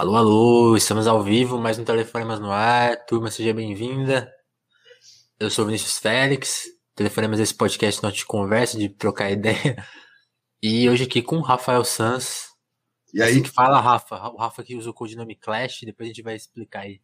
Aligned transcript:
Alô, 0.00 0.16
alô, 0.16 0.76
estamos 0.78 1.06
ao 1.06 1.22
vivo, 1.22 1.58
mais 1.58 1.78
um 1.78 1.84
Telefonemas 1.84 2.40
no 2.40 2.50
ar. 2.50 3.04
Turma, 3.04 3.30
seja 3.30 3.52
bem-vinda. 3.52 4.32
Eu 5.38 5.50
sou 5.50 5.66
Vinícius 5.66 5.98
Félix, 5.98 6.64
Telefonemas 6.94 7.38
desse 7.38 7.54
podcast 7.54 8.02
nós 8.02 8.14
de 8.14 8.24
conversa, 8.24 8.78
de 8.78 8.88
trocar 8.88 9.28
ideia. 9.30 9.86
E 10.62 10.88
hoje 10.88 11.04
aqui 11.04 11.20
com 11.20 11.36
o 11.36 11.42
Rafael 11.42 11.84
Sanz. 11.84 12.46
E 13.12 13.20
aí? 13.20 13.32
Assim 13.32 13.42
que 13.42 13.50
fala, 13.50 13.78
Rafa. 13.78 14.16
O 14.30 14.38
Rafa 14.38 14.62
que 14.62 14.74
usa 14.74 14.88
o 14.88 14.94
codinome 14.94 15.36
Clash, 15.36 15.80
depois 15.82 16.06
a 16.06 16.12
gente 16.12 16.22
vai 16.22 16.34
explicar 16.34 16.80
aí 16.80 17.02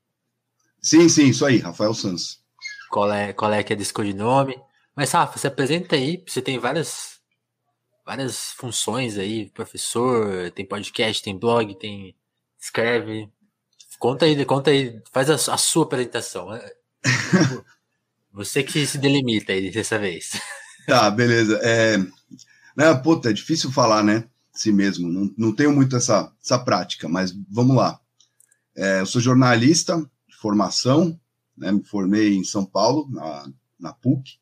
Sim, 0.80 1.06
sim, 1.10 1.26
isso 1.26 1.44
aí, 1.44 1.58
Rafael 1.58 1.92
Sanz. 1.92 2.42
qual 2.88 3.12
é, 3.12 3.34
qual 3.34 3.52
é 3.52 3.62
que 3.62 3.74
é 3.74 3.76
desse 3.76 3.92
codinome. 3.92 4.58
Mas, 4.96 5.12
Rafa, 5.12 5.38
se 5.38 5.46
apresenta 5.46 5.96
aí, 5.96 6.24
você 6.26 6.40
tem 6.40 6.58
várias, 6.58 7.20
várias 8.06 8.52
funções 8.52 9.18
aí, 9.18 9.50
professor, 9.50 10.50
tem 10.52 10.64
podcast, 10.64 11.22
tem 11.22 11.38
blog, 11.38 11.78
tem 11.78 12.16
escreve. 12.66 13.28
Conta 13.98 14.26
aí, 14.26 14.44
conta 14.44 14.70
aí, 14.70 15.00
faz 15.12 15.30
a, 15.30 15.54
a 15.54 15.56
sua 15.56 15.84
apresentação. 15.84 16.48
Você 18.32 18.62
que 18.62 18.86
se 18.86 18.98
delimita 18.98 19.52
aí 19.52 19.70
dessa 19.70 19.98
vez. 19.98 20.40
Tá, 20.86 21.10
beleza. 21.10 21.58
É, 21.62 21.98
né, 22.76 22.94
puta, 23.02 23.30
é 23.30 23.32
difícil 23.32 23.72
falar, 23.72 24.02
né? 24.02 24.28
Si 24.52 24.70
mesmo. 24.70 25.08
Não, 25.08 25.34
não 25.36 25.54
tenho 25.54 25.72
muito 25.72 25.96
essa, 25.96 26.32
essa 26.42 26.58
prática, 26.58 27.08
mas 27.08 27.32
vamos 27.50 27.76
lá. 27.76 27.98
É, 28.76 29.00
eu 29.00 29.06
sou 29.06 29.20
jornalista 29.20 29.98
de 30.28 30.36
formação, 30.36 31.18
né? 31.56 31.72
Me 31.72 31.82
formei 31.82 32.34
em 32.34 32.44
São 32.44 32.64
Paulo, 32.64 33.08
na, 33.10 33.50
na 33.80 33.92
PUC, 33.94 34.38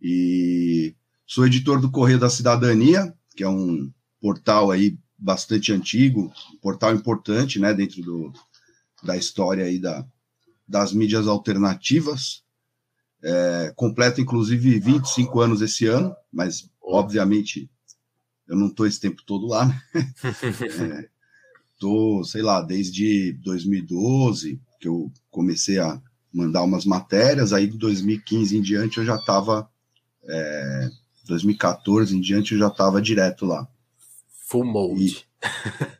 e 0.00 0.94
sou 1.26 1.46
editor 1.46 1.80
do 1.80 1.90
Correio 1.90 2.18
da 2.18 2.30
Cidadania, 2.30 3.12
que 3.36 3.42
é 3.42 3.48
um 3.48 3.92
portal 4.20 4.70
aí 4.70 4.96
bastante 5.24 5.72
antigo, 5.72 6.30
um 6.52 6.56
portal 6.58 6.94
importante, 6.94 7.58
né? 7.58 7.72
Dentro 7.72 8.02
do, 8.02 8.32
da 9.02 9.16
história 9.16 9.64
aí 9.64 9.78
da, 9.78 10.06
das 10.68 10.92
mídias 10.92 11.26
alternativas. 11.26 12.44
É, 13.22 13.72
completa 13.74 14.20
inclusive 14.20 14.78
25 14.78 15.40
anos 15.40 15.62
esse 15.62 15.86
ano, 15.86 16.14
mas 16.30 16.68
obviamente 16.82 17.70
eu 18.46 18.54
não 18.54 18.66
estou 18.66 18.86
esse 18.86 19.00
tempo 19.00 19.22
todo 19.24 19.46
lá, 19.46 19.64
né? 19.64 19.82
é, 21.00 21.08
tô, 21.78 22.22
sei 22.22 22.42
lá, 22.42 22.60
desde 22.60 23.32
2012 23.42 24.60
que 24.78 24.86
eu 24.86 25.10
comecei 25.30 25.78
a 25.78 25.98
mandar 26.30 26.62
umas 26.64 26.84
matérias, 26.84 27.54
aí 27.54 27.66
de 27.66 27.78
2015 27.78 28.58
em 28.58 28.60
diante 28.60 28.98
eu 28.98 29.06
já 29.06 29.16
estava, 29.16 29.70
é, 30.24 30.90
2014 31.26 32.14
em 32.14 32.20
diante 32.20 32.52
eu 32.52 32.58
já 32.58 32.68
estava 32.68 33.00
direto 33.00 33.46
lá. 33.46 33.66
Full 34.46 34.64
mode. 34.64 35.26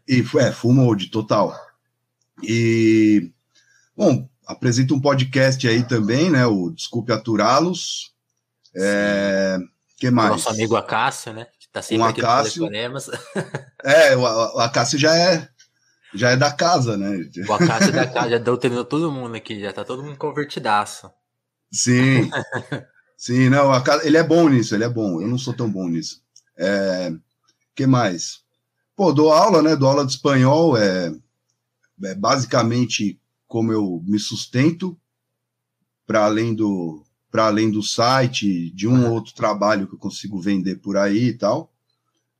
E, 0.06 0.20
e 0.20 0.38
é, 0.38 0.52
full 0.52 0.72
mode, 0.72 1.10
total. 1.10 1.58
E, 2.42 3.32
bom, 3.96 4.28
apresento 4.46 4.94
um 4.94 5.00
podcast 5.00 5.66
aí 5.66 5.82
também, 5.82 6.30
né? 6.30 6.46
O 6.46 6.70
Desculpe 6.70 7.12
Aturá-los. 7.12 8.12
É, 8.76 9.58
que 9.96 10.10
mais? 10.10 10.30
Nosso 10.30 10.50
amigo 10.50 10.76
Acácio, 10.76 11.32
né? 11.32 11.46
Que 11.58 11.68
tá 11.68 11.80
sempre 11.80 12.02
Um 12.02 12.06
aqui 12.06 12.20
Acácio. 12.20 12.68
É, 13.84 14.16
o, 14.16 14.20
o 14.20 14.60
Acácio 14.60 14.98
já 14.98 15.14
é, 15.16 15.48
já 16.14 16.30
é 16.30 16.36
da 16.36 16.50
casa, 16.50 16.96
né? 16.96 17.28
O 17.48 17.52
Acácio 17.52 17.92
da 17.92 18.06
casa 18.06 18.30
já 18.30 18.38
doutrinou 18.38 18.84
todo 18.84 19.12
mundo 19.12 19.36
aqui, 19.36 19.60
já 19.60 19.72
tá 19.72 19.84
todo 19.84 20.02
mundo 20.02 20.16
convertidaço. 20.16 21.10
Sim, 21.70 22.30
sim, 23.16 23.48
não, 23.48 23.72
a 23.72 23.82
ele 24.02 24.16
é 24.16 24.22
bom 24.22 24.48
nisso, 24.48 24.74
ele 24.74 24.84
é 24.84 24.88
bom. 24.88 25.20
Eu 25.20 25.28
não 25.28 25.38
sou 25.38 25.54
tão 25.54 25.70
bom 25.70 25.88
nisso. 25.88 26.22
É, 26.56 27.12
que 27.74 27.86
mais? 27.86 28.42
Pô, 28.96 29.12
dou 29.12 29.32
aula, 29.32 29.60
né? 29.62 29.74
Dou 29.76 29.88
aula 29.88 30.04
de 30.06 30.12
espanhol, 30.12 30.76
é, 30.76 31.14
é 32.04 32.14
basicamente 32.14 33.20
como 33.48 33.72
eu 33.72 34.02
me 34.06 34.18
sustento 34.18 34.96
para 36.06 36.24
além 36.24 36.54
do 36.54 37.02
para 37.30 37.46
além 37.46 37.68
do 37.68 37.82
site, 37.82 38.70
de 38.70 38.86
um 38.86 39.06
ou 39.06 39.12
outro 39.14 39.34
trabalho 39.34 39.88
que 39.88 39.94
eu 39.94 39.98
consigo 39.98 40.40
vender 40.40 40.76
por 40.76 40.96
aí 40.96 41.30
e 41.30 41.32
tal, 41.36 41.72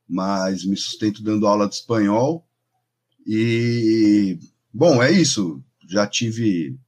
mas 0.09 0.65
me 0.65 0.77
sustento 0.77 1.21
dando 1.21 1.49
aula 1.49 1.69
de 1.69 1.75
espanhol 1.75 2.47
e 3.27 4.39
bom, 4.73 5.03
é 5.03 5.11
isso. 5.11 5.61
Já 5.89 6.07
tive 6.07 6.79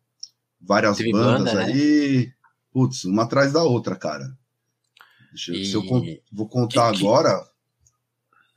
várias 0.61 0.99
Teve 0.99 1.11
bandas 1.11 1.53
banda, 1.53 1.55
né? 1.67 1.73
aí, 1.73 2.33
putz, 2.71 3.05
uma 3.05 3.25
atrás 3.25 3.53
da 3.53 3.65
outra, 3.65 3.97
cara. 3.97 4.37
Deixa 5.31 5.53
eu- 5.53 5.57
E- 5.61 5.67
Se 5.67 5.75
eu 5.75 5.83
vou 6.31 6.49
contar 6.49 6.93
que- 6.93 6.99
agora, 6.99 7.45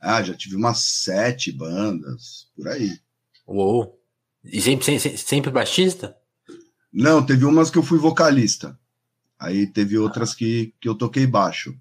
ah, 0.00 0.22
já 0.22 0.34
tive 0.34 0.56
umas 0.56 0.78
sete 0.78 1.52
bandas 1.52 2.48
por 2.56 2.68
aí. 2.68 2.98
Uou. 3.46 4.00
E 4.44 4.60
sempre, 4.60 4.84
sempre, 4.98 5.18
sempre 5.18 5.50
baixista? 5.50 6.16
Não, 6.92 7.24
teve 7.24 7.44
umas 7.44 7.70
que 7.70 7.78
eu 7.78 7.82
fui 7.82 7.98
vocalista. 7.98 8.78
Aí 9.38 9.66
teve 9.66 9.98
outras 9.98 10.34
que, 10.34 10.74
que 10.80 10.88
eu 10.88 10.94
toquei 10.94 11.26
baixo. 11.26 11.74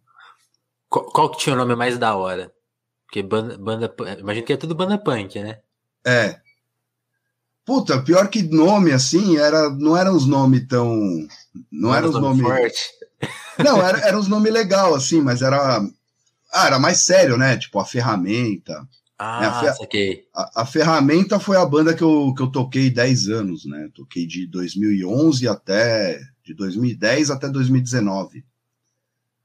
Qual, 0.88 1.06
qual 1.06 1.32
que 1.32 1.40
tinha 1.40 1.56
o 1.56 1.58
nome 1.58 1.76
mais 1.76 1.98
da 1.98 2.16
hora? 2.16 2.52
Porque 3.06 3.24
banda, 3.24 3.58
banda. 3.58 3.94
Imagino 4.20 4.46
que 4.46 4.54
é 4.54 4.58
tudo 4.58 4.76
banda 4.76 4.98
punk, 4.98 5.40
né? 5.40 5.60
É. 6.06 6.40
Puta, 7.66 8.02
pior 8.02 8.30
que 8.30 8.42
nome 8.44 8.92
assim, 8.92 9.38
era, 9.38 9.70
não 9.70 9.96
eram 9.96 10.16
os 10.16 10.26
nomes 10.26 10.68
tão. 10.68 11.00
Não 11.72 11.94
eram 11.94 12.10
os 12.10 12.16
Nome 12.16 12.42
nomes. 12.42 12.74
Não, 13.64 13.86
era, 13.86 14.00
eram 14.00 14.20
os 14.20 14.28
nomes 14.28 14.52
legais, 14.52 14.94
assim, 14.96 15.22
mas 15.22 15.42
era. 15.42 15.82
Ah, 16.52 16.68
era 16.68 16.80
mais 16.80 17.00
sério, 17.06 17.38
né? 17.38 17.58
Tipo, 17.58 17.80
a 17.80 17.86
ferramenta. 17.86 18.88
Ah, 19.18 19.44
É, 19.44 19.48
a 19.48 19.60
fe- 19.62 19.74
saquei. 19.80 20.24
A, 20.34 20.62
a 20.62 20.66
ferramenta 20.66 21.40
foi 21.40 21.58
a 21.58 21.66
banda 21.66 21.94
que 21.94 22.02
eu, 22.04 22.34
que 22.36 22.42
eu 22.42 22.48
toquei 22.52 22.90
10 22.90 23.28
anos, 23.30 23.66
né? 23.66 23.90
Toquei 23.94 24.26
de 24.26 24.48
2011 24.48 25.48
até. 25.48 26.20
de 26.44 26.54
2010 26.56 27.30
até 27.30 27.48
2019. 27.50 28.44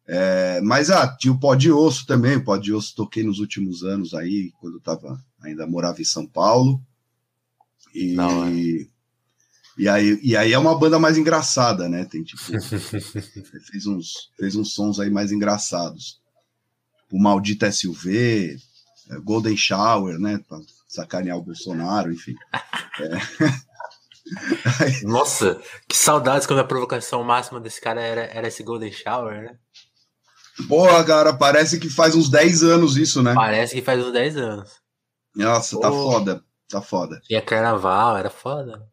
É, 0.07 0.61
mas 0.63 0.91
ah, 0.91 1.09
tinha 1.19 1.33
o 1.33 1.39
Pó 1.41 1.55
de 1.55 1.71
Osso 1.73 2.07
também. 2.07 2.37
O 2.37 2.45
Pó 2.45 2.57
de 2.57 2.73
Osso 2.73 2.95
toquei 2.95 3.23
nos 3.23 3.39
últimos 3.41 3.83
anos 3.83 4.15
aí, 4.15 4.53
quando 4.61 4.75
eu 4.77 4.81
tava, 4.81 5.19
ainda 5.43 5.67
morava 5.67 6.01
em 6.01 6.05
São 6.05 6.27
Paulo. 6.27 6.81
E, 7.95 8.15
Da 8.17 8.27
hora. 8.29 8.51
e, 8.51 9.89
aí, 9.89 10.19
e 10.23 10.37
aí 10.37 10.53
é 10.53 10.59
uma 10.59 10.79
banda 10.79 10.99
mais 10.99 11.17
engraçada, 11.19 11.89
né? 11.89 12.05
Tem 12.05 12.23
tipo. 12.23 12.41
fez, 13.71 13.87
uns, 13.87 14.31
fez 14.37 14.57
uns 14.57 14.75
sons 14.75 14.99
aí 15.01 15.11
mais 15.11 15.33
engraçados. 15.33 16.21
O 17.15 17.23
Maldito 17.23 17.65
SUV, 17.71 18.57
é, 19.09 19.17
Golden 19.23 19.57
Shower, 19.57 20.19
né? 20.19 20.41
Pra 20.49 20.59
sacanear 20.89 21.39
o 21.39 21.43
Bolsonaro, 21.43 22.13
enfim. 22.13 22.35
Nossa, 25.05 25.61
que 25.89 25.97
saudades 25.97 26.45
quando 26.45 26.59
a 26.59 26.65
provocação 26.65 27.23
máxima 27.23 27.61
desse 27.61 27.81
cara 27.81 28.01
era, 28.01 28.23
era 28.23 28.49
esse 28.49 28.65
Golden 28.65 28.91
Shower, 28.91 29.43
né? 29.43 29.57
Porra, 30.69 31.05
cara, 31.05 31.33
parece 31.33 31.79
que 31.79 31.89
faz 31.89 32.17
uns 32.17 32.29
10 32.29 32.65
anos 32.65 32.97
isso, 32.97 33.23
né? 33.23 33.33
Parece 33.33 33.77
que 33.77 33.83
faz 33.83 34.05
uns 34.05 34.13
10 34.13 34.37
anos. 34.37 34.73
Nossa, 35.37 35.79
tá 35.79 35.91
foda. 35.91 36.45
Tá 36.69 36.83
foda. 36.83 37.21
Tinha 37.23 37.43
carnaval, 37.43 38.17
era 38.17 38.31
foda. 38.31 38.89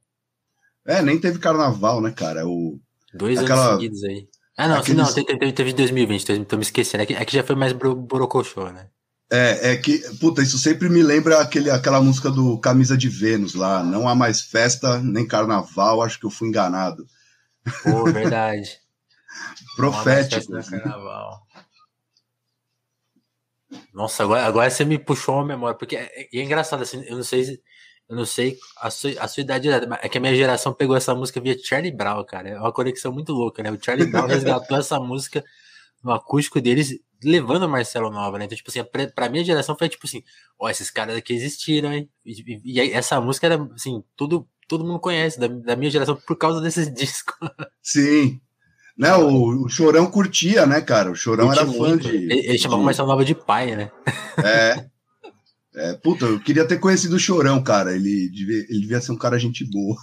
É, 0.85 1.01
nem 1.01 1.19
teve 1.19 1.39
carnaval, 1.39 2.01
né, 2.01 2.11
cara? 2.11 2.47
O... 2.47 2.79
Dois 3.15 3.39
Aquela- 3.39 3.69
anos 3.69 3.81
seguidos 3.81 4.03
aí. 4.03 4.27
Ah, 4.61 4.67
não, 4.67 4.77
aqueles- 4.77 4.97
não, 4.97 5.11
teve, 5.11 5.39
teve, 5.39 5.53
teve 5.53 5.73
2020, 5.73 6.45
tô, 6.45 6.55
me 6.55 6.61
esquecendo. 6.61 7.01
É 7.01 7.05
que, 7.07 7.13
é 7.15 7.25
que 7.25 7.33
já 7.35 7.43
foi 7.43 7.55
mais 7.55 7.73
bro, 7.73 7.95
borocochô, 7.95 8.69
né? 8.71 8.89
É, 9.31 9.71
é 9.71 9.77
que, 9.77 9.97
puta, 10.19 10.43
isso 10.43 10.59
sempre 10.59 10.87
me 10.87 11.01
lembra 11.01 11.39
aquele, 11.41 11.71
aquela 11.71 11.99
música 11.99 12.29
do 12.29 12.59
Camisa 12.59 12.95
de 12.95 13.09
Vênus 13.09 13.55
lá. 13.55 13.81
Não 13.83 14.07
há 14.07 14.13
mais 14.13 14.41
festa, 14.41 14.99
nem 15.01 15.25
carnaval, 15.25 16.03
acho 16.03 16.19
que 16.19 16.25
eu 16.27 16.29
fui 16.29 16.49
enganado. 16.49 17.07
Pô, 17.83 18.03
verdade. 18.03 18.77
Profético. 19.75 20.51
Uma 20.51 20.61
festa 20.61 20.77
do 20.77 20.83
carnaval. 20.83 21.41
Nossa, 23.93 24.23
agora, 24.23 24.45
agora 24.45 24.69
você 24.69 24.83
me 24.85 24.99
puxou 24.99 25.35
uma 25.35 25.45
memória, 25.45 25.77
porque 25.77 25.95
é, 25.95 26.27
é 26.33 26.43
engraçado 26.43 26.83
assim, 26.83 27.03
eu 27.05 27.15
não 27.15 27.23
sei 27.23 27.45
se- 27.45 27.61
eu 28.11 28.17
não 28.17 28.25
sei 28.25 28.57
a 28.81 28.89
sua, 28.91 29.11
a 29.19 29.27
sua 29.27 29.41
idade 29.41 29.67
exata, 29.69 29.87
mas 29.87 29.99
é 30.03 30.09
que 30.09 30.17
a 30.17 30.21
minha 30.21 30.35
geração 30.35 30.73
pegou 30.73 30.95
essa 30.95 31.15
música 31.15 31.39
via 31.39 31.57
Charlie 31.57 31.91
Brown, 31.95 32.23
cara. 32.25 32.49
É 32.49 32.59
uma 32.59 32.71
conexão 32.73 33.11
muito 33.11 33.31
louca, 33.31 33.63
né? 33.63 33.71
O 33.71 33.77
Charlie 33.81 34.11
Brown 34.11 34.27
resgatou 34.27 34.77
essa 34.77 34.99
música 34.99 35.43
no 36.03 36.11
acústico 36.11 36.59
deles, 36.59 36.99
levando 37.23 37.63
o 37.63 37.69
Marcelo 37.69 38.09
Nova, 38.11 38.37
né? 38.37 38.45
Então, 38.45 38.57
tipo 38.57 38.69
assim, 38.69 38.83
pra, 38.83 39.07
pra 39.07 39.29
minha 39.29 39.43
geração 39.45 39.77
foi 39.77 39.87
tipo 39.87 40.05
assim, 40.05 40.21
ó, 40.59 40.69
esses 40.69 40.89
caras 40.91 41.15
aqui 41.15 41.33
existiram, 41.33 41.93
hein? 41.93 42.09
E, 42.25 42.31
e- 42.65 42.81
e 42.81 42.91
essa 42.91 43.21
música 43.21 43.47
era, 43.47 43.63
assim, 43.75 44.03
tudo, 44.17 44.47
todo 44.67 44.83
mundo 44.83 44.99
conhece 44.99 45.39
da, 45.39 45.47
da 45.47 45.75
minha 45.75 45.89
geração 45.91 46.15
por 46.27 46.35
causa 46.35 46.59
desses 46.59 46.91
discos. 46.93 47.35
Sim. 47.81 48.41
Né, 48.97 49.15
o, 49.15 49.63
o 49.65 49.69
Chorão 49.69 50.11
curtia, 50.11 50.65
né, 50.65 50.81
cara? 50.81 51.09
O 51.09 51.15
Chorão 51.15 51.49
era 51.51 51.63
Curti 51.65 51.77
fã 51.79 51.87
muito. 51.87 52.09
de. 52.09 52.15
Ele, 52.17 52.39
ele 52.49 52.57
chamava 52.57 52.77
o 52.77 52.79
de- 52.81 52.85
Marcelo 52.85 53.07
Nova 53.07 53.23
de 53.23 53.33
pai, 53.33 53.73
né? 53.75 53.89
É. 54.43 54.85
É, 55.73 55.93
puta, 55.93 56.25
eu 56.25 56.39
queria 56.39 56.67
ter 56.67 56.79
conhecido 56.79 57.15
o 57.15 57.19
Chorão, 57.19 57.63
cara. 57.63 57.95
Ele 57.95 58.29
devia, 58.29 58.65
ele 58.69 58.81
devia 58.81 59.01
ser 59.01 59.11
um 59.11 59.17
cara 59.17 59.39
gente 59.39 59.63
boa. 59.69 59.95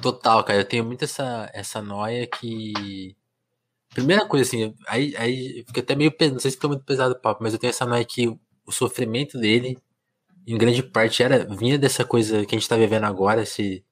Total, 0.00 0.42
cara. 0.44 0.60
Eu 0.60 0.64
tenho 0.64 0.84
muito 0.84 1.04
essa, 1.04 1.50
essa 1.52 1.82
noia 1.82 2.26
que. 2.26 3.14
Primeira 3.92 4.24
coisa, 4.26 4.46
assim, 4.46 4.74
aí, 4.86 5.14
aí 5.16 5.64
fica 5.66 5.80
até 5.80 5.96
meio 5.96 6.12
pesado. 6.12 6.34
Não 6.34 6.40
sei 6.40 6.50
se 6.50 6.56
fica 6.56 6.68
muito 6.68 6.84
pesado 6.84 7.12
o 7.12 7.20
papo, 7.20 7.42
mas 7.42 7.52
eu 7.52 7.58
tenho 7.58 7.70
essa 7.70 7.84
noia 7.84 8.04
que 8.04 8.28
o 8.64 8.72
sofrimento 8.72 9.38
dele 9.38 9.76
em 10.46 10.56
grande 10.56 10.82
parte 10.82 11.22
era 11.22 11.44
vinha 11.44 11.78
dessa 11.78 12.04
coisa 12.04 12.44
que 12.46 12.54
a 12.54 12.58
gente 12.58 12.68
tá 12.68 12.76
vivendo 12.76 13.04
agora, 13.04 13.42
esse 13.42 13.84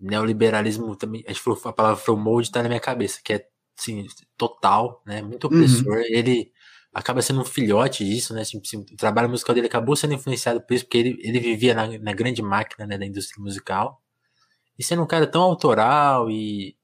neoliberalismo 0.00 0.94
também, 0.96 1.24
a 1.26 1.32
gente 1.32 1.40
falou, 1.40 1.60
a 1.64 1.72
palavra 1.72 1.96
foi 1.96 2.16
molde 2.16 2.50
tá 2.50 2.62
na 2.62 2.68
minha 2.68 2.80
cabeça, 2.80 3.20
que 3.22 3.32
é 3.32 3.46
assim, 3.78 4.06
total, 4.36 5.02
né? 5.06 5.22
Muito 5.22 5.46
uhum. 5.46 5.54
opressor. 5.54 5.96
Uhum. 5.96 6.04
Ele 6.08 6.52
acaba 6.94 7.20
sendo 7.20 7.40
um 7.40 7.44
filhote 7.44 8.04
disso, 8.04 8.32
né? 8.32 8.42
Assim, 8.42 8.60
assim, 8.64 8.78
o 8.78 8.96
trabalho 8.96 9.28
musical 9.28 9.52
dele 9.54 9.66
acabou 9.66 9.96
sendo 9.96 10.14
influenciado 10.14 10.60
por 10.60 10.72
isso, 10.72 10.84
porque 10.84 10.98
ele, 10.98 11.20
ele 11.22 11.40
vivia 11.40 11.74
na, 11.74 11.98
na 11.98 12.12
grande 12.12 12.40
máquina 12.40 12.86
né, 12.86 12.96
da 12.96 13.04
indústria 13.04 13.42
musical. 13.42 14.00
E 14.78 14.84
sendo 14.84 15.02
um 15.02 15.06
cara 15.06 15.26
tão 15.26 15.42
autoral 15.42 16.30
e, 16.30 16.76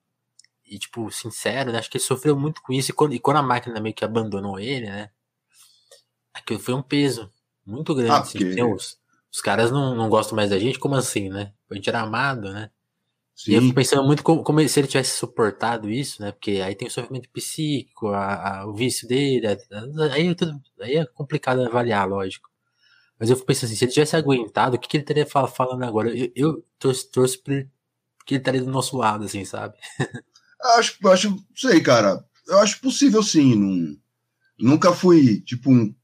e 0.66 0.78
tipo, 0.78 1.10
sincero, 1.12 1.70
né? 1.70 1.78
Acho 1.78 1.88
que 1.88 1.96
ele 1.96 2.04
sofreu 2.04 2.36
muito 2.36 2.60
com 2.60 2.72
isso. 2.72 2.90
E 2.90 2.94
quando, 2.94 3.14
e 3.14 3.20
quando 3.20 3.36
a 3.36 3.42
máquina 3.42 3.80
meio 3.80 3.94
que 3.94 4.04
abandonou 4.04 4.58
ele, 4.58 4.86
né? 4.86 5.10
Aquilo 6.34 6.58
foi 6.58 6.74
um 6.74 6.82
peso 6.82 7.32
muito 7.64 7.94
grande. 7.94 8.12
Ah, 8.12 8.18
assim, 8.18 8.62
os, 8.62 8.98
os 9.32 9.40
caras 9.40 9.70
não, 9.70 9.94
não 9.94 10.08
gostam 10.08 10.34
mais 10.34 10.50
da 10.50 10.58
gente, 10.58 10.78
como 10.78 10.96
assim, 10.96 11.28
né? 11.28 11.52
A 11.70 11.74
gente 11.74 11.88
era 11.88 12.00
amado, 12.00 12.52
né? 12.52 12.70
Sim. 13.40 13.52
E 13.52 13.54
eu 13.54 13.62
fico 13.62 13.74
pensando 13.74 14.04
muito 14.04 14.22
como, 14.22 14.42
como, 14.42 14.68
se 14.68 14.78
ele 14.78 14.86
tivesse 14.86 15.16
suportado 15.16 15.88
isso, 15.90 16.20
né? 16.20 16.30
Porque 16.30 16.60
aí 16.62 16.74
tem 16.74 16.88
o 16.88 16.90
sofrimento 16.90 17.30
psíquico, 17.30 18.08
a, 18.08 18.60
a, 18.60 18.66
o 18.66 18.74
vício 18.74 19.08
dele, 19.08 19.46
a, 19.46 19.56
aí, 20.12 20.28
é 20.28 20.34
tudo, 20.34 20.60
aí 20.78 20.96
é 20.96 21.06
complicado 21.06 21.62
avaliar, 21.64 22.06
lógico. 22.06 22.50
Mas 23.18 23.30
eu 23.30 23.36
fico 23.36 23.46
pensando 23.46 23.68
assim, 23.68 23.76
se 23.76 23.84
ele 23.86 23.92
tivesse 23.92 24.14
aguentado, 24.14 24.76
o 24.76 24.78
que, 24.78 24.86
que 24.86 24.96
ele 24.98 25.04
teria 25.04 25.24
falando 25.24 25.82
agora? 25.82 26.14
Eu, 26.14 26.30
eu 26.36 26.64
pra 27.42 27.54
ele, 27.54 27.70
que 28.26 28.34
ele 28.34 28.40
estaria 28.42 28.62
do 28.62 28.70
nosso 28.70 28.98
lado, 28.98 29.24
assim, 29.24 29.42
sabe? 29.46 29.74
acho, 30.76 31.08
acho, 31.08 31.36
sei, 31.56 31.80
cara. 31.80 32.22
Eu 32.46 32.58
acho 32.58 32.78
possível 32.78 33.22
sim. 33.22 33.54
Não, 33.54 33.96
nunca 34.58 34.92
fui, 34.92 35.40
tipo, 35.40 35.70
um 35.70 35.94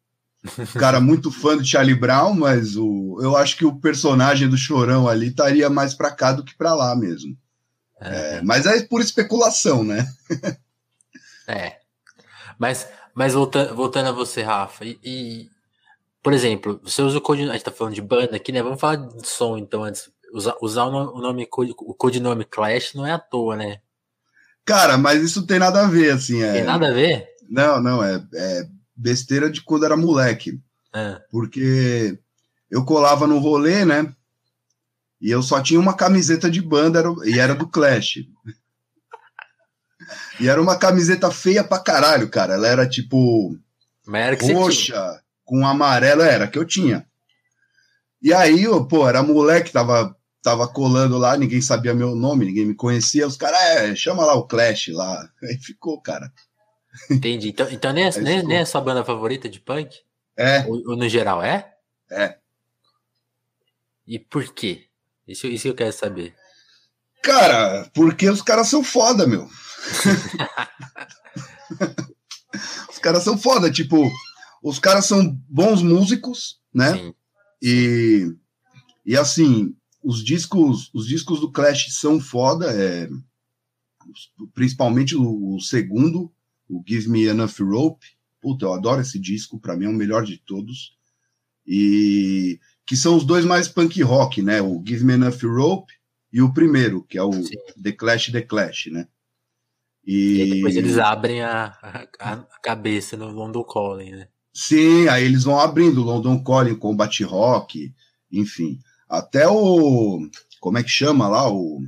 cara 0.78 1.00
muito 1.00 1.30
fã 1.30 1.56
de 1.56 1.68
Charlie 1.68 1.94
Brown, 1.94 2.34
mas 2.34 2.76
o, 2.76 3.18
eu 3.20 3.36
acho 3.36 3.56
que 3.56 3.64
o 3.64 3.76
personagem 3.76 4.48
do 4.48 4.56
Chorão 4.56 5.08
ali 5.08 5.28
estaria 5.28 5.68
mais 5.68 5.94
para 5.94 6.10
cá 6.10 6.32
do 6.32 6.44
que 6.44 6.56
para 6.56 6.74
lá 6.74 6.94
mesmo. 6.94 7.36
É. 8.00 8.36
É, 8.36 8.42
mas 8.42 8.66
é 8.66 8.82
por 8.82 9.00
especulação, 9.00 9.82
né? 9.82 10.06
é. 11.48 11.78
Mas, 12.58 12.88
mas 13.14 13.34
voltando, 13.34 13.74
voltando 13.74 14.08
a 14.08 14.12
você, 14.12 14.42
Rafa, 14.42 14.84
e, 14.84 14.98
e, 15.02 15.50
por 16.22 16.32
exemplo, 16.32 16.80
você 16.82 17.02
usa 17.02 17.18
o 17.18 17.20
codinome, 17.20 17.50
a 17.50 17.54
gente 17.54 17.64
tá 17.64 17.70
falando 17.70 17.94
de 17.94 18.02
banda 18.02 18.36
aqui, 18.36 18.52
né? 18.52 18.62
Vamos 18.62 18.80
falar 18.80 18.96
de 18.96 19.28
som 19.28 19.56
então 19.56 19.84
antes. 19.84 20.10
Usar, 20.32 20.56
usar 20.60 20.84
o 20.84 21.20
nome, 21.20 21.48
o 21.52 21.94
codinome 21.94 22.44
Clash 22.44 22.94
não 22.94 23.06
é 23.06 23.12
à 23.12 23.18
toa, 23.18 23.56
né? 23.56 23.78
Cara, 24.64 24.98
mas 24.98 25.22
isso 25.22 25.46
tem 25.46 25.60
nada 25.60 25.84
a 25.84 25.88
ver, 25.88 26.10
assim. 26.10 26.42
É... 26.42 26.54
Tem 26.54 26.64
nada 26.64 26.88
a 26.88 26.92
ver? 26.92 27.28
Não, 27.48 27.80
não, 27.80 28.02
é, 28.02 28.20
é 28.34 28.66
besteira 28.96 29.50
de 29.50 29.62
quando 29.62 29.84
era 29.84 29.96
moleque. 29.96 30.60
É. 30.94 31.20
Porque 31.30 32.18
eu 32.70 32.84
colava 32.84 33.26
no 33.26 33.38
rolê, 33.38 33.84
né? 33.84 34.14
E 35.20 35.30
eu 35.30 35.42
só 35.42 35.62
tinha 35.62 35.80
uma 35.80 35.94
camiseta 35.94 36.50
de 36.50 36.60
banda 36.60 36.98
era, 36.98 37.14
e 37.24 37.38
era 37.38 37.54
do 37.54 37.68
Clash. 37.68 38.24
e 40.40 40.48
era 40.48 40.60
uma 40.60 40.76
camiseta 40.78 41.30
feia 41.30 41.64
pra 41.64 41.78
caralho, 41.78 42.28
cara. 42.28 42.54
Ela 42.54 42.68
era 42.68 42.88
tipo 42.88 43.56
roxa 44.54 45.22
com 45.44 45.66
amarelo, 45.66 46.22
era 46.22 46.46
que 46.46 46.58
eu 46.58 46.64
tinha. 46.64 47.06
E 48.20 48.32
aí, 48.32 48.64
eu, 48.64 48.84
pô, 48.86 49.08
era 49.08 49.22
moleque, 49.22 49.72
tava, 49.72 50.16
tava 50.42 50.66
colando 50.66 51.18
lá, 51.18 51.36
ninguém 51.36 51.60
sabia 51.60 51.94
meu 51.94 52.14
nome, 52.14 52.46
ninguém 52.46 52.66
me 52.66 52.74
conhecia. 52.74 53.26
Os 53.26 53.36
caras, 53.36 53.60
é, 53.60 53.94
chama 53.94 54.24
lá 54.24 54.34
o 54.34 54.46
Clash 54.46 54.88
lá. 54.88 55.28
Aí 55.44 55.56
ficou, 55.58 56.00
cara. 56.00 56.32
Entendi. 57.10 57.48
Então, 57.48 57.70
então 57.70 57.92
nem, 57.92 58.04
é, 58.04 58.20
nem, 58.20 58.42
nem 58.42 58.58
é 58.58 58.60
a 58.60 58.66
sua 58.66 58.80
banda 58.80 59.04
favorita 59.04 59.48
de 59.48 59.60
punk? 59.60 60.00
É. 60.36 60.64
Ou, 60.66 60.90
ou, 60.90 60.96
no 60.96 61.08
geral, 61.08 61.42
é? 61.42 61.74
É. 62.10 62.38
E 64.06 64.18
por 64.18 64.52
quê? 64.52 64.86
Isso, 65.26 65.46
isso 65.46 65.68
eu 65.68 65.74
quero 65.74 65.92
saber. 65.92 66.34
Cara, 67.22 67.90
porque 67.92 68.28
os 68.28 68.42
caras 68.42 68.68
são 68.68 68.84
foda, 68.84 69.26
meu. 69.26 69.48
os 72.90 72.98
caras 72.98 73.24
são 73.24 73.36
foda, 73.36 73.70
tipo, 73.70 74.10
os 74.62 74.78
caras 74.78 75.06
são 75.06 75.38
bons 75.48 75.82
músicos, 75.82 76.60
né? 76.72 76.92
Sim. 76.94 77.14
E, 77.62 78.36
e 79.04 79.16
assim, 79.16 79.74
os 80.02 80.24
discos, 80.24 80.90
os 80.94 81.06
discos 81.06 81.40
do 81.40 81.50
Clash 81.50 81.94
são 81.94 82.20
foda, 82.20 82.70
é, 82.72 83.08
principalmente 84.54 85.16
o, 85.16 85.56
o 85.56 85.60
segundo, 85.60 86.32
o 86.68 86.82
Give 86.86 87.08
Me 87.08 87.24
Enough 87.24 87.60
Rope. 87.60 88.06
Puta, 88.40 88.66
eu 88.66 88.72
adoro 88.74 89.00
esse 89.00 89.18
disco, 89.18 89.58
para 89.58 89.76
mim 89.76 89.86
é 89.86 89.88
o 89.88 89.92
melhor 89.92 90.24
de 90.24 90.38
todos. 90.38 90.96
E 91.66 92.60
que 92.84 92.96
são 92.96 93.16
os 93.16 93.24
dois 93.24 93.44
mais 93.44 93.66
punk 93.66 94.00
rock, 94.02 94.40
né? 94.40 94.62
O 94.62 94.82
Give 94.86 95.04
Me 95.04 95.14
Enough 95.14 95.40
Rope 95.44 95.92
e 96.32 96.40
o 96.40 96.52
primeiro, 96.52 97.02
que 97.02 97.18
é 97.18 97.22
o 97.22 97.32
Sim. 97.32 97.54
The 97.82 97.92
Clash 97.92 98.30
The 98.30 98.42
Clash, 98.42 98.86
né? 98.86 99.08
E... 100.06 100.40
e 100.40 100.54
depois 100.54 100.76
eles 100.76 100.98
abrem 100.98 101.42
a, 101.42 101.76
a, 101.82 102.32
a, 102.32 102.36
cabeça 102.62 103.16
no 103.16 103.28
London 103.28 103.64
Calling, 103.64 104.12
né? 104.12 104.28
Sim, 104.54 105.08
aí 105.08 105.24
eles 105.24 105.42
vão 105.42 105.58
abrindo 105.58 106.02
London 106.02 106.42
Calling, 106.42 106.76
Combat 106.76 107.24
Rock, 107.24 107.92
enfim. 108.30 108.78
Até 109.08 109.48
o. 109.48 110.28
Como 110.60 110.78
é 110.78 110.82
que 110.82 110.88
chama 110.88 111.28
lá? 111.28 111.50
O. 111.52 111.82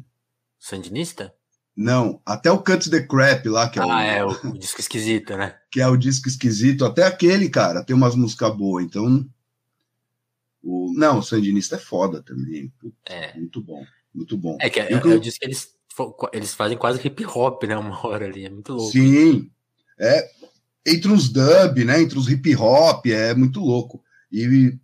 Sandinista? 0.59 1.33
Não, 1.81 2.21
até 2.27 2.51
o 2.51 2.59
Cut 2.59 2.91
the 2.91 3.01
Crap 3.01 3.49
lá, 3.49 3.69
que 3.69 3.79
é, 3.79 3.83
ah, 3.83 3.87
o, 3.87 3.91
é 3.93 4.25
o, 4.25 4.51
o, 4.51 4.59
disco 4.59 4.81
esquisito, 4.81 5.37
né? 5.37 5.55
Que 5.71 5.81
é 5.81 5.87
o 5.87 5.97
disco 5.97 6.27
esquisito, 6.27 6.85
até 6.85 7.05
aquele, 7.05 7.49
cara, 7.49 7.85
tem 7.85 7.95
umas 7.95 8.17
músicas 8.17 8.53
boas, 8.57 8.85
então. 8.85 9.25
O, 10.61 10.93
não, 10.97 11.21
o 11.21 11.23
Sandinista 11.23 11.77
é 11.77 11.79
foda 11.79 12.21
também. 12.21 12.73
Putz, 12.81 12.97
é. 13.07 13.33
Muito 13.39 13.63
bom, 13.63 13.85
muito 14.13 14.37
bom. 14.37 14.59
É 14.61 14.69
que 14.69 14.81
é, 14.81 14.93
é, 14.93 14.97
o 14.97 15.21
disco 15.21 15.39
que 15.39 15.47
eles, 15.47 15.73
eles 16.33 16.53
fazem 16.53 16.77
quase 16.77 17.01
hip 17.07 17.25
hop, 17.25 17.63
né? 17.63 17.77
Uma 17.79 18.05
hora 18.05 18.27
ali, 18.27 18.45
é 18.45 18.51
muito 18.51 18.73
louco. 18.73 18.91
Sim, 18.91 19.49
é. 20.01 20.29
Entre 20.85 21.13
os 21.13 21.29
dub, 21.29 21.85
né? 21.85 22.03
Entre 22.03 22.19
os 22.19 22.29
hip 22.29 22.57
hop, 22.57 23.07
é 23.07 23.33
muito 23.37 23.61
louco. 23.61 24.03
E, 24.33 24.77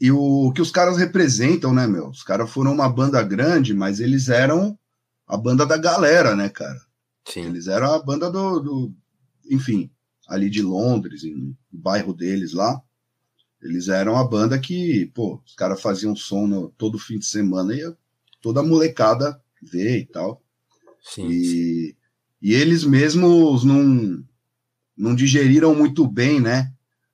e 0.00 0.10
o 0.10 0.50
que 0.52 0.60
os 0.60 0.72
caras 0.72 0.98
representam, 0.98 1.72
né, 1.72 1.86
meu? 1.86 2.08
Os 2.08 2.24
caras 2.24 2.50
foram 2.50 2.72
uma 2.72 2.88
banda 2.88 3.22
grande, 3.22 3.72
mas 3.72 4.00
eles 4.00 4.28
eram 4.28 4.76
a 5.26 5.36
banda 5.36 5.64
da 5.64 5.76
galera, 5.76 6.36
né, 6.36 6.48
cara? 6.48 6.80
Sim. 7.24 7.46
Eles 7.46 7.66
eram 7.66 7.92
a 7.92 8.02
banda 8.02 8.30
do, 8.30 8.60
do 8.60 8.94
enfim, 9.50 9.90
ali 10.28 10.50
de 10.50 10.62
Londres, 10.62 11.22
no 11.24 11.56
bairro 11.72 12.12
deles 12.12 12.52
lá. 12.52 12.80
Eles 13.62 13.88
eram 13.88 14.16
a 14.16 14.24
banda 14.24 14.58
que, 14.58 15.06
pô, 15.14 15.40
os 15.44 15.54
caras 15.54 15.80
faziam 15.80 16.14
som 16.14 16.46
no, 16.46 16.68
todo 16.76 16.98
fim 16.98 17.18
de 17.18 17.24
semana 17.24 17.74
e 17.74 17.94
toda 18.42 18.60
a 18.60 18.62
molecada 18.62 19.40
vê 19.62 20.00
e 20.00 20.06
tal. 20.06 20.42
Sim, 21.02 21.28
e, 21.28 21.44
sim. 21.44 21.96
e 22.42 22.52
eles 22.54 22.84
mesmos 22.84 23.64
não, 23.64 24.22
não 24.96 25.14
digeriram 25.14 25.74
muito 25.74 26.06
bem, 26.06 26.40
né? 26.40 26.72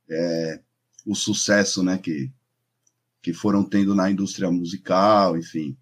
É, 0.09 0.61
o 1.07 1.15
sucesso, 1.15 1.85
né, 1.85 1.99
que, 1.99 2.33
que 3.23 3.33
foram 3.33 3.63
tendo 3.63 3.95
na 3.95 4.11
indústria 4.11 4.51
musical, 4.51 5.39
enfim. 5.39 5.77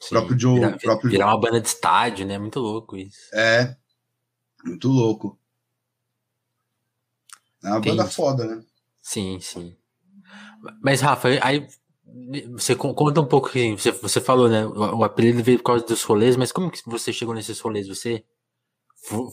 Sim, 0.00 0.14
próprio 0.14 0.38
Joe. 0.38 0.54
Virar, 0.54 0.78
próprio 0.78 1.10
virar 1.10 1.26
uma 1.26 1.40
banda 1.40 1.60
de 1.60 1.68
estádio, 1.68 2.26
né? 2.26 2.38
Muito 2.38 2.58
louco 2.58 2.96
isso. 2.96 3.18
É. 3.34 3.76
Muito 4.64 4.88
louco. 4.88 5.38
É 7.62 7.68
uma 7.68 7.78
Entendi. 7.78 7.96
banda 7.96 8.10
foda, 8.10 8.44
né? 8.46 8.64
Sim, 9.02 9.38
sim. 9.40 9.76
Mas, 10.82 11.00
Rafa, 11.00 11.28
aí 11.42 11.66
você 12.52 12.74
conta 12.74 13.20
um 13.20 13.26
pouco 13.26 13.50
você, 13.50 13.92
você 13.92 14.20
falou, 14.20 14.48
né? 14.48 14.66
O, 14.66 14.98
o, 14.98 15.04
apelido 15.04 15.42
veio 15.42 15.58
por 15.58 15.64
causa 15.64 15.84
dos 15.84 16.02
rolês, 16.02 16.36
mas 16.36 16.50
como 16.50 16.70
que 16.70 16.80
você 16.86 17.12
chegou 17.12 17.34
nesses 17.34 17.60
rolês? 17.60 17.88
Você 17.88 18.24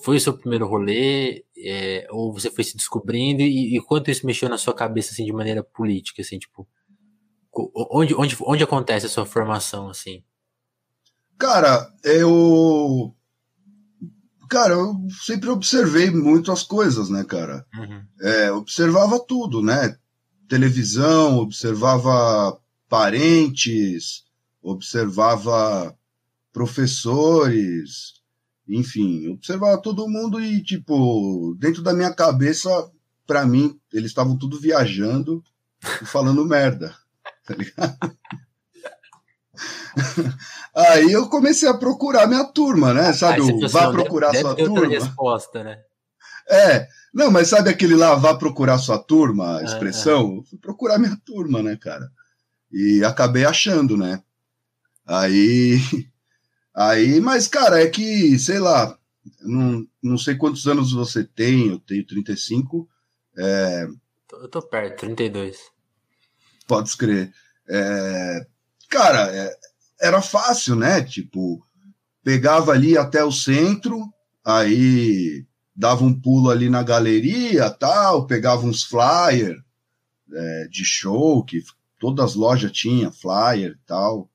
foi 0.03 0.17
o 0.17 0.19
seu 0.19 0.38
primeiro 0.38 0.67
rolê? 0.67 1.45
É, 1.57 2.07
ou 2.12 2.33
você 2.33 2.51
foi 2.51 2.63
se 2.63 2.75
descobrindo? 2.75 3.41
E, 3.41 3.77
e 3.77 3.81
quanto 3.81 4.12
isso 4.12 4.25
mexeu 4.25 4.50
na 4.50 4.57
sua 4.57 4.74
cabeça, 4.74 5.12
assim, 5.12 5.25
de 5.25 5.33
maneira 5.33 5.63
política, 5.63 6.21
assim, 6.21 6.38
tipo. 6.38 6.67
Onde, 7.91 8.13
onde, 8.13 8.38
onde 8.41 8.63
acontece 8.63 9.07
a 9.07 9.09
sua 9.09 9.25
formação, 9.25 9.89
assim? 9.89 10.24
Cara, 11.38 11.94
eu. 12.03 13.13
Cara, 14.50 14.74
eu 14.74 14.96
sempre 15.25 15.50
observei 15.50 16.10
muito 16.10 16.51
as 16.51 16.63
coisas, 16.63 17.10
né, 17.10 17.24
cara? 17.24 17.65
Uhum. 17.75 18.01
É, 18.22 18.51
observava 18.51 19.20
tudo, 19.20 19.62
né? 19.62 19.98
Televisão, 20.48 21.38
observava 21.38 22.58
parentes, 22.88 24.24
observava 24.62 25.96
professores, 26.53 28.13
enfim, 28.67 29.27
observava 29.29 29.82
todo 29.82 30.08
mundo 30.08 30.41
e, 30.41 30.63
tipo, 30.63 31.56
dentro 31.60 31.82
da 31.82 31.94
minha 31.94 32.13
cabeça, 32.13 32.70
para 33.25 33.46
mim, 33.46 33.79
eles 33.94 34.12
estavam 34.12 34.38
tudo 34.38 34.60
viajando 34.60 35.44
e 36.01 36.06
falando 36.06 36.44
merda, 36.48 36.96
tá 37.46 37.53
ligado? 37.53 38.17
Aí 40.75 41.11
eu 41.11 41.27
comecei 41.27 41.67
a 41.67 41.73
procurar 41.73 42.27
minha 42.27 42.43
turma, 42.45 42.93
né? 42.93 43.13
Sabe, 43.13 43.41
o 43.41 43.67
vá 43.67 43.91
procurar 43.91 44.31
deve, 44.31 44.41
sua 44.41 44.55
deve 44.55 44.69
turma. 44.69 44.87
resposta, 44.87 45.63
né? 45.63 45.79
É, 46.49 46.87
não, 47.13 47.29
mas 47.29 47.49
sabe 47.49 47.69
aquele 47.69 47.95
lá, 47.95 48.15
vá 48.15 48.35
procurar 48.35 48.77
sua 48.77 48.97
turma, 48.97 49.59
a 49.59 49.63
expressão? 49.63 50.43
Fui 50.49 50.57
procurar 50.59 50.97
minha 50.97 51.17
turma, 51.25 51.61
né, 51.61 51.75
cara? 51.75 52.09
E 52.71 53.03
acabei 53.03 53.45
achando, 53.45 53.97
né? 53.97 54.21
Aí. 55.05 55.77
Aí, 56.75 57.19
mas, 57.19 57.47
cara, 57.47 57.81
é 57.81 57.87
que, 57.87 58.37
sei 58.37 58.59
lá, 58.59 58.95
não, 59.41 59.83
não 60.01 60.15
sei 60.15 60.35
quantos 60.35 60.67
anos 60.67 60.93
você 60.93 61.23
tem, 61.23 61.69
eu 61.69 61.79
tenho 61.79 62.05
35. 62.05 62.87
É... 63.35 63.87
Eu 64.31 64.47
tô 64.47 64.61
perto, 64.61 64.99
32. 64.99 65.57
Pode 66.67 66.89
escrever. 66.89 67.33
É... 67.67 68.45
Cara, 68.89 69.36
é... 69.36 69.56
era 70.01 70.22
fácil, 70.22 70.75
né? 70.75 71.01
Tipo, 71.01 71.65
pegava 72.24 72.72
ali 72.72 72.98
até 72.98 73.24
o 73.24 73.32
centro, 73.32 74.12
aí 74.44 75.46
dava 75.75 76.03
um 76.03 76.20
pulo 76.20 76.50
ali 76.50 76.70
na 76.70 76.84
galeria, 76.84 77.70
tal, 77.70 78.25
pegava 78.25 78.65
uns 78.65 78.84
flyer 78.84 79.56
é, 80.34 80.67
de 80.70 80.84
show 80.84 81.44
que 81.44 81.63
todas 82.00 82.32
as 82.32 82.36
lojas 82.36 82.72
tinham 82.72 83.12
flyer 83.12 83.72
e 83.72 83.88
tal 83.88 84.29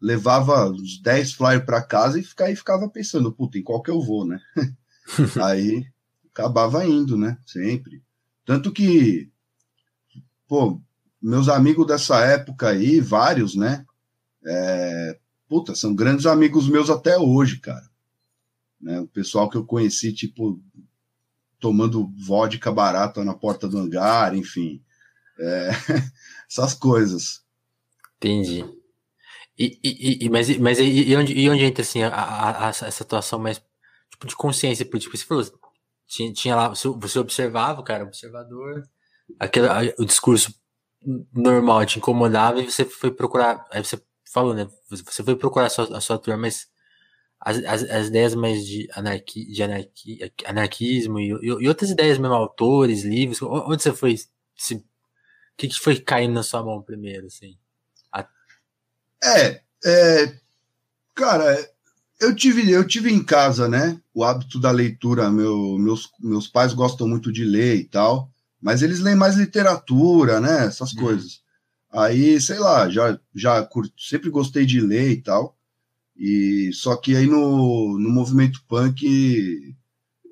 levava 0.00 0.70
uns 0.70 1.00
10 1.00 1.32
flyers 1.32 1.64
para 1.64 1.82
casa 1.82 2.18
e 2.18 2.22
ficava, 2.22 2.50
e 2.50 2.56
ficava 2.56 2.88
pensando, 2.88 3.32
puta, 3.32 3.58
em 3.58 3.62
qual 3.62 3.82
que 3.82 3.90
eu 3.90 4.00
vou, 4.00 4.26
né? 4.26 4.38
aí 5.42 5.86
acabava 6.30 6.84
indo, 6.84 7.16
né? 7.16 7.38
Sempre. 7.46 8.02
Tanto 8.44 8.72
que, 8.72 9.30
pô, 10.46 10.80
meus 11.20 11.48
amigos 11.48 11.86
dessa 11.86 12.20
época 12.20 12.68
aí, 12.68 13.00
vários, 13.00 13.54
né? 13.54 13.84
É, 14.44 15.18
puta, 15.48 15.74
são 15.74 15.94
grandes 15.94 16.26
amigos 16.26 16.68
meus 16.68 16.90
até 16.90 17.18
hoje, 17.18 17.58
cara. 17.58 17.88
Né? 18.80 19.00
O 19.00 19.06
pessoal 19.06 19.48
que 19.48 19.56
eu 19.56 19.64
conheci, 19.64 20.12
tipo, 20.12 20.60
tomando 21.58 22.12
vodka 22.16 22.70
barata 22.70 23.24
na 23.24 23.34
porta 23.34 23.68
do 23.68 23.78
hangar, 23.78 24.34
enfim. 24.34 24.82
É, 25.38 25.70
essas 26.48 26.74
coisas. 26.74 27.42
Entendi. 28.18 28.64
E, 29.58 29.78
e, 29.82 30.26
e, 30.26 30.28
mas, 30.28 30.54
mas 30.58 30.78
e, 30.78 31.16
onde, 31.16 31.32
e 31.32 31.48
onde 31.48 31.64
entra 31.64 31.82
assim 31.82 32.02
a, 32.02 32.08
a, 32.08 32.66
a, 32.66 32.68
essa 32.68 32.90
situação 32.90 33.38
mais 33.38 33.60
tipo, 34.10 34.26
de 34.26 34.36
consciência 34.36 34.84
política? 34.84 35.16
Você 35.16 35.24
falou, 35.24 35.44
tinha, 36.06 36.32
tinha 36.32 36.54
lá, 36.54 36.68
você, 36.68 36.88
você 36.88 37.18
observava, 37.18 37.82
cara, 37.82 38.04
observador, 38.04 38.86
aquele, 39.38 39.66
o 39.98 40.04
discurso 40.04 40.54
normal 41.32 41.86
te 41.86 41.98
incomodava 41.98 42.60
e 42.60 42.70
você 42.70 42.84
foi 42.84 43.10
procurar, 43.10 43.66
aí 43.70 43.84
você 43.84 44.00
falou, 44.24 44.54
né? 44.54 44.68
Você 44.90 45.22
foi 45.22 45.36
procurar 45.36 45.66
a 45.66 45.70
sua, 45.70 45.96
a 45.96 46.00
sua 46.00 46.18
turma, 46.18 46.42
mas 46.42 46.68
as, 47.40 47.58
as, 47.58 47.82
as 47.84 48.06
ideias 48.08 48.34
mais 48.34 48.66
de, 48.66 48.88
anarqui, 48.92 49.46
de 49.46 49.62
anarqui, 49.62 50.32
anarquismo 50.44 51.20
e, 51.20 51.28
e, 51.28 51.68
outras 51.68 51.90
ideias 51.90 52.18
mesmo, 52.18 52.34
autores, 52.34 53.04
livros, 53.04 53.40
onde 53.42 53.82
você 53.82 53.92
foi? 53.92 54.14
o 54.14 54.82
que, 55.56 55.68
que 55.68 55.80
foi 55.80 55.98
caindo 55.98 56.34
na 56.34 56.42
sua 56.42 56.62
mão 56.62 56.82
primeiro, 56.82 57.26
assim? 57.26 57.56
É, 59.22 59.60
é, 59.84 60.36
cara, 61.14 61.70
eu 62.20 62.34
tive, 62.34 62.70
eu 62.70 62.86
tive 62.86 63.12
em 63.12 63.22
casa, 63.22 63.68
né? 63.68 64.00
O 64.14 64.24
hábito 64.24 64.60
da 64.60 64.70
leitura. 64.70 65.30
Meu, 65.30 65.78
meus, 65.78 66.10
meus 66.20 66.46
pais 66.46 66.72
gostam 66.72 67.08
muito 67.08 67.32
de 67.32 67.44
ler 67.44 67.76
e 67.76 67.84
tal, 67.84 68.30
mas 68.60 68.82
eles 68.82 69.00
leem 69.00 69.16
mais 69.16 69.36
literatura, 69.36 70.40
né? 70.40 70.66
Essas 70.66 70.92
uhum. 70.92 71.02
coisas. 71.02 71.40
Aí, 71.92 72.40
sei 72.40 72.58
lá, 72.58 72.88
já, 72.90 73.18
já 73.34 73.62
curto, 73.64 73.92
sempre 73.98 74.28
gostei 74.30 74.66
de 74.66 74.80
ler 74.80 75.12
e 75.12 75.22
tal. 75.22 75.56
E 76.16 76.70
só 76.72 76.96
que 76.96 77.14
aí 77.14 77.26
no, 77.26 77.98
no 77.98 78.10
movimento 78.10 78.62
punk, 78.66 79.76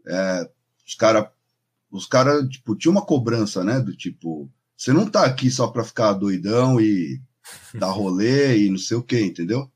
é, 0.06 0.50
os 0.86 0.94
caras, 0.94 1.28
os 1.90 2.06
cara, 2.06 2.46
tipo, 2.48 2.74
tinha 2.74 2.90
uma 2.90 3.04
cobrança, 3.04 3.62
né? 3.62 3.80
Do 3.80 3.94
tipo, 3.96 4.50
você 4.76 4.92
não 4.92 5.08
tá 5.08 5.24
aqui 5.24 5.50
só 5.50 5.68
pra 5.68 5.84
ficar 5.84 6.14
doidão 6.14 6.80
e 6.80 7.20
dar 7.74 7.90
rolê 7.92 8.64
e 8.64 8.70
não 8.70 8.78
sei 8.78 8.96
o 8.96 9.02
que, 9.02 9.20
entendeu? 9.20 9.70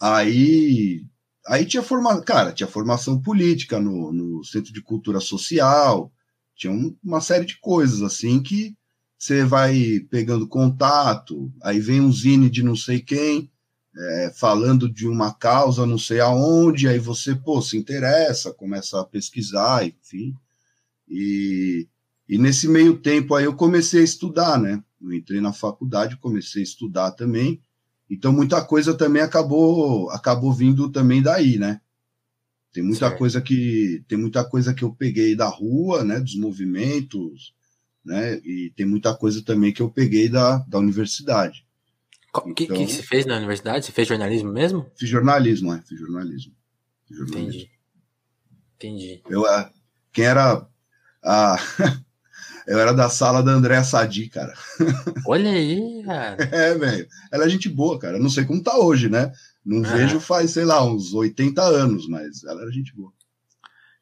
Aí, 0.00 1.04
aí 1.46 1.64
tinha 1.64 1.82
formação, 1.82 2.22
cara, 2.22 2.52
tinha 2.52 2.66
formação 2.66 3.20
política 3.20 3.80
no, 3.80 4.12
no 4.12 4.44
Centro 4.44 4.72
de 4.72 4.82
Cultura 4.82 5.20
Social, 5.20 6.12
tinha 6.54 6.72
um, 6.72 6.96
uma 7.02 7.20
série 7.20 7.44
de 7.44 7.58
coisas 7.60 8.02
assim 8.02 8.42
que 8.42 8.76
você 9.18 9.44
vai 9.44 10.00
pegando 10.10 10.46
contato, 10.46 11.50
aí 11.62 11.80
vem 11.80 12.00
um 12.00 12.12
zine 12.12 12.50
de 12.50 12.62
não 12.62 12.76
sei 12.76 13.00
quem, 13.00 13.50
é, 13.96 14.32
falando 14.34 14.90
de 14.90 15.06
uma 15.06 15.32
causa 15.32 15.86
não 15.86 15.98
sei 15.98 16.20
aonde, 16.20 16.88
aí 16.88 16.98
você, 16.98 17.34
pô, 17.34 17.62
se 17.62 17.76
interessa, 17.76 18.52
começa 18.52 19.00
a 19.00 19.04
pesquisar, 19.04 19.86
enfim. 19.86 20.34
E, 21.08 21.88
e 22.28 22.38
nesse 22.38 22.68
meio 22.68 22.98
tempo 22.98 23.34
aí 23.34 23.44
eu 23.44 23.54
comecei 23.54 24.00
a 24.00 24.04
estudar, 24.04 24.58
né? 24.58 24.82
Eu 25.00 25.12
entrei 25.12 25.40
na 25.40 25.52
faculdade, 25.52 26.16
comecei 26.16 26.62
a 26.62 26.64
estudar 26.64 27.12
também. 27.12 27.60
Então 28.10 28.32
muita 28.32 28.64
coisa 28.64 28.94
também 28.94 29.22
acabou 29.22 30.10
acabou 30.10 30.52
vindo 30.52 30.90
também 30.90 31.22
daí, 31.22 31.58
né? 31.58 31.80
Tem 32.74 32.82
muita 32.82 33.06
certo. 33.06 33.18
coisa 33.18 33.40
que 33.40 34.04
tem 34.08 34.18
muita 34.18 34.44
coisa 34.44 34.74
que 34.74 34.82
eu 34.82 34.92
peguei 34.92 35.36
da 35.36 35.46
rua, 35.46 36.02
né, 36.02 36.18
dos 36.18 36.34
movimentos, 36.34 37.54
né? 38.04 38.34
E 38.44 38.72
tem 38.74 38.84
muita 38.84 39.14
coisa 39.14 39.44
também 39.44 39.72
que 39.72 39.80
eu 39.80 39.88
peguei 39.88 40.28
da, 40.28 40.58
da 40.66 40.78
universidade. 40.80 41.64
O 42.34 42.52
que, 42.52 42.64
então, 42.64 42.76
que 42.76 42.92
você 42.92 43.00
fez 43.00 43.26
na 43.26 43.36
universidade? 43.36 43.86
Você 43.86 43.92
fez 43.92 44.08
jornalismo 44.08 44.52
mesmo? 44.52 44.90
Fiz 44.98 45.08
jornalismo, 45.08 45.72
é, 45.72 45.80
fiz 45.82 46.00
jornalismo. 46.00 46.52
Fiz 47.06 47.16
jornalismo. 47.16 47.52
Entendi. 47.52 47.70
Entendi. 48.74 49.22
Eu, 49.30 49.46
é, 49.46 49.70
quem 50.12 50.24
era 50.24 50.66
a 51.22 51.56
Eu 52.66 52.78
era 52.80 52.92
da 52.92 53.08
sala 53.08 53.42
da 53.42 53.52
Andréa 53.52 53.84
Sadi, 53.84 54.28
cara. 54.28 54.54
Olha 55.28 55.50
aí, 55.50 56.02
cara. 56.04 56.42
É, 56.50 56.74
velho. 56.74 57.06
Ela 57.30 57.44
é 57.44 57.48
gente 57.48 57.68
boa, 57.68 57.98
cara. 57.98 58.18
Não 58.18 58.30
sei 58.30 58.44
como 58.44 58.62
tá 58.62 58.76
hoje, 58.78 59.08
né? 59.08 59.30
Não 59.64 59.82
vejo 59.82 60.20
faz, 60.20 60.50
sei 60.50 60.64
lá, 60.64 60.84
uns 60.84 61.14
80 61.14 61.62
anos, 61.62 62.06
mas 62.06 62.44
ela 62.44 62.62
era 62.62 62.70
gente 62.70 62.94
boa. 62.94 63.12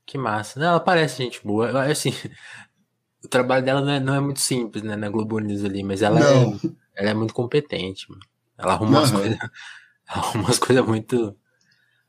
Que 0.05 0.19
massa. 0.19 0.59
Não, 0.59 0.67
ela 0.67 0.81
parece 0.81 1.23
gente 1.23 1.41
boa. 1.45 1.85
Assim, 1.85 2.13
o 3.25 3.29
trabalho 3.29 3.65
dela 3.65 3.81
não 3.81 3.93
é, 3.93 4.01
não 4.01 4.15
é 4.15 4.21
muito 4.21 4.41
simples, 4.41 4.83
né, 4.83 4.97
na 4.97 5.09
Globo 5.09 5.39
News 5.39 5.65
ali, 5.65 5.85
mas 5.85 6.03
ela, 6.03 6.21
é, 6.21 6.71
ela 6.97 7.11
é 7.11 7.15
muito 7.15 7.33
competente, 7.33 8.11
mano. 8.11 8.23
Ela 8.59 8.75
arruma 8.75 8.99
umas 8.99 9.11
coisas. 9.11 9.39
arruma 10.09 10.45
umas 10.45 10.59
coisas 10.59 10.85
muito. 10.85 11.37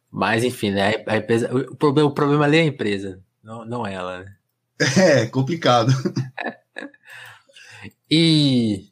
Mas, 0.09 0.43
enfim, 0.43 0.71
né? 0.71 1.03
A 1.07 1.17
empresa, 1.17 1.53
o, 1.55 1.75
problema, 1.75 2.09
o 2.09 2.13
problema 2.13 2.45
ali 2.45 2.57
é 2.57 2.61
a 2.61 2.65
empresa, 2.65 3.21
não, 3.43 3.65
não 3.65 3.85
ela, 3.85 4.23
né? 4.23 4.35
É, 4.97 5.25
complicado. 5.27 5.91
e, 8.09 8.91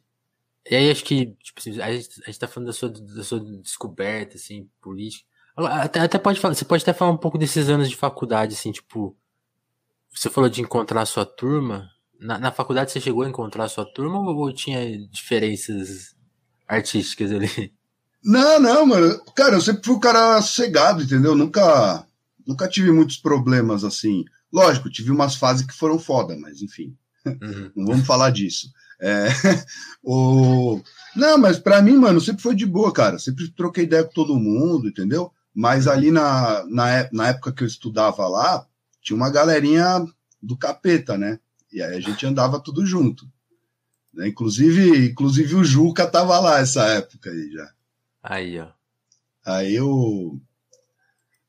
e 0.70 0.76
aí 0.76 0.90
acho 0.90 1.04
que, 1.04 1.26
tipo 1.42 1.60
assim, 1.60 1.80
a 1.80 1.92
gente, 1.92 2.22
a 2.22 2.26
gente 2.26 2.38
tá 2.38 2.46
falando 2.46 2.68
da 2.68 2.72
sua, 2.72 2.88
da 2.88 3.24
sua 3.24 3.40
descoberta, 3.60 4.36
assim, 4.36 4.68
política. 4.80 5.26
Até, 5.56 6.00
até 6.00 6.18
pode 6.18 6.40
falar, 6.40 6.54
você 6.54 6.64
pode 6.64 6.82
até 6.82 6.92
falar 6.92 7.10
um 7.10 7.16
pouco 7.16 7.36
desses 7.36 7.68
anos 7.68 7.90
de 7.90 7.96
faculdade, 7.96 8.54
assim, 8.54 8.72
tipo, 8.72 9.16
você 10.10 10.30
falou 10.30 10.48
de 10.48 10.60
encontrar 10.60 11.02
a 11.02 11.06
sua 11.06 11.26
turma. 11.26 11.90
Na, 12.20 12.38
na 12.38 12.52
faculdade 12.52 12.92
você 12.92 13.00
chegou 13.00 13.24
a 13.24 13.28
encontrar 13.28 13.64
a 13.64 13.68
sua 13.68 13.84
turma 13.84 14.18
ou, 14.20 14.36
ou 14.36 14.52
tinha 14.52 14.98
diferenças 15.08 16.14
artísticas 16.68 17.32
ali? 17.32 17.72
Não, 18.24 18.60
não, 18.60 18.86
mano. 18.86 19.20
Cara, 19.34 19.56
eu 19.56 19.60
sempre 19.60 19.84
fui 19.84 19.96
um 19.96 20.00
cara 20.00 20.40
sossegado, 20.40 21.02
entendeu? 21.02 21.34
Nunca, 21.34 22.06
nunca 22.46 22.68
tive 22.68 22.92
muitos 22.92 23.16
problemas 23.16 23.82
assim. 23.82 24.24
Lógico, 24.52 24.90
tive 24.90 25.10
umas 25.10 25.34
fases 25.34 25.66
que 25.66 25.74
foram 25.74 25.98
foda, 25.98 26.36
mas 26.38 26.62
enfim, 26.62 26.96
uhum. 27.26 27.72
não 27.74 27.86
vamos 27.86 28.06
falar 28.06 28.30
disso. 28.30 28.70
É, 29.02 29.26
o... 30.02 30.80
Não, 31.16 31.36
mas 31.36 31.58
para 31.58 31.82
mim, 31.82 31.96
mano, 31.96 32.20
sempre 32.20 32.42
foi 32.42 32.54
de 32.54 32.64
boa, 32.64 32.92
cara. 32.92 33.18
Sempre 33.18 33.50
troquei 33.50 33.84
ideia 33.84 34.04
com 34.04 34.12
todo 34.12 34.38
mundo, 34.38 34.88
entendeu? 34.88 35.32
Mas 35.54 35.86
ali 35.86 36.10
na, 36.10 36.64
na, 36.66 37.08
na 37.12 37.28
época 37.28 37.52
que 37.52 37.62
eu 37.62 37.66
estudava 37.66 38.26
lá, 38.28 38.66
tinha 39.02 39.16
uma 39.16 39.30
galerinha 39.30 40.06
do 40.40 40.56
capeta, 40.56 41.18
né? 41.18 41.38
E 41.72 41.82
aí 41.82 41.96
a 41.96 42.00
gente 42.00 42.24
andava 42.24 42.60
tudo 42.60 42.86
junto. 42.86 43.26
Né? 44.14 44.28
Inclusive, 44.28 45.10
inclusive 45.10 45.54
o 45.56 45.64
Juca 45.64 46.06
tava 46.06 46.38
lá 46.38 46.60
essa 46.60 46.84
época 46.84 47.30
aí 47.30 47.50
já. 47.50 47.70
Aí, 48.22 48.58
ó. 48.60 48.68
Aí 49.44 49.74
eu. 49.74 50.40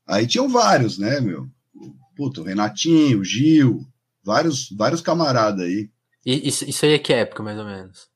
Aí 0.08 0.28
tinham 0.28 0.50
vários, 0.50 0.98
né, 0.98 1.22
meu? 1.22 1.50
puta, 2.16 2.42
o 2.42 2.44
Renatinho, 2.44 3.20
o 3.20 3.26
Gil, 3.26 3.86
vários, 4.24 4.70
vários 4.72 5.02
camaradas 5.02 5.66
aí. 5.66 5.90
E 6.26 6.48
isso, 6.48 6.68
isso 6.70 6.86
aí 6.86 6.94
é 6.94 7.00
que 7.00 7.14
época, 7.14 7.44
mais 7.44 7.58
ou 7.60 7.66
menos? 7.66 8.10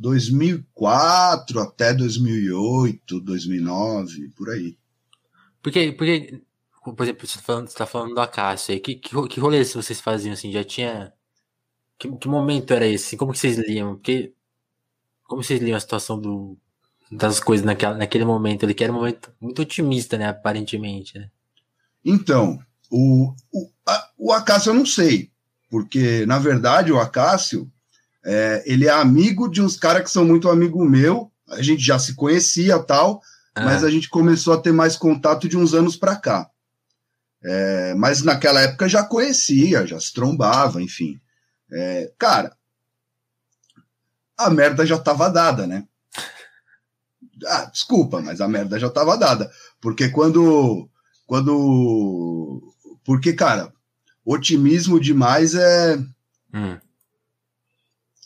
2004 0.00 1.60
até 1.60 1.94
2008, 1.94 3.20
2009, 3.20 4.28
por 4.36 4.50
aí. 4.50 4.78
Porque, 5.62 5.92
porque 5.92 6.40
por 6.92 7.02
exemplo, 7.02 7.26
você 7.26 7.38
está 7.38 7.42
falando, 7.42 7.68
você 7.68 7.76
tá 7.76 7.86
falando 7.86 8.14
do 8.14 8.20
Acácio 8.20 8.72
aí, 8.72 8.80
que, 8.80 8.94
que, 8.94 9.28
que 9.28 9.40
rolês 9.40 9.72
vocês 9.74 10.00
faziam 10.00 10.32
assim? 10.32 10.52
Já 10.52 10.62
tinha. 10.62 11.12
Que, 11.98 12.10
que 12.16 12.28
momento 12.28 12.72
era 12.72 12.86
esse? 12.86 13.16
Como 13.16 13.32
que 13.32 13.38
vocês 13.38 13.56
liam? 13.58 13.96
Porque. 13.96 14.32
Como 15.24 15.42
vocês 15.42 15.60
liam 15.60 15.76
a 15.76 15.80
situação 15.80 16.20
do, 16.20 16.56
das 17.10 17.40
coisas 17.40 17.66
naquela, 17.66 17.96
naquele 17.96 18.24
momento 18.24 18.64
ali, 18.64 18.74
que 18.74 18.84
era 18.84 18.92
um 18.92 18.96
momento 18.96 19.32
muito 19.40 19.62
otimista, 19.62 20.16
né? 20.16 20.28
Aparentemente, 20.28 21.18
né? 21.18 21.28
Então, 22.04 22.60
o, 22.88 23.34
o, 23.52 23.70
a, 23.88 24.10
o 24.16 24.32
Acácio 24.32 24.70
eu 24.70 24.74
não 24.74 24.86
sei, 24.86 25.32
porque, 25.76 26.24
na 26.24 26.38
verdade, 26.38 26.90
o 26.90 26.98
Acácio, 26.98 27.70
é, 28.24 28.62
ele 28.64 28.86
é 28.86 28.90
amigo 28.90 29.46
de 29.46 29.60
uns 29.60 29.76
caras 29.76 30.04
que 30.04 30.10
são 30.10 30.24
muito 30.24 30.48
amigo 30.48 30.82
meu. 30.82 31.30
A 31.50 31.60
gente 31.60 31.84
já 31.84 31.98
se 31.98 32.14
conhecia 32.14 32.78
tal, 32.78 33.20
ah. 33.54 33.62
mas 33.62 33.84
a 33.84 33.90
gente 33.90 34.08
começou 34.08 34.54
a 34.54 34.56
ter 34.56 34.72
mais 34.72 34.96
contato 34.96 35.46
de 35.46 35.54
uns 35.54 35.74
anos 35.74 35.94
para 35.94 36.16
cá. 36.16 36.48
É, 37.44 37.94
mas 37.94 38.22
naquela 38.22 38.62
época 38.62 38.88
já 38.88 39.04
conhecia, 39.04 39.86
já 39.86 40.00
se 40.00 40.14
trombava, 40.14 40.80
enfim. 40.80 41.20
É, 41.70 42.10
cara, 42.18 42.56
a 44.34 44.48
merda 44.48 44.86
já 44.86 44.96
estava 44.96 45.28
dada, 45.28 45.66
né? 45.66 45.86
Ah, 47.46 47.66
desculpa, 47.66 48.22
mas 48.22 48.40
a 48.40 48.48
merda 48.48 48.78
já 48.78 48.86
estava 48.86 49.14
dada. 49.18 49.52
Porque 49.78 50.08
quando. 50.08 50.88
Quando. 51.26 52.62
Porque, 53.04 53.34
cara, 53.34 53.75
otimismo 54.26 55.00
demais 55.00 55.54
é. 55.54 55.96
Hum. 56.52 56.76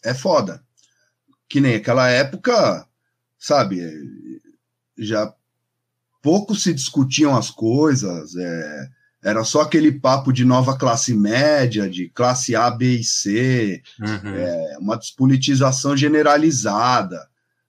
É 0.03 0.15
foda. 0.15 0.65
Que 1.49 1.61
nem 1.61 1.75
aquela 1.75 2.09
época, 2.09 2.87
sabe? 3.39 3.83
Já 4.97 5.33
pouco 6.23 6.55
se 6.55 6.73
discutiam 6.73 7.37
as 7.37 7.51
coisas. 7.51 8.35
É, 8.35 8.89
era 9.23 9.45
só 9.45 9.61
aquele 9.61 9.93
papo 9.93 10.33
de 10.33 10.45
nova 10.45 10.79
classe 10.79 11.15
média, 11.15 11.89
de 11.89 12.09
classe 12.09 12.57
A, 12.57 12.71
B 12.71 12.97
e 12.97 13.05
C, 13.05 13.83
uhum. 14.01 14.35
é, 14.35 14.79
uma 14.79 14.97
despolitização 14.97 15.95
generalizada. 15.95 17.29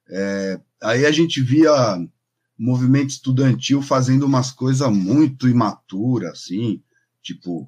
É, 0.09 0.59
aí 0.81 1.05
a 1.05 1.11
gente 1.11 1.41
via 1.41 1.73
movimento 2.57 3.09
estudantil 3.09 3.81
fazendo 3.81 4.23
umas 4.23 4.51
coisas 4.51 4.89
muito 4.89 5.49
imaturas, 5.49 6.31
assim, 6.31 6.81
tipo, 7.21 7.67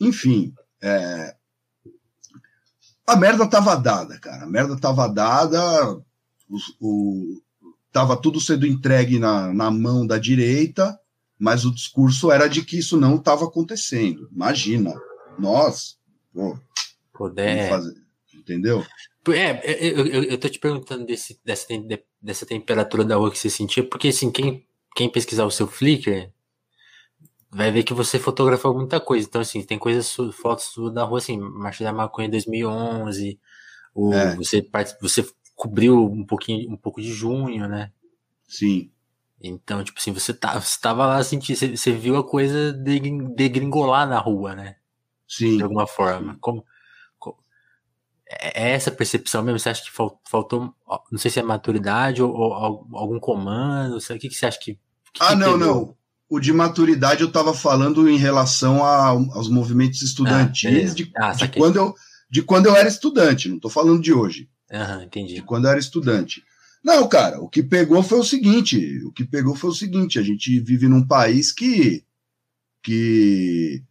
enfim, 0.00 0.54
é, 0.82 1.36
a 3.06 3.16
merda 3.16 3.46
tava 3.46 3.76
dada, 3.76 4.18
cara, 4.18 4.44
a 4.44 4.48
merda 4.48 4.76
tava 4.78 5.06
dada, 5.08 5.92
o, 6.48 6.56
o 6.80 7.42
tava 7.92 8.16
tudo 8.16 8.40
sendo 8.40 8.66
entregue 8.66 9.18
na, 9.18 9.52
na 9.52 9.70
mão 9.70 10.06
da 10.06 10.16
direita, 10.16 10.98
mas 11.38 11.64
o 11.64 11.74
discurso 11.74 12.30
era 12.30 12.48
de 12.48 12.64
que 12.64 12.78
isso 12.78 12.96
não 12.96 13.16
estava 13.16 13.44
acontecendo. 13.46 14.28
Imagina, 14.32 14.94
nós, 15.38 15.98
pô, 16.32 16.58
Poder. 17.12 17.68
Fazer, 17.68 17.94
entendeu? 18.34 18.82
É, 19.28 19.60
eu, 19.86 20.06
eu, 20.06 20.22
eu, 20.22 20.38
tô 20.38 20.48
te 20.48 20.58
perguntando 20.58 21.04
desse, 21.04 21.38
dessa, 21.44 21.66
dessa 22.22 22.46
temperatura 22.46 23.04
da 23.04 23.16
rua 23.16 23.30
que 23.30 23.38
você 23.38 23.50
sentia, 23.50 23.86
porque 23.86 24.08
assim, 24.08 24.30
quem, 24.30 24.66
quem 24.96 25.10
pesquisar 25.10 25.44
o 25.44 25.50
seu 25.50 25.66
Flickr 25.66 26.32
vai 27.50 27.70
ver 27.70 27.82
que 27.82 27.92
você 27.92 28.18
fotografou 28.18 28.74
muita 28.74 29.00
coisa. 29.00 29.26
Então, 29.26 29.40
assim, 29.40 29.62
tem 29.62 29.78
coisas, 29.78 30.14
fotos 30.32 30.72
da 30.92 31.04
rua, 31.04 31.18
assim, 31.18 31.38
Marcha 31.38 31.82
da 31.82 31.92
Maconha 31.92 32.28
2011, 32.28 33.38
o, 33.94 34.14
é. 34.14 34.36
você, 34.36 34.66
você 35.00 35.26
cobriu 35.56 36.04
um 36.04 36.24
pouquinho, 36.24 36.70
um 36.70 36.76
pouco 36.76 37.02
de 37.02 37.12
junho, 37.12 37.68
né? 37.68 37.92
Sim. 38.48 38.90
Então, 39.42 39.82
tipo 39.82 39.98
assim, 39.98 40.12
você, 40.12 40.32
tá, 40.34 40.60
você 40.60 40.78
tava 40.80 41.06
lá 41.06 41.22
sentindo, 41.24 41.56
você, 41.56 41.76
você 41.76 41.92
viu 41.92 42.16
a 42.16 42.24
coisa 42.24 42.72
degringolar 42.72 44.08
na 44.08 44.18
rua, 44.18 44.54
né? 44.54 44.76
Sim. 45.26 45.56
De 45.56 45.62
alguma 45.62 45.86
forma. 45.86 46.36
Como, 46.40 46.64
como, 47.18 47.36
é, 48.28 48.68
é 48.68 48.70
essa 48.70 48.90
percepção 48.90 49.42
mesmo? 49.42 49.58
Você 49.58 49.70
acha 49.70 49.82
que 49.82 49.90
faltou, 49.90 50.74
não 51.10 51.18
sei 51.18 51.30
se 51.30 51.40
é 51.40 51.42
maturidade 51.42 52.22
ou, 52.22 52.32
ou 52.32 52.86
algum 52.92 53.18
comando? 53.18 53.96
O 53.96 54.00
que, 54.00 54.28
que 54.28 54.34
você 54.34 54.46
acha 54.46 54.58
que. 54.58 54.74
que 54.74 55.20
ah, 55.20 55.28
que 55.28 55.36
não, 55.36 55.56
não. 55.56 55.96
O 56.30 56.38
de 56.38 56.52
maturidade 56.52 57.22
eu 57.22 57.32
tava 57.32 57.52
falando 57.52 58.08
em 58.08 58.16
relação 58.16 58.84
a, 58.84 59.08
aos 59.08 59.48
movimentos 59.48 60.00
estudantis 60.00 60.92
ah, 60.92 60.94
de, 60.94 61.12
ah, 61.16 61.32
de, 61.32 61.48
quando 61.48 61.76
eu, 61.76 61.94
de 62.30 62.40
quando 62.40 62.66
eu 62.66 62.76
era 62.76 62.88
estudante, 62.88 63.48
não 63.48 63.58
tô 63.58 63.68
falando 63.68 64.00
de 64.00 64.12
hoje. 64.12 64.48
Aham, 64.72 65.02
entendi. 65.02 65.34
De 65.34 65.42
quando 65.42 65.64
eu 65.64 65.72
era 65.72 65.80
estudante. 65.80 66.44
Não, 66.84 67.08
cara, 67.08 67.40
o 67.40 67.48
que 67.48 67.64
pegou 67.64 68.00
foi 68.02 68.20
o 68.20 68.24
seguinte: 68.24 69.02
o 69.04 69.12
que 69.12 69.24
pegou 69.24 69.56
foi 69.56 69.70
o 69.70 69.74
seguinte, 69.74 70.20
a 70.20 70.22
gente 70.22 70.60
vive 70.60 70.86
num 70.86 71.04
país 71.04 71.50
que, 71.50 72.04
que 72.80 73.82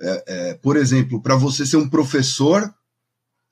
é, 0.00 0.24
é, 0.26 0.54
por 0.54 0.76
exemplo, 0.76 1.20
para 1.20 1.34
você 1.34 1.66
ser 1.66 1.78
um 1.78 1.88
professor, 1.88 2.72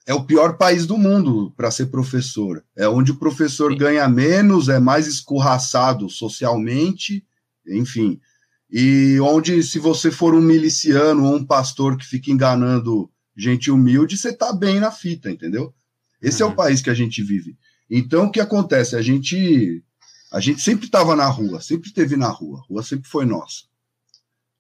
é 0.07 0.15
o 0.15 0.25
pior 0.25 0.57
país 0.57 0.87
do 0.87 0.97
mundo 0.97 1.53
para 1.57 1.71
ser 1.71 1.87
professor. 1.87 2.65
É 2.77 2.89
onde 2.89 3.11
o 3.11 3.17
professor 3.17 3.73
Sim. 3.73 3.79
ganha 3.79 4.09
menos, 4.09 4.69
é 4.69 4.79
mais 4.79 5.09
escorraçado 5.09 6.09
socialmente, 6.09 7.27
enfim. 7.67 8.21
E 8.71 9.19
onde, 9.21 9.63
se 9.63 9.79
você 9.79 10.11
for 10.11 10.35
um 10.35 10.41
miliciano 10.41 11.25
ou 11.25 11.37
um 11.37 11.45
pastor 11.45 11.97
que 11.97 12.05
fica 12.05 12.31
enganando 12.31 13.11
gente 13.37 13.71
humilde, 13.71 14.17
você 14.17 14.33
tá 14.33 14.53
bem 14.53 14.81
na 14.81 14.91
fita, 14.91 15.31
entendeu? 15.31 15.75
Esse 16.21 16.43
uhum. 16.43 16.49
é 16.49 16.49
o 16.49 16.51
uhum. 16.51 16.57
país 16.57 16.81
que 16.81 16.91
a 16.91 16.95
gente 16.95 17.23
vive. 17.23 17.57
Então, 17.89 18.25
o 18.25 18.31
que 18.31 18.41
acontece? 18.41 18.97
A 18.97 19.03
gente, 19.03 19.83
a 20.33 20.41
gente 20.41 20.61
sempre 20.61 20.87
estava 20.87 21.15
na 21.15 21.27
rua, 21.27 21.61
sempre 21.61 21.89
esteve 21.89 22.17
na 22.17 22.29
rua, 22.29 22.59
a 22.59 22.63
rua 22.63 22.83
sempre 22.83 23.09
foi 23.09 23.25
nossa. 23.25 23.65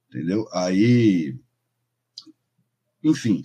Entendeu? 0.08 0.46
Aí, 0.52 1.36
enfim, 3.02 3.42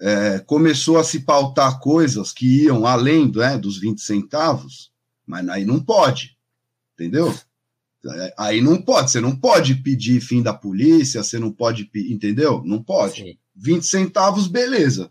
é, 0.00 0.38
começou 0.40 0.98
a 0.98 1.04
se 1.04 1.20
pautar 1.20 1.78
coisas 1.78 2.32
que 2.32 2.64
iam 2.64 2.86
além 2.86 3.30
né, 3.30 3.56
dos 3.56 3.78
20 3.78 4.00
centavos, 4.00 4.90
mas 5.26 5.48
aí 5.48 5.64
não 5.64 5.78
pode, 5.78 6.36
entendeu? 6.94 7.32
Aí 8.38 8.60
não 8.60 8.80
pode, 8.80 9.10
você 9.10 9.20
não 9.20 9.36
pode 9.36 9.74
pedir 9.74 10.20
fim 10.20 10.42
da 10.42 10.54
polícia, 10.54 11.22
você 11.22 11.38
não 11.38 11.52
pode, 11.52 11.90
entendeu? 11.94 12.62
Não 12.64 12.82
pode. 12.82 13.22
Sim. 13.22 13.38
20 13.54 13.84
centavos, 13.84 14.46
beleza. 14.46 15.10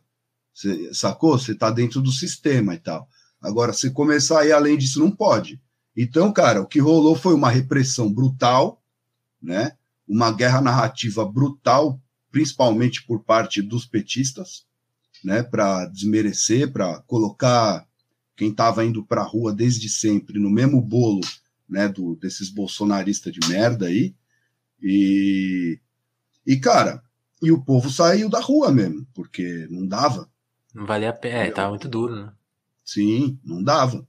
Você, 0.54 0.93
sacou? 0.93 1.38
Você 1.38 1.52
está 1.52 1.69
dentro 1.69 2.02
do 2.02 2.12
sistema 2.12 2.73
e 2.73 2.80
tal. 2.80 3.08
Agora, 3.41 3.71
se 3.73 3.91
começar 3.91 4.41
a 4.41 4.45
ir 4.45 4.52
além 4.52 4.78
disso, 4.78 4.99
não 4.99 5.12
pode. 5.12 5.62
Então, 5.95 6.32
cara, 6.34 6.62
o 6.62 6.65
que 6.65 6.80
rolou 6.80 7.15
foi 7.15 7.34
uma 7.34 7.49
repressão 7.49 8.12
brutal, 8.12 8.82
né? 9.41 9.73
Uma 10.08 10.32
guerra 10.32 10.60
narrativa 10.60 11.23
brutal, 11.25 12.02
principalmente 12.32 13.04
por 13.06 13.23
parte 13.23 13.62
dos 13.62 13.86
petistas, 13.86 14.65
né? 15.23 15.43
Para 15.43 15.86
desmerecer, 15.86 16.71
para 16.71 16.99
colocar 17.02 17.88
quem 18.36 18.49
estava 18.49 18.84
indo 18.84 19.04
para 19.06 19.21
a 19.21 19.25
rua 19.25 19.54
desde 19.54 19.88
sempre 19.89 20.39
no 20.39 20.49
mesmo 20.49 20.82
bolo, 20.82 21.21
né? 21.69 21.88
Do, 21.88 22.15
desses 22.15 22.49
bolsonaristas 22.49 23.34
de 23.34 23.47
merda 23.47 23.88
aí. 23.88 24.15
E, 24.82 25.79
e 26.45 26.58
cara, 26.58 27.03
e 27.41 27.51
o 27.51 27.62
povo 27.62 27.89
saiu 27.89 28.29
da 28.29 28.39
rua 28.39 28.71
mesmo, 28.71 29.05
porque 29.13 29.67
não 29.69 29.86
dava. 29.86 30.29
Não 30.73 30.86
valia 30.86 31.10
a 31.10 31.13
pena, 31.13 31.43
é, 31.43 31.51
tava 31.51 31.69
muito 31.69 31.88
duro, 31.88 32.15
né? 32.15 32.32
Sim, 32.84 33.39
não 33.43 33.63
dava. 33.63 34.08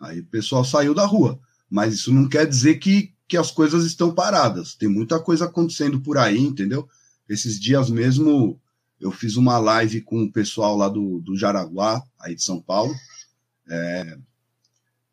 Aí 0.00 0.20
o 0.20 0.26
pessoal 0.26 0.64
saiu 0.64 0.94
da 0.94 1.04
rua. 1.04 1.38
Mas 1.68 1.94
isso 1.94 2.12
não 2.12 2.28
quer 2.28 2.46
dizer 2.46 2.76
que, 2.76 3.14
que 3.28 3.36
as 3.36 3.50
coisas 3.50 3.84
estão 3.84 4.14
paradas. 4.14 4.74
Tem 4.74 4.88
muita 4.88 5.20
coisa 5.20 5.44
acontecendo 5.44 6.00
por 6.00 6.18
aí, 6.18 6.38
entendeu? 6.38 6.88
Esses 7.28 7.60
dias 7.60 7.90
mesmo 7.90 8.60
eu 9.00 9.10
fiz 9.10 9.36
uma 9.36 9.58
live 9.58 10.02
com 10.02 10.24
o 10.24 10.32
pessoal 10.32 10.76
lá 10.76 10.88
do, 10.88 11.20
do 11.20 11.36
Jaraguá, 11.36 12.02
aí 12.20 12.34
de 12.34 12.42
São 12.42 12.60
Paulo. 12.60 12.94
É, 13.68 14.18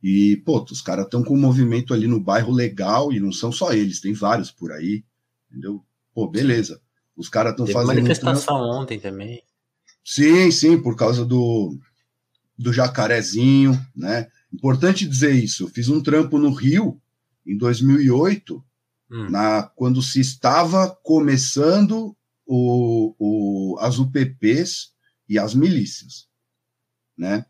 e, 0.02 0.38
pô, 0.46 0.64
os 0.64 0.82
caras 0.82 1.06
estão 1.06 1.24
com 1.24 1.34
um 1.34 1.40
movimento 1.40 1.94
ali 1.94 2.08
no 2.08 2.20
bairro 2.20 2.52
legal, 2.52 3.12
e 3.12 3.20
não 3.20 3.32
são 3.32 3.52
só 3.52 3.74
eles, 3.74 4.00
tem 4.00 4.14
vários 4.14 4.52
por 4.52 4.72
aí, 4.72 5.04
entendeu? 5.50 5.84
Pô, 6.14 6.28
beleza. 6.28 6.82
Os 7.16 7.30
caras 7.30 7.52
estão 7.52 7.66
fazendo. 7.66 7.96
manifestação 7.96 8.58
um... 8.58 8.82
ontem 8.82 9.00
também. 9.00 9.42
Sim, 10.04 10.52
sim, 10.52 10.82
por 10.82 10.96
causa 10.96 11.26
do, 11.26 11.78
do 12.58 12.72
Jacarezinho, 12.72 13.74
né? 13.96 14.28
Importante 14.54 15.08
dizer 15.08 15.32
isso. 15.32 15.64
Eu 15.64 15.68
fiz 15.68 15.90
um 15.90 16.02
trampo 16.02 16.38
no 16.38 16.52
Rio 16.52 17.02
em 17.46 17.58
2008, 17.58 18.64
hum. 19.12 19.30
na, 19.30 19.64
quando 19.76 20.02
se 20.02 20.20
estava 20.20 20.90
começando 21.04 22.16
o, 22.46 23.16
o, 23.20 23.78
as 23.80 24.00
UPPs 24.00 24.94
e 25.28 25.38
as 25.38 25.54
milícias, 25.54 26.28
né? 27.18 27.46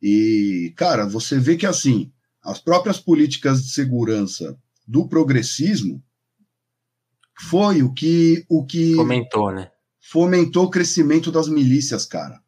E, 0.00 0.72
cara, 0.76 1.06
você 1.06 1.38
vê 1.38 1.56
que, 1.56 1.66
assim, 1.66 2.12
as 2.42 2.58
próprias 2.58 2.98
políticas 2.98 3.62
de 3.62 3.70
segurança 3.72 4.56
do 4.86 5.08
progressismo 5.08 6.02
foi 7.40 7.82
o 7.82 7.92
que... 7.92 8.44
O 8.48 8.64
que 8.64 8.94
fomentou, 8.94 9.52
né? 9.52 9.70
Fomentou 10.00 10.64
o 10.64 10.70
crescimento 10.70 11.30
das 11.30 11.48
milícias, 11.48 12.06
cara. 12.06 12.40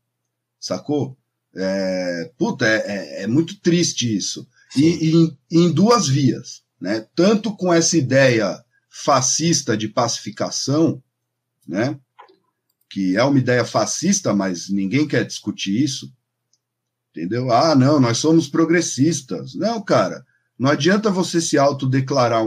Sacou? 0.59 1.17
É, 1.55 2.33
puta, 2.39 2.67
é, 2.67 2.77
é, 2.77 3.23
é, 3.23 3.27
muito 3.27 3.61
triste 3.61 4.15
isso. 4.15 4.49
E, 4.77 4.83
e 4.83 5.15
em, 5.17 5.39
em, 5.51 5.73
duas 5.73 6.07
vias, 6.07 6.63
né? 6.81 7.07
Tanto 7.15 7.55
com 7.57 7.73
essa 7.73 7.97
ideia 7.97 8.65
fascista 8.89 9.77
de 9.77 9.89
pacificação, 9.89 11.03
né? 11.67 11.99
Que 12.89 13.17
é 13.17 13.25
uma 13.25 13.39
ideia 13.39 13.65
fascista, 13.65 14.35
mas 14.35 14.69
ninguém 14.69 15.07
quer 15.07 15.25
discutir 15.25 15.83
isso. 15.83 16.13
Entendeu? 17.11 17.53
Ah, 17.53 17.75
não, 17.75 17.99
nós 17.99 18.19
somos 18.19 18.49
progressistas. 18.49 19.55
Não, 19.55 19.83
cara, 19.83 20.25
não 20.59 20.71
adianta 20.71 21.11
você 21.11 21.41
se 21.41 21.59
autodeclarar 21.59 22.45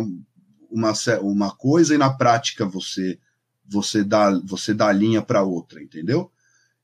uma, 0.72 0.94
uma 1.22 1.52
coisa 1.56 1.94
e 1.94 1.98
na 1.98 2.12
prática 2.12 2.66
você 2.66 3.20
você 3.66 4.04
dá, 4.04 4.30
você 4.44 4.74
dá 4.74 4.92
linha 4.92 5.22
para 5.22 5.44
outra, 5.44 5.82
entendeu? 5.82 6.32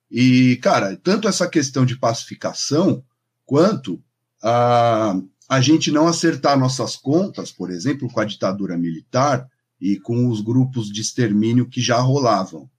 E, 0.09 0.57
cara, 0.57 0.97
tanto 0.97 1.27
essa 1.27 1.47
questão 1.47 1.85
de 1.85 1.97
pacificação, 1.97 3.03
quanto 3.45 4.01
a, 4.41 5.19
a 5.47 5.61
gente 5.61 5.91
não 5.91 6.07
acertar 6.07 6.57
nossas 6.57 6.95
contas, 6.95 7.51
por 7.51 7.69
exemplo, 7.69 8.11
com 8.11 8.19
a 8.19 8.25
ditadura 8.25 8.77
militar 8.77 9.47
e 9.79 9.99
com 9.99 10.27
os 10.29 10.41
grupos 10.41 10.91
de 10.91 11.01
extermínio 11.01 11.67
que 11.67 11.81
já 11.81 11.97
rolavam. 11.99 12.69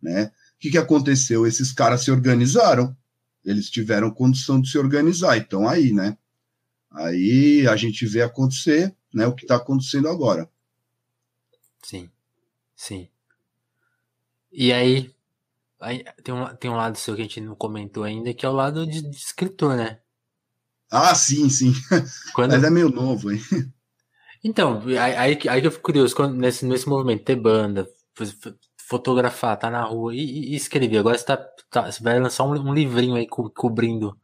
Né? 0.00 0.24
O 0.26 0.58
que, 0.58 0.70
que 0.70 0.78
aconteceu? 0.78 1.46
Esses 1.46 1.72
caras 1.72 2.02
se 2.02 2.10
organizaram, 2.10 2.96
eles 3.44 3.70
tiveram 3.70 4.10
condição 4.10 4.60
de 4.60 4.70
se 4.70 4.78
organizar, 4.78 5.36
então 5.36 5.68
aí, 5.68 5.92
né? 5.92 6.16
Aí 6.90 7.66
a 7.66 7.76
gente 7.76 8.06
vê 8.06 8.22
acontecer 8.22 8.94
né, 9.12 9.26
o 9.26 9.34
que 9.34 9.44
está 9.44 9.56
acontecendo 9.56 10.08
agora. 10.08 10.48
Sim, 11.82 12.08
sim. 12.74 13.08
E 14.52 14.72
aí, 14.72 15.12
aí, 15.80 16.04
tem, 16.22 16.32
um, 16.32 16.56
tem 16.56 16.70
um 16.70 16.76
lado 16.76 16.96
seu 16.96 17.14
que 17.14 17.22
a 17.22 17.24
gente 17.24 17.40
não 17.40 17.54
comentou 17.54 18.04
ainda, 18.04 18.32
que 18.32 18.46
é 18.46 18.48
o 18.48 18.52
lado 18.52 18.86
de, 18.86 19.02
de 19.02 19.16
escritor, 19.16 19.76
né? 19.76 20.00
Ah, 20.90 21.14
sim, 21.14 21.48
sim. 21.50 21.72
Quando... 22.34 22.52
Mas 22.52 22.62
é 22.62 22.70
meio 22.70 22.88
novo, 22.88 23.32
hein? 23.32 23.40
Então, 24.44 24.82
aí, 24.86 24.98
aí, 24.98 25.38
aí 25.48 25.60
que 25.60 25.66
eu 25.66 25.70
fico 25.70 25.84
curioso, 25.84 26.14
quando, 26.14 26.36
nesse, 26.36 26.66
nesse 26.66 26.86
movimento, 26.86 27.24
ter 27.24 27.34
banda, 27.34 27.88
fotografar, 28.86 29.58
tá 29.58 29.70
na 29.70 29.82
rua 29.82 30.14
e, 30.14 30.52
e 30.52 30.54
escrever. 30.54 30.98
Agora 30.98 31.16
você, 31.16 31.24
tá, 31.24 31.36
tá, 31.70 31.90
você 31.90 32.02
vai 32.02 32.18
lançar 32.18 32.44
um, 32.44 32.52
um 32.52 32.74
livrinho 32.74 33.14
aí 33.14 33.26
co 33.26 33.50
cobrindo 33.50 34.18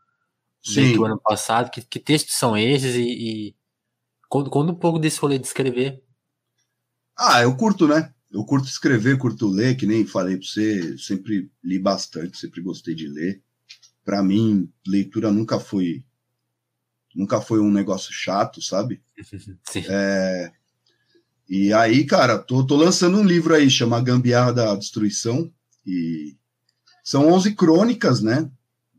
Sim. 0.63 0.95
do 0.95 1.05
ano 1.05 1.19
passado. 1.19 1.71
Que, 1.71 1.81
que 1.83 1.99
textos 1.99 2.35
são 2.37 2.57
esses? 2.57 2.95
E, 2.95 3.01
e 3.03 3.57
conta, 4.29 4.51
conta 4.51 4.73
um 4.73 4.77
pouco 4.77 4.99
desse 4.99 5.19
rolê 5.19 5.39
de 5.39 5.47
escrever. 5.47 6.03
Ah, 7.17 7.43
eu 7.43 7.57
curto, 7.57 7.89
né? 7.89 8.13
Eu 8.31 8.45
curto 8.45 8.69
escrever, 8.69 9.19
curto 9.19 9.49
ler, 9.49 9.77
que 9.77 9.87
nem 9.87 10.07
falei 10.07 10.37
pra 10.37 10.47
você, 10.47 10.97
sempre 10.97 11.51
li 11.65 11.79
bastante, 11.79 12.39
sempre 12.39 12.61
gostei 12.61 12.95
de 12.95 13.09
ler. 13.09 13.43
Para 14.05 14.23
mim, 14.23 14.71
leitura 14.87 15.33
nunca 15.33 15.59
foi 15.59 16.05
nunca 17.15 17.41
foi 17.41 17.59
um 17.61 17.73
negócio 17.73 18.13
chato, 18.13 18.63
sabe? 18.63 19.03
Sim. 19.65 19.85
É, 19.89 20.53
e 21.51 21.73
aí, 21.73 22.05
cara, 22.05 22.39
tô, 22.39 22.65
tô 22.65 22.77
lançando 22.77 23.19
um 23.19 23.25
livro 23.25 23.53
aí, 23.53 23.69
chama 23.69 24.01
Gambiarra 24.01 24.53
da 24.53 24.77
Destruição, 24.77 25.51
e 25.85 26.37
são 27.03 27.27
11 27.27 27.57
crônicas, 27.57 28.23
né? 28.23 28.49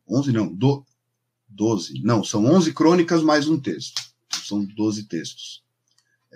11 0.05 0.33
não, 0.33 0.53
do, 0.53 0.85
12. 1.47 2.01
Não, 2.03 2.25
são 2.25 2.45
11 2.45 2.73
crônicas 2.73 3.23
mais 3.23 3.47
um 3.47 3.57
texto. 3.57 4.01
São 4.43 4.65
12 4.65 5.03
textos. 5.03 5.63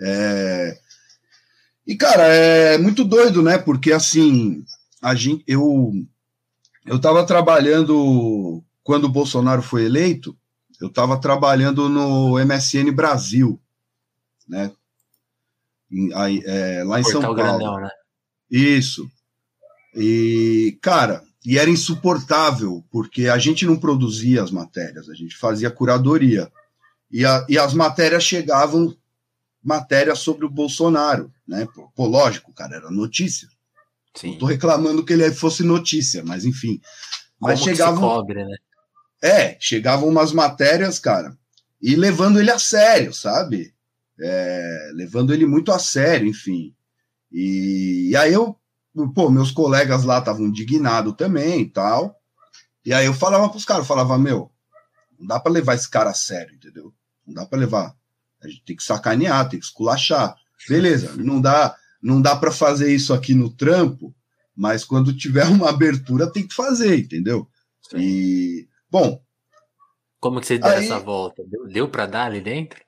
É... 0.00 0.78
E, 1.86 1.94
cara, 1.94 2.22
é 2.26 2.78
muito 2.78 3.04
doido, 3.04 3.42
né? 3.42 3.58
Porque, 3.58 3.92
assim, 3.92 4.64
a 5.02 5.14
gente, 5.14 5.44
eu, 5.46 5.92
eu 6.86 6.98
tava 6.98 7.26
trabalhando, 7.26 8.64
quando 8.82 9.04
o 9.04 9.12
Bolsonaro 9.12 9.60
foi 9.60 9.84
eleito, 9.84 10.34
eu 10.80 10.88
tava 10.88 11.20
trabalhando 11.20 11.90
no 11.90 12.38
MSN 12.42 12.90
Brasil, 12.90 13.60
né? 14.48 14.72
Em, 15.90 16.12
aí, 16.14 16.42
é, 16.44 16.82
lá 16.84 17.00
em 17.00 17.02
Portal 17.02 17.22
São 17.22 17.34
Paulo. 17.34 17.36
Grandão, 17.36 17.80
né? 17.80 17.90
Isso. 18.50 19.08
E, 19.94 20.78
cara, 20.82 21.22
e 21.44 21.58
era 21.58 21.70
insuportável, 21.70 22.84
porque 22.90 23.28
a 23.28 23.38
gente 23.38 23.64
não 23.64 23.76
produzia 23.76 24.42
as 24.42 24.50
matérias, 24.50 25.08
a 25.08 25.14
gente 25.14 25.36
fazia 25.36 25.70
curadoria. 25.70 26.50
E, 27.10 27.24
a, 27.24 27.46
e 27.48 27.56
as 27.56 27.72
matérias 27.72 28.24
chegavam, 28.24 28.94
matérias 29.62 30.18
sobre 30.18 30.44
o 30.44 30.50
Bolsonaro, 30.50 31.32
né? 31.46 31.66
Pô, 31.94 32.06
lógico, 32.06 32.52
cara, 32.52 32.76
era 32.76 32.90
notícia. 32.90 33.48
Sim. 34.14 34.32
Não 34.32 34.38
tô 34.38 34.46
reclamando 34.46 35.04
que 35.04 35.12
ele 35.12 35.30
fosse 35.32 35.62
notícia, 35.62 36.24
mas 36.24 36.44
enfim. 36.44 36.80
Mas 37.40 37.60
Como 37.60 37.70
chegavam. 37.70 38.00
cobre, 38.00 38.44
né? 38.44 38.56
É, 39.22 39.56
chegavam 39.60 40.08
umas 40.08 40.32
matérias, 40.32 40.98
cara, 40.98 41.36
e 41.80 41.94
levando 41.94 42.40
ele 42.40 42.50
a 42.50 42.58
sério, 42.58 43.12
sabe? 43.14 43.72
É, 44.20 44.90
levando 44.94 45.32
ele 45.32 45.46
muito 45.46 45.70
a 45.72 45.78
sério, 45.78 46.26
enfim. 46.26 46.74
E, 47.30 48.10
e 48.10 48.16
aí 48.16 48.32
eu 48.32 48.58
pô, 49.14 49.28
meus 49.30 49.50
colegas 49.50 50.04
lá 50.04 50.18
estavam 50.18 50.46
indignados 50.46 51.14
também 51.16 51.60
e 51.60 51.68
tal. 51.68 52.18
E 52.84 52.92
aí 52.92 53.06
eu 53.06 53.14
falava 53.14 53.48
pros 53.48 53.64
caras, 53.64 53.82
eu 53.82 53.86
falava, 53.86 54.16
meu, 54.18 54.50
não 55.18 55.26
dá 55.26 55.40
para 55.40 55.52
levar 55.52 55.74
esse 55.74 55.88
cara 55.88 56.10
a 56.10 56.14
sério, 56.14 56.54
entendeu? 56.54 56.94
Não 57.26 57.34
dá 57.34 57.44
para 57.44 57.58
levar. 57.58 57.94
A 58.42 58.48
gente 58.48 58.64
tem 58.64 58.76
que 58.76 58.84
sacanear, 58.84 59.48
tem 59.48 59.58
que 59.58 59.66
esculachar. 59.66 60.34
Beleza, 60.68 61.14
não 61.22 61.40
dá, 61.40 61.76
não 62.00 62.22
dá 62.22 62.36
para 62.36 62.52
fazer 62.52 62.94
isso 62.94 63.12
aqui 63.12 63.34
no 63.34 63.50
trampo, 63.50 64.14
mas 64.54 64.84
quando 64.84 65.16
tiver 65.16 65.46
uma 65.46 65.68
abertura 65.68 66.30
tem 66.30 66.46
que 66.46 66.54
fazer, 66.54 66.98
entendeu? 66.98 67.48
Sim. 67.90 67.98
E 67.98 68.68
bom, 68.90 69.20
como 70.20 70.40
que 70.40 70.46
você 70.46 70.58
deu 70.58 70.70
aí, 70.70 70.84
essa 70.84 70.98
volta? 70.98 71.42
Deu, 71.46 71.66
deu 71.68 71.88
para 71.88 72.06
dar 72.06 72.26
ali 72.26 72.40
dentro? 72.40 72.80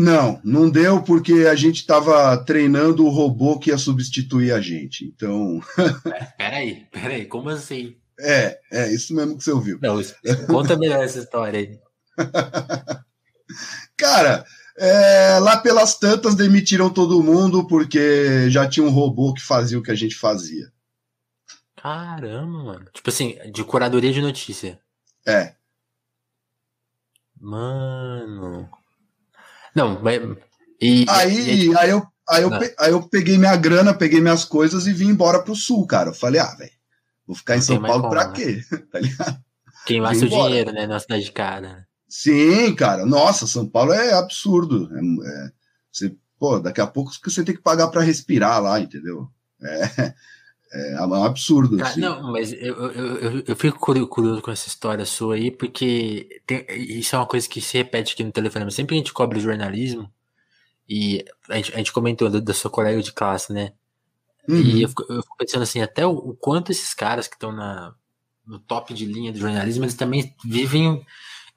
Não, 0.00 0.40
não 0.42 0.70
deu 0.70 1.02
porque 1.02 1.46
a 1.46 1.54
gente 1.54 1.76
estava 1.76 2.34
treinando 2.38 3.04
o 3.04 3.10
robô 3.10 3.58
que 3.58 3.68
ia 3.68 3.76
substituir 3.76 4.50
a 4.50 4.58
gente. 4.58 5.04
Então. 5.04 5.60
É, 6.10 6.24
peraí, 6.24 6.86
peraí, 6.90 7.26
como 7.26 7.50
assim? 7.50 7.96
É, 8.18 8.58
é 8.72 8.94
isso 8.94 9.14
mesmo 9.14 9.36
que 9.36 9.44
você 9.44 9.52
ouviu. 9.52 9.78
Não, 9.82 10.00
conta 10.46 10.76
melhor 10.76 11.04
essa 11.04 11.18
história 11.18 11.60
aí. 11.60 11.78
Cara, 13.96 14.44
é, 14.78 15.38
lá 15.38 15.58
pelas 15.58 15.98
tantas 15.98 16.34
demitiram 16.34 16.88
todo 16.88 17.22
mundo 17.22 17.66
porque 17.66 18.48
já 18.48 18.66
tinha 18.66 18.84
um 18.84 18.90
robô 18.90 19.34
que 19.34 19.42
fazia 19.42 19.78
o 19.78 19.82
que 19.82 19.90
a 19.90 19.94
gente 19.94 20.16
fazia. 20.16 20.72
Caramba, 21.76 22.64
mano. 22.64 22.86
Tipo 22.92 23.10
assim, 23.10 23.36
de 23.52 23.62
curadoria 23.64 24.12
de 24.12 24.22
notícia. 24.22 24.80
É. 25.26 25.54
Mano. 27.38 28.79
Não, 29.74 30.00
mas. 30.02 30.20
E, 30.80 31.04
aí, 31.08 31.66
e, 31.66 31.76
aí, 31.76 31.90
eu, 31.90 32.06
aí, 32.28 32.42
eu, 32.42 32.50
aí 32.78 32.90
eu 32.90 33.02
peguei 33.02 33.36
minha 33.36 33.54
grana, 33.56 33.92
peguei 33.92 34.20
minhas 34.20 34.44
coisas 34.44 34.86
e 34.86 34.92
vim 34.92 35.08
embora 35.08 35.42
pro 35.42 35.54
sul, 35.54 35.86
cara. 35.86 36.10
Eu 36.10 36.14
falei, 36.14 36.40
ah, 36.40 36.54
velho, 36.54 36.70
vou 37.26 37.36
ficar 37.36 37.56
em 37.56 37.60
São 37.60 37.80
Paulo 37.80 38.02
como, 38.02 38.12
pra 38.12 38.28
né? 38.28 38.32
quê? 38.34 38.64
tá 38.90 38.98
ligado? 38.98 39.40
Queimar 39.86 40.14
seu 40.14 40.28
embora. 40.28 40.48
dinheiro, 40.48 40.72
né? 40.72 40.86
Na 40.86 40.98
cidade 40.98 41.24
de 41.24 41.32
cara. 41.32 41.86
Sim, 42.08 42.74
cara. 42.74 43.06
Nossa, 43.06 43.46
São 43.46 43.68
Paulo 43.68 43.92
é 43.92 44.14
absurdo. 44.14 44.90
É, 44.92 44.98
é, 44.98 45.50
você, 45.92 46.14
pô, 46.38 46.58
daqui 46.58 46.80
a 46.80 46.86
pouco 46.86 47.12
você 47.24 47.44
tem 47.44 47.54
que 47.54 47.62
pagar 47.62 47.88
para 47.88 48.02
respirar 48.02 48.60
lá, 48.60 48.80
entendeu? 48.80 49.28
É, 49.62 50.14
é, 50.72 50.94
é 50.94 51.02
um 51.02 51.24
absurdo. 51.24 51.76
Cara, 51.76 51.90
assim. 51.90 52.00
Não, 52.00 52.32
mas 52.32 52.52
eu, 52.52 52.60
eu, 52.60 53.16
eu, 53.16 53.44
eu, 53.48 53.56
fico 53.56 53.78
curioso 53.78 54.40
com 54.40 54.50
essa 54.50 54.68
história 54.68 55.04
sua 55.04 55.34
aí, 55.34 55.50
porque 55.50 56.42
tem, 56.46 56.64
isso 56.68 57.16
é 57.16 57.18
uma 57.18 57.26
coisa 57.26 57.48
que 57.48 57.60
se 57.60 57.76
repete 57.78 58.14
aqui 58.14 58.22
no 58.22 58.32
telefone. 58.32 58.70
Sempre 58.70 58.94
a 58.94 58.98
gente 58.98 59.12
cobre 59.12 59.40
jornalismo, 59.40 60.10
e 60.90 61.24
a 61.48 61.54
gente, 61.54 61.72
a 61.72 61.78
gente 61.78 61.92
comentou 61.92 62.28
da, 62.28 62.52
sua 62.52 62.68
colega 62.68 63.00
de 63.00 63.12
classe, 63.12 63.52
né? 63.52 63.72
Uhum. 64.48 64.56
E 64.56 64.82
eu 64.82 64.88
fico, 64.88 65.04
eu 65.08 65.22
fico, 65.22 65.36
pensando 65.36 65.62
assim, 65.62 65.80
até 65.80 66.04
o, 66.04 66.10
o 66.10 66.34
quanto 66.34 66.72
esses 66.72 66.92
caras 66.92 67.28
que 67.28 67.36
estão 67.36 67.52
no 68.44 68.58
top 68.58 68.92
de 68.92 69.06
linha 69.06 69.30
do 69.30 69.38
jornalismo, 69.38 69.84
eles 69.84 69.94
também 69.94 70.34
vivem 70.44 71.06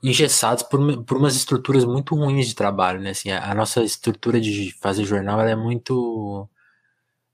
engessados 0.03 0.63
por, 0.63 1.03
por 1.03 1.17
umas 1.17 1.35
estruturas 1.35 1.83
muito 1.83 2.13
ruins 2.13 2.47
de 2.47 2.53
trabalho, 2.53 3.01
né? 3.01 3.09
Assim, 3.09 3.31
a, 3.31 3.49
a 3.49 3.55
nossa 3.55 3.83
estrutura 3.83 4.39
de 4.39 4.71
fazer 4.79 5.03
jornal 5.03 5.41
é 5.41 5.55
muito 5.55 6.47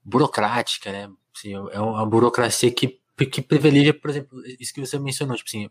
burocrática, 0.02 0.90
né? 0.90 1.10
Assim, 1.40 1.54
é 1.54 1.80
uma 1.80 2.04
burocracia 2.04 2.70
que, 2.70 3.00
que 3.30 3.40
privilegia, 3.40 3.94
por 3.94 4.10
exemplo, 4.10 4.42
isso 4.58 4.74
que 4.74 4.80
você 4.80 4.98
mencionou, 4.98 5.36
tipo 5.36 5.48
assim, 5.48 5.70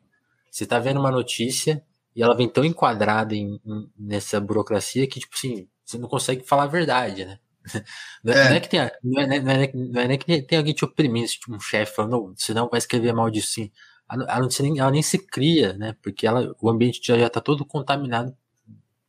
você 0.49 0.65
tá 0.65 0.79
vendo 0.79 0.99
uma 0.99 1.11
notícia 1.11 1.83
e 2.15 2.23
ela 2.23 2.35
vem 2.35 2.49
tão 2.49 2.65
enquadrada 2.65 3.35
em, 3.35 3.61
em, 3.63 3.89
nessa 3.97 4.39
burocracia 4.39 5.07
que, 5.07 5.19
tipo 5.19 5.35
assim, 5.35 5.67
você 5.85 5.97
não 5.99 6.09
consegue 6.09 6.43
falar 6.43 6.63
a 6.63 6.67
verdade, 6.67 7.25
né? 7.25 7.39
Não 8.23 8.33
é, 8.33 8.37
é. 8.37 8.49
Não 8.49 8.55
é 8.55 8.59
que 8.59 8.69
tem, 8.69 8.79
não 9.03 9.21
é, 9.21 9.39
não 9.41 9.51
é, 9.51 9.71
não 9.73 10.01
é, 10.01 10.07
nem 10.07 10.17
que 10.17 10.41
tem 10.41 10.57
alguém 10.57 10.73
te 10.73 10.85
oprimindo, 10.85 11.27
tipo 11.27 11.53
um 11.53 11.59
chefe 11.59 11.93
falando, 11.93 12.11
não, 12.11 12.33
você 12.35 12.53
não 12.53 12.69
vai 12.69 12.77
escrever 12.77 13.13
mal 13.13 13.29
disso, 13.29 13.51
sim. 13.51 13.71
Ela, 14.09 14.47
nem, 14.61 14.79
ela 14.79 14.89
nem 14.89 15.03
se 15.03 15.19
cria, 15.19 15.73
né? 15.73 15.95
Porque 16.01 16.25
ela, 16.25 16.55
o 16.59 16.69
ambiente 16.69 16.99
já, 17.03 17.17
já 17.17 17.29
tá 17.29 17.39
todo 17.39 17.65
contaminado 17.65 18.35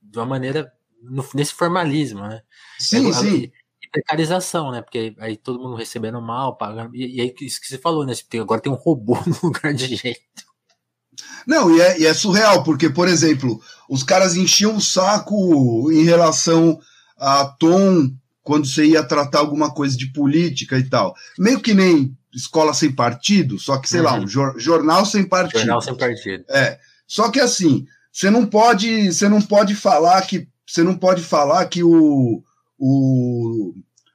de 0.03 0.19
uma 0.19 0.27
maneira, 0.27 0.71
no, 1.01 1.27
nesse 1.33 1.55
formalismo, 1.55 2.21
né? 2.21 2.43
Sim, 2.79 3.07
ela, 3.07 3.15
sim 3.15 3.53
precarização, 3.91 4.71
né? 4.71 4.83
Porque 4.83 5.15
aí 5.19 5.37
todo 5.37 5.59
mundo 5.59 5.77
recebendo 5.77 6.21
mal, 6.21 6.57
pagando. 6.57 6.95
E, 6.95 7.17
e 7.17 7.21
aí 7.21 7.35
isso 7.41 7.61
que 7.61 7.67
você 7.67 7.79
falou, 7.79 8.05
né? 8.05 8.13
Tem, 8.29 8.41
agora 8.41 8.61
tem 8.61 8.73
um 8.73 8.77
robô 8.77 9.19
no 9.27 9.37
lugar 9.43 9.75
de 9.75 9.97
gente. 9.97 10.21
Não, 11.47 11.75
e 11.75 11.81
é, 11.81 12.01
e 12.01 12.07
é, 12.07 12.15
surreal, 12.15 12.63
porque, 12.63 12.89
por 12.89 13.09
exemplo, 13.09 13.61
os 13.89 14.03
caras 14.03 14.37
enchiam 14.37 14.77
o 14.77 14.81
saco 14.81 15.91
em 15.91 16.05
relação 16.05 16.79
a 17.19 17.45
tom 17.45 18.11
quando 18.43 18.67
você 18.67 18.87
ia 18.87 19.05
tratar 19.05 19.41
alguma 19.41 19.73
coisa 19.73 19.97
de 19.97 20.13
política 20.13 20.79
e 20.79 20.89
tal. 20.89 21.15
Meio 21.39 21.61
que 21.61 21.75
nem 21.75 22.17
escola 22.35 22.73
sem 22.73 22.93
partido, 22.93 23.59
só 23.59 23.79
que, 23.79 23.89
sei 23.89 24.01
uhum. 24.01 24.07
lá, 24.07 24.15
um 24.15 24.27
jor 24.27 24.59
jornal 24.59 25.05
sem 25.05 25.25
partido. 25.25 25.59
Jornal 25.59 25.81
sem 25.81 25.97
partido. 25.97 26.45
É. 26.49 26.79
Só 27.07 27.31
que 27.31 27.41
assim, 27.41 27.87
você 28.13 28.31
não 28.31 28.47
pode, 28.47 29.13
você 29.13 29.29
não 29.29 29.43
pode 29.43 29.75
falar 29.75 30.23
que 30.23 30.49
você 30.67 30.85
não 30.85 30.97
pode 30.97 31.23
falar 31.23 31.67
que 31.67 31.83
o, 31.83 32.43
o, 32.81 33.75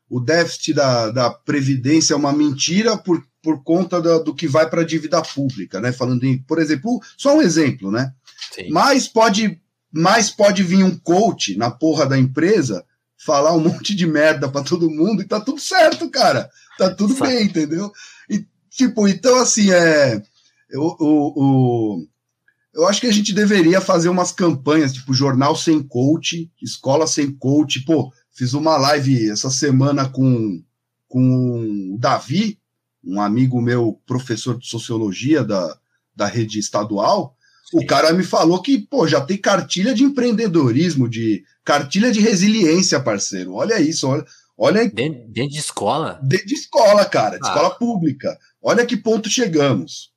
o 0.09 0.19
déficit 0.19 0.73
da, 0.73 1.11
da 1.11 1.29
Previdência 1.29 2.13
é 2.15 2.17
uma 2.17 2.33
mentira 2.33 2.97
por, 2.97 3.23
por 3.43 3.63
conta 3.63 4.01
do, 4.01 4.23
do 4.23 4.35
que 4.35 4.47
vai 4.47 4.67
para 4.67 4.81
a 4.81 4.85
dívida 4.85 5.21
pública, 5.21 5.79
né? 5.79 5.91
Falando 5.91 6.23
em, 6.23 6.39
por 6.39 6.57
exemplo, 6.57 6.99
só 7.15 7.37
um 7.37 7.41
exemplo, 7.41 7.91
né? 7.91 8.11
Sim. 8.53 8.71
Mas 8.71 9.07
pode, 9.07 9.61
mais 9.93 10.31
pode 10.31 10.63
vir 10.63 10.83
um 10.83 10.97
coach 10.97 11.55
na 11.55 11.69
porra 11.69 12.07
da 12.07 12.17
empresa 12.17 12.83
falar 13.15 13.53
um 13.53 13.59
monte 13.69 13.95
de 13.95 14.07
merda 14.07 14.49
para 14.49 14.63
todo 14.63 14.89
mundo 14.89 15.21
e 15.21 15.27
tá 15.27 15.39
tudo 15.39 15.61
certo, 15.61 16.09
cara. 16.09 16.49
Tá 16.77 16.93
tudo 16.93 17.13
Sabe. 17.15 17.31
bem, 17.31 17.45
entendeu? 17.45 17.91
E, 18.27 18.45
tipo, 18.69 19.07
então 19.07 19.37
assim, 19.37 19.71
é. 19.71 20.21
O, 20.73 21.05
o, 21.05 21.33
o, 21.35 22.07
eu 22.73 22.87
acho 22.87 22.99
que 22.99 23.07
a 23.07 23.13
gente 23.13 23.31
deveria 23.31 23.79
fazer 23.79 24.09
umas 24.09 24.31
campanhas, 24.31 24.91
tipo, 24.93 25.13
jornal 25.13 25.55
sem 25.55 25.81
coach, 25.81 26.51
escola 26.61 27.07
sem 27.07 27.31
coach. 27.31 27.85
Pô, 27.85 28.11
fiz 28.35 28.53
uma 28.53 28.77
live 28.77 29.31
essa 29.31 29.49
semana 29.49 30.07
com, 30.07 30.61
com 31.07 31.93
o 31.93 31.97
Davi, 31.97 32.59
um 33.03 33.21
amigo 33.21 33.61
meu, 33.61 33.99
professor 34.05 34.57
de 34.57 34.67
sociologia 34.67 35.43
da, 35.43 35.77
da 36.15 36.27
rede 36.27 36.59
estadual. 36.59 37.35
Sim. 37.69 37.79
O 37.79 37.87
cara 37.87 38.13
me 38.13 38.23
falou 38.23 38.61
que, 38.61 38.77
pô, 38.77 39.07
já 39.07 39.21
tem 39.21 39.37
cartilha 39.37 39.93
de 39.93 40.03
empreendedorismo, 40.03 41.09
de 41.09 41.43
cartilha 41.63 42.11
de 42.11 42.19
resiliência, 42.19 42.99
parceiro. 42.99 43.53
Olha 43.53 43.79
isso, 43.79 44.07
olha. 44.07 44.25
Olha 44.57 44.89
dentro, 44.89 45.27
dentro 45.27 45.51
de 45.51 45.59
escola? 45.59 46.17
Dentro 46.23 46.47
de 46.47 46.53
escola, 46.53 47.03
cara, 47.03 47.37
de 47.37 47.45
ah. 47.45 47.49
escola 47.49 47.71
pública. 47.71 48.39
Olha 48.61 48.85
que 48.85 48.95
ponto 48.95 49.29
chegamos. 49.29 50.13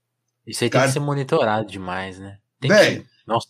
Isso 0.46 0.62
aí 0.62 0.70
tem 0.70 0.81
que 0.81 0.92
ser 0.92 1.00
monitorado 1.00 1.66
demais, 1.66 2.20
né? 2.20 2.38
Tem 2.61 2.70
Bem, 2.70 3.00
que... 3.00 3.07
Nossa. 3.26 3.48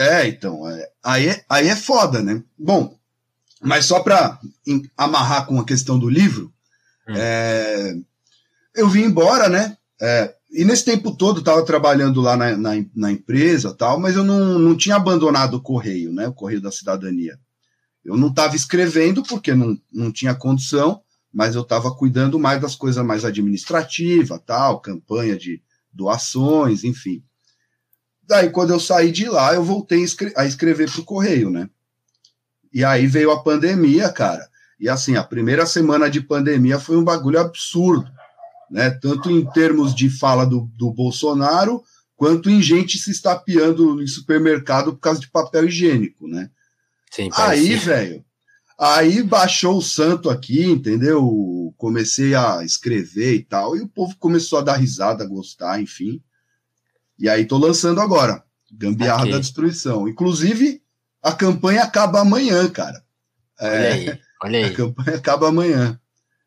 É, 0.00 0.26
então, 0.26 0.66
é, 0.66 0.88
aí, 1.04 1.28
é, 1.28 1.44
aí 1.46 1.68
é 1.68 1.76
foda, 1.76 2.22
né? 2.22 2.42
Bom, 2.58 2.98
mas 3.60 3.84
só 3.84 4.00
para 4.00 4.40
amarrar 4.96 5.44
com 5.44 5.60
a 5.60 5.64
questão 5.64 5.98
do 5.98 6.08
livro, 6.08 6.50
hum. 7.06 7.12
é, 7.14 7.94
eu 8.74 8.88
vim 8.88 9.02
embora, 9.02 9.50
né? 9.50 9.76
É, 10.00 10.34
e 10.50 10.64
nesse 10.64 10.86
tempo 10.86 11.14
todo 11.14 11.40
estava 11.40 11.62
trabalhando 11.66 12.22
lá 12.22 12.34
na, 12.34 12.56
na, 12.56 12.70
na, 12.94 13.12
empresa 13.12 13.74
tal, 13.74 14.00
mas 14.00 14.16
eu 14.16 14.24
não, 14.24 14.58
não 14.58 14.74
tinha 14.74 14.96
abandonado 14.96 15.58
o 15.58 15.62
correio, 15.62 16.14
né? 16.14 16.26
O 16.28 16.32
correio 16.32 16.62
da 16.62 16.72
cidadania. 16.72 17.38
Eu 18.02 18.16
não 18.16 18.28
estava 18.28 18.56
escrevendo 18.56 19.22
porque 19.22 19.54
não, 19.54 19.78
não 19.92 20.10
tinha 20.10 20.34
condição, 20.34 21.02
mas 21.30 21.54
eu 21.54 21.60
estava 21.60 21.94
cuidando 21.94 22.38
mais 22.38 22.58
das 22.58 22.74
coisas 22.74 23.04
mais 23.04 23.22
administrativas, 23.22 24.40
tal, 24.46 24.80
campanha 24.80 25.36
de 25.36 25.62
doações, 25.92 26.84
enfim. 26.84 27.22
Daí, 28.30 28.48
quando 28.48 28.70
eu 28.70 28.78
saí 28.78 29.10
de 29.10 29.28
lá, 29.28 29.52
eu 29.52 29.64
voltei 29.64 30.06
a 30.36 30.46
escrever 30.46 30.88
para 30.88 31.00
o 31.00 31.04
correio, 31.04 31.50
né? 31.50 31.68
E 32.72 32.84
aí 32.84 33.04
veio 33.04 33.32
a 33.32 33.42
pandemia, 33.42 34.08
cara. 34.08 34.48
E 34.78 34.88
assim, 34.88 35.16
a 35.16 35.24
primeira 35.24 35.66
semana 35.66 36.08
de 36.08 36.20
pandemia 36.20 36.78
foi 36.78 36.96
um 36.96 37.02
bagulho 37.02 37.40
absurdo, 37.40 38.08
né? 38.70 38.88
Tanto 38.88 39.32
em 39.32 39.44
termos 39.50 39.92
de 39.92 40.08
fala 40.08 40.46
do, 40.46 40.70
do 40.76 40.92
Bolsonaro, 40.92 41.82
quanto 42.14 42.48
em 42.48 42.62
gente 42.62 42.98
se 42.98 43.10
estapeando 43.10 44.00
em 44.00 44.06
supermercado 44.06 44.92
por 44.92 45.00
causa 45.00 45.18
de 45.18 45.28
papel 45.28 45.66
higiênico, 45.66 46.28
né? 46.28 46.48
Sim, 47.10 47.30
aí, 47.32 47.74
velho, 47.74 48.24
aí 48.78 49.24
baixou 49.24 49.76
o 49.76 49.82
santo 49.82 50.30
aqui, 50.30 50.66
entendeu? 50.66 51.74
Comecei 51.76 52.36
a 52.36 52.62
escrever 52.64 53.34
e 53.34 53.42
tal, 53.42 53.76
e 53.76 53.80
o 53.80 53.88
povo 53.88 54.14
começou 54.20 54.60
a 54.60 54.62
dar 54.62 54.76
risada, 54.76 55.24
a 55.24 55.26
gostar, 55.26 55.82
enfim. 55.82 56.22
E 57.20 57.28
aí 57.28 57.44
tô 57.44 57.58
lançando 57.58 58.00
agora, 58.00 58.42
Gambiarra 58.72 59.20
okay. 59.20 59.32
da 59.32 59.38
Destruição. 59.38 60.08
Inclusive, 60.08 60.82
a 61.22 61.32
campanha 61.32 61.82
acaba 61.82 62.20
amanhã, 62.20 62.68
cara. 62.70 63.04
Olha 63.60 63.70
é, 63.70 63.92
aí, 63.92 64.20
olha 64.42 64.58
aí. 64.58 64.64
A 64.64 64.74
campanha 64.74 65.16
acaba 65.18 65.48
amanhã. 65.48 66.00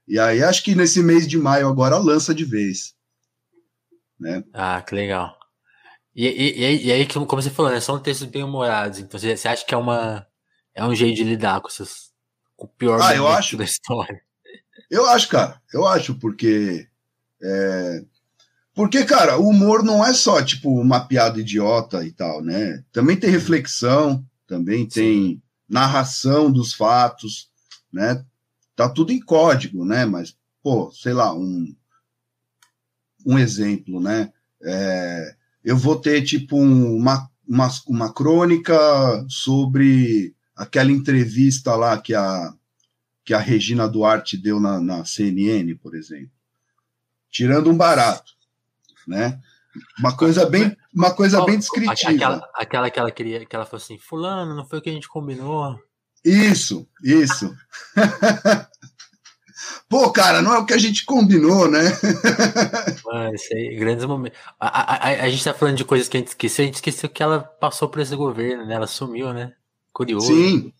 E 0.07 0.19
aí 0.19 0.43
acho 0.43 0.63
que 0.63 0.73
nesse 0.73 1.03
mês 1.03 1.27
de 1.27 1.37
maio 1.37 1.67
agora 1.67 1.97
lança 1.97 2.33
de 2.33 2.43
vez. 2.43 2.95
Né? 4.19 4.43
Ah, 4.51 4.81
que 4.81 4.95
legal. 4.95 5.37
E, 6.15 6.27
e, 6.27 6.87
e 6.87 6.91
aí, 6.91 7.07
como 7.07 7.41
você 7.41 7.49
falou, 7.49 7.71
né, 7.71 7.79
são 7.79 7.99
textos 7.99 8.27
bem 8.27 8.43
humorados. 8.43 8.99
Então 8.99 9.19
você, 9.19 9.37
você 9.37 9.47
acha 9.47 9.65
que 9.65 9.73
é 9.73 9.77
uma 9.77 10.27
é 10.73 10.83
um 10.83 10.95
jeito 10.95 11.15
de 11.15 11.23
lidar 11.23 11.61
com, 11.61 11.67
esses, 11.67 12.11
com 12.55 12.65
o 12.65 12.69
pior 12.69 12.99
ah, 13.01 13.15
eu 13.15 13.27
acho, 13.27 13.55
da 13.57 13.63
história? 13.63 14.21
Eu 14.89 15.05
acho, 15.07 15.27
cara. 15.29 15.61
Eu 15.71 15.87
acho, 15.87 16.15
porque 16.15 16.87
é, 17.41 18.03
porque, 18.75 19.05
cara, 19.05 19.37
o 19.37 19.49
humor 19.49 19.83
não 19.83 20.03
é 20.03 20.13
só, 20.13 20.41
tipo, 20.43 20.69
uma 20.79 21.05
piada 21.05 21.39
idiota 21.39 22.03
e 22.05 22.11
tal, 22.11 22.41
né? 22.41 22.83
Também 22.91 23.15
tem 23.15 23.29
reflexão, 23.29 24.25
também 24.47 24.87
tem 24.87 25.41
narração 25.69 26.51
dos 26.51 26.73
fatos, 26.73 27.49
né? 27.91 28.25
Tá 28.75 28.89
tudo 28.89 29.11
em 29.11 29.19
código, 29.19 29.85
né? 29.85 30.05
Mas, 30.05 30.35
pô, 30.63 30.91
sei 30.91 31.13
lá, 31.13 31.33
um, 31.35 31.75
um 33.23 33.37
exemplo, 33.37 34.01
né? 34.01 34.33
É, 34.63 35.35
eu 35.63 35.77
vou 35.77 35.95
ter, 35.95 36.23
tipo, 36.23 36.57
um, 36.57 36.95
uma, 36.95 37.29
uma, 37.47 37.69
uma 37.87 38.11
crônica 38.11 38.73
sobre 39.29 40.35
aquela 40.55 40.91
entrevista 40.91 41.75
lá 41.75 41.97
que 41.99 42.15
a, 42.15 42.53
que 43.23 43.35
a 43.35 43.39
Regina 43.39 43.87
Duarte 43.87 44.35
deu 44.35 44.59
na, 44.59 44.81
na 44.81 45.05
CNN, 45.05 45.75
por 45.75 45.95
exemplo. 45.95 46.31
Tirando 47.29 47.69
um 47.69 47.77
barato, 47.77 48.33
né? 49.07 49.39
Uma 49.99 50.15
coisa 50.15 50.45
bem, 50.45 50.75
uma 50.93 51.11
coisa 51.11 51.41
oh, 51.41 51.45
bem 51.45 51.57
descritiva. 51.57 51.91
Aquela, 51.91 52.49
aquela 52.55 52.89
que 52.91 52.99
ela 52.99 53.11
queria, 53.11 53.45
que 53.45 53.55
ela 53.55 53.65
falou 53.65 53.83
assim, 53.83 53.97
fulano, 53.97 54.55
não 54.55 54.65
foi 54.65 54.79
o 54.79 54.81
que 54.81 54.89
a 54.89 54.93
gente 54.93 55.07
combinou. 55.07 55.79
Isso, 56.23 56.87
isso. 57.03 57.53
Pô, 59.89 60.11
cara, 60.11 60.41
não 60.41 60.53
é 60.53 60.59
o 60.59 60.65
que 60.65 60.73
a 60.73 60.77
gente 60.77 61.05
combinou, 61.05 61.69
né? 61.69 61.81
Mano, 63.05 63.35
isso 63.35 63.53
aí, 63.53 63.75
grandes 63.75 64.05
momentos. 64.05 64.39
A, 64.59 64.95
a, 64.95 65.09
a, 65.25 65.29
gente 65.29 65.43
tá 65.43 65.53
falando 65.53 65.77
de 65.77 65.85
coisas 65.85 66.07
que 66.07 66.17
a 66.17 66.19
gente 66.19 66.29
esqueceu, 66.29 66.63
a 66.63 66.65
gente 66.65 66.75
esqueceu 66.75 67.09
que 67.09 67.21
ela 67.21 67.39
passou 67.39 67.89
por 67.89 68.01
esse 68.01 68.15
governo, 68.15 68.65
né? 68.65 68.75
Ela 68.75 68.87
sumiu, 68.87 69.33
né? 69.33 69.53
Curioso. 69.91 70.27
Sim. 70.27 70.73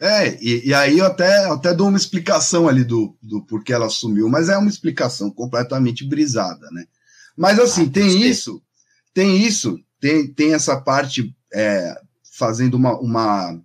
É, 0.00 0.36
e, 0.42 0.68
e 0.68 0.74
aí 0.74 0.98
eu 0.98 1.06
até, 1.06 1.46
até 1.46 1.74
dou 1.74 1.88
uma 1.88 1.96
explicação 1.96 2.68
ali 2.68 2.84
do, 2.84 3.16
do 3.22 3.44
porquê 3.44 3.72
ela 3.72 3.88
sumiu, 3.88 4.28
mas 4.28 4.48
é 4.48 4.56
uma 4.56 4.68
explicação 4.68 5.30
completamente 5.30 6.06
brisada, 6.06 6.66
né? 6.70 6.84
Mas 7.36 7.58
assim, 7.58 7.86
ah, 7.86 7.90
tem 7.90 8.22
isso, 8.22 8.62
tem 9.12 9.36
isso, 9.36 9.78
tem, 10.00 10.26
tem 10.32 10.54
essa 10.54 10.80
parte 10.80 11.34
é, 11.52 11.94
fazendo 12.32 12.74
uma, 12.74 12.98
uma, 12.98 13.60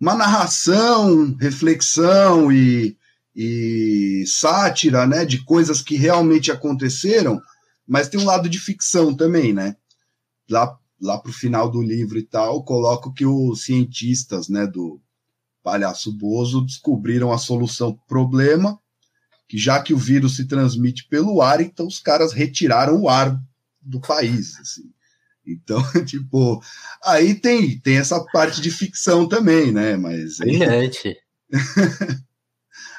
uma 0.00 0.14
narração, 0.14 1.36
reflexão 1.38 2.50
e, 2.50 2.96
e 3.36 4.24
sátira, 4.26 5.06
né, 5.06 5.24
de 5.24 5.44
coisas 5.44 5.82
que 5.82 5.96
realmente 5.96 6.50
aconteceram, 6.50 7.40
mas 7.86 8.08
tem 8.08 8.20
um 8.20 8.24
lado 8.24 8.48
de 8.48 8.58
ficção 8.58 9.14
também, 9.14 9.52
né? 9.52 9.76
Lá, 10.48 10.78
lá 11.00 11.18
para 11.18 11.30
o 11.30 11.34
final 11.34 11.70
do 11.70 11.82
livro 11.82 12.18
e 12.18 12.22
tal, 12.22 12.62
coloco 12.62 13.12
que 13.12 13.26
os 13.26 13.64
cientistas, 13.64 14.48
né, 14.48 14.66
do 14.66 15.00
palhaço 15.62 16.12
Bozo 16.12 16.62
descobriram 16.62 17.32
a 17.32 17.38
solução 17.38 17.92
para 17.92 18.02
o 18.02 18.06
problema 18.06 18.78
que 19.48 19.56
já 19.56 19.82
que 19.82 19.94
o 19.94 19.98
vírus 19.98 20.36
se 20.36 20.46
transmite 20.46 21.06
pelo 21.08 21.40
ar, 21.40 21.60
então 21.60 21.86
os 21.86 21.98
caras 21.98 22.32
retiraram 22.32 23.00
o 23.00 23.08
ar 23.08 23.40
do 23.80 24.00
país, 24.00 24.58
assim. 24.60 24.84
Então, 25.46 25.82
tipo, 26.04 26.62
aí 27.02 27.34
tem, 27.34 27.80
tem 27.80 27.96
essa 27.96 28.22
parte 28.26 28.60
de 28.60 28.70
ficção 28.70 29.26
também, 29.26 29.72
né? 29.72 29.96
Mas. 29.96 30.36
Brilhante. 30.36 31.16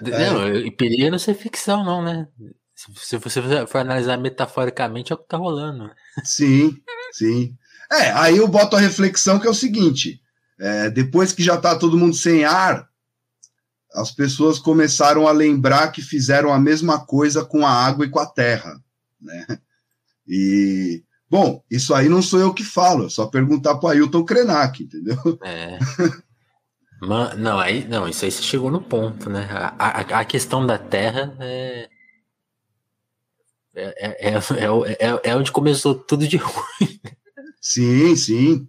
é. 0.04 0.30
Não, 0.32 0.56
e 0.56 0.72
perigo 0.72 1.12
não 1.12 1.20
ser 1.20 1.36
ficção, 1.36 1.84
não, 1.84 2.02
né? 2.04 2.28
Se 2.76 3.18
você 3.18 3.42
for 3.68 3.78
analisar 3.78 4.18
metaforicamente, 4.18 5.12
é 5.12 5.16
o 5.16 5.20
que 5.20 5.28
tá 5.28 5.38
rolando. 5.38 5.92
Sim, 6.24 6.76
sim. 7.12 7.56
É, 7.92 8.12
aí 8.12 8.38
eu 8.38 8.48
boto 8.48 8.76
a 8.76 8.80
reflexão 8.80 9.40
que 9.40 9.46
é 9.46 9.50
o 9.50 9.54
seguinte: 9.54 10.20
é, 10.60 10.90
depois 10.90 11.32
que 11.32 11.44
já 11.44 11.58
tá 11.58 11.78
todo 11.78 11.98
mundo 11.98 12.16
sem 12.16 12.46
ar, 12.46 12.89
as 13.94 14.12
pessoas 14.12 14.60
começaram 14.60 15.28
a 15.28 15.32
lembrar 15.32 15.92
que 15.92 16.02
fizeram 16.02 16.54
a 16.54 16.60
mesma 16.60 17.06
coisa 17.06 17.44
com 17.44 17.66
a 17.66 17.72
água 17.72 18.06
e 18.06 18.10
com 18.10 18.20
a 18.20 18.26
terra, 18.26 18.80
né? 19.20 19.46
E 20.28 21.04
bom, 21.30 21.64
isso 21.70 21.94
aí 21.94 22.08
não 22.08 22.22
sou 22.22 22.40
eu 22.40 22.54
que 22.54 22.64
falo, 22.64 23.08
é 23.08 23.10
só 23.10 23.26
perguntar 23.28 23.76
para 23.76 23.92
Ailton 23.92 24.24
Krenak, 24.24 24.84
entendeu? 24.84 25.18
É. 25.44 25.80
Man, 27.02 27.34
não, 27.36 27.58
aí, 27.58 27.88
não, 27.88 28.08
isso 28.08 28.26
aí 28.26 28.32
você 28.32 28.42
chegou 28.42 28.70
no 28.70 28.82
ponto, 28.82 29.30
né? 29.30 29.48
A, 29.52 29.74
a, 29.78 30.20
a 30.20 30.26
questão 30.26 30.66
da 30.66 30.78
terra 30.78 31.36
é 31.40 31.90
é, 33.76 34.30
é, 34.30 34.34
é, 34.34 34.38
é, 34.38 35.22
é 35.24 35.36
onde 35.36 35.52
começou 35.52 35.96
tudo 35.96 36.28
de 36.28 36.36
ruim. 36.38 37.00
Sim, 37.62 38.16
sim. 38.16 38.68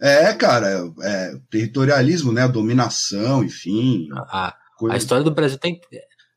É, 0.00 0.32
cara, 0.34 0.92
é, 1.02 1.36
territorialismo, 1.50 2.32
né? 2.32 2.42
A 2.42 2.48
dominação, 2.48 3.44
enfim. 3.44 4.08
A, 4.12 4.54
coisa... 4.76 4.94
a 4.94 4.98
história 4.98 5.24
do 5.24 5.30
Brasil 5.30 5.58
tem. 5.58 5.80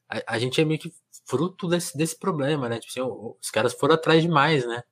A, 0.09 0.35
a, 0.35 0.39
gente 0.39 0.61
é 0.61 0.65
meio 0.65 0.79
que 0.79 0.93
fruto 1.25 1.67
desse, 1.67 1.97
desse 1.97 2.17
problema, 2.17 2.69
né? 2.69 2.79
Tipo 2.79 2.91
assim, 2.91 3.35
os 3.41 3.49
caras 3.49 3.73
foram 3.73 3.95
atrás 3.95 4.21
demais, 4.21 4.65
né? 4.65 4.83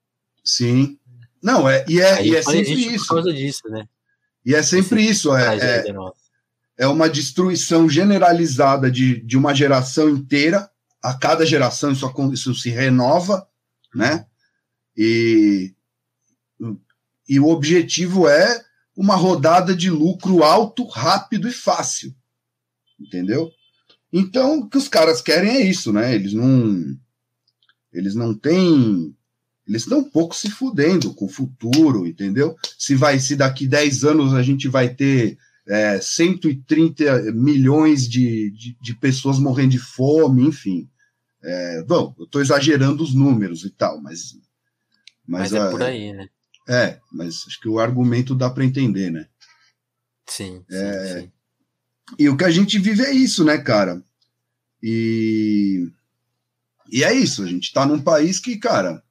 Sim. 0.44 1.00
Não, 1.42 1.70
é, 1.70 1.86
e 1.88 2.02
é, 2.02 2.26
e 2.26 2.36
é 2.36 2.42
sempre 2.42 2.74
isso. 2.74 3.08
Por 3.08 3.16
causa 3.16 3.34
disso, 3.34 3.62
né? 3.70 3.88
E 4.46 4.54
é 4.54 4.62
sempre 4.64 5.02
Esse 5.02 5.12
isso. 5.12 5.36
É, 5.36 5.58
é, 5.58 5.86
é 6.78 6.88
uma 6.88 7.10
destruição 7.10 7.88
generalizada 7.88 8.92
de, 8.92 9.22
de 9.22 9.38
uma 9.38 9.54
geração 9.54 10.10
inteira 10.10 10.70
a 11.06 11.14
cada 11.14 11.46
geração 11.46 11.92
isso, 11.92 12.12
isso 12.34 12.56
se 12.56 12.70
renova, 12.72 13.48
né? 13.94 14.26
E, 14.98 15.75
e 17.28 17.40
o 17.40 17.48
objetivo 17.48 18.28
é 18.28 18.64
uma 18.96 19.16
rodada 19.16 19.76
de 19.76 19.90
lucro 19.90 20.44
alto, 20.44 20.86
rápido 20.86 21.48
e 21.48 21.52
fácil. 21.52 22.16
Entendeu? 23.00 23.50
Então, 24.12 24.60
o 24.60 24.70
que 24.70 24.78
os 24.78 24.88
caras 24.88 25.22
querem 25.22 25.58
é 25.58 25.62
isso, 25.62 25.92
né? 25.92 26.16
Eles 26.16 26.34
não. 26.34 26.98
Eles 27.92 28.16
não 28.16 28.34
têm. 28.34 29.16
Eles 29.68 29.82
estão 29.82 30.00
um 30.00 30.10
pouco 30.10 30.36
se 30.36 30.50
fudendo 30.50 31.14
com 31.14 31.26
o 31.26 31.30
futuro, 31.30 32.06
entendeu? 32.08 32.56
Se 32.78 32.96
vai, 32.96 33.20
se 33.20 33.36
daqui 33.36 33.68
10 33.68 34.04
anos 34.04 34.34
a 34.34 34.44
gente 34.44 34.68
vai 34.68 34.94
ter 34.94 35.38
é, 35.68 36.00
130 36.00 37.34
milhões 37.34 38.08
de, 38.08 38.52
de, 38.52 38.78
de, 38.80 38.96
pessoas 38.96 39.40
morrendo 39.40 39.72
de 39.72 39.80
fome, 39.80 40.46
enfim. 40.46 40.88
É, 41.44 41.84
bom, 41.84 42.16
eu 42.18 42.26
estou 42.26 42.42
exagerando 42.42 43.04
os 43.04 43.14
números 43.14 43.66
e 43.66 43.70
tal, 43.72 44.02
mas. 44.02 44.38
Mas, 45.28 45.52
mas 45.52 45.54
é 45.54 45.72
por 45.72 45.82
aí, 45.82 46.14
né? 46.14 46.30
É, 46.68 47.00
mas 47.12 47.44
acho 47.48 47.60
que 47.60 47.70
o 47.70 47.80
argumento 47.80 48.34
dá 48.34 48.50
para 48.50 48.66
entender, 48.66 49.12
né? 49.12 49.28
Sim, 50.28 50.64
é, 50.70 51.08
sim, 51.08 51.22
sim. 51.22 51.32
E 52.18 52.30
o 52.30 52.38
que 52.38 52.44
a 52.44 52.52
gente 52.52 52.80
vive 52.80 53.04
é 53.04 53.12
isso, 53.12 53.44
né, 53.44 53.58
cara? 53.58 54.02
E. 54.82 55.88
E 56.92 57.04
é 57.04 57.14
isso, 57.14 57.44
a 57.44 57.48
gente 57.48 57.64
está 57.64 57.86
num 57.86 58.00
país 58.00 58.40
que, 58.40 58.58
cara, 58.58 59.04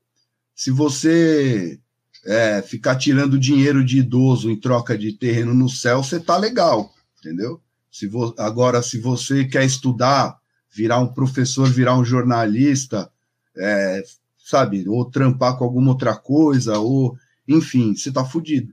se 0.54 0.70
você 0.70 1.78
é, 2.24 2.62
ficar 2.62 2.96
tirando 2.96 3.38
dinheiro 3.38 3.84
de 3.84 3.98
idoso 3.98 4.50
em 4.50 4.58
troca 4.58 4.96
de 4.96 5.12
terreno 5.12 5.52
no 5.52 5.68
céu, 5.68 6.02
você 6.02 6.20
tá 6.20 6.36
legal, 6.36 6.94
entendeu? 7.18 7.60
Se 7.90 8.06
vo... 8.06 8.34
Agora, 8.38 8.80
se 8.80 8.98
você 8.98 9.44
quer 9.44 9.64
estudar, 9.64 10.38
virar 10.70 11.00
um 11.00 11.12
professor, 11.12 11.68
virar 11.68 11.98
um 11.98 12.04
jornalista, 12.04 13.10
é, 13.56 14.02
sabe, 14.38 14.88
ou 14.88 15.04
trampar 15.10 15.56
com 15.56 15.64
alguma 15.64 15.90
outra 15.90 16.16
coisa, 16.16 16.78
ou 16.78 17.16
enfim, 17.46 17.94
você 17.94 18.12
tá 18.12 18.24
fudido. 18.24 18.72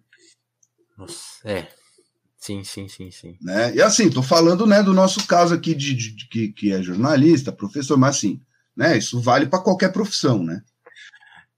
Nossa, 0.98 1.16
é. 1.46 1.68
Sim, 2.38 2.64
sim, 2.64 2.88
sim, 2.88 3.12
sim. 3.12 3.38
Né? 3.42 3.76
E 3.76 3.82
assim, 3.82 4.10
tô 4.10 4.24
falando 4.24 4.66
né, 4.66 4.82
do 4.82 4.94
nosso 4.94 5.26
caso 5.28 5.54
aqui 5.54 5.76
de, 5.76 5.94
de, 5.94 6.16
de 6.16 6.28
que, 6.28 6.48
que 6.52 6.72
é 6.72 6.82
jornalista, 6.82 7.52
professor, 7.52 7.98
mas 7.98 8.18
assim, 8.18 8.42
né, 8.76 8.98
isso 8.98 9.22
vale 9.22 9.46
para 9.46 9.62
qualquer 9.62 9.92
profissão, 9.92 10.44
né? 10.44 10.64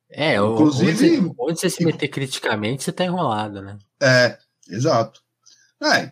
É, 0.09 0.35
Inclusive, 0.35 0.91
onde 0.91 1.19
você, 1.19 1.35
onde 1.39 1.59
você 1.59 1.69
se 1.69 1.85
meter 1.85 2.07
criticamente, 2.07 2.83
você 2.83 2.91
tá 2.91 3.03
enrolado, 3.03 3.61
né? 3.61 3.79
É, 4.01 4.37
exato. 4.69 5.21
É, 5.81 6.11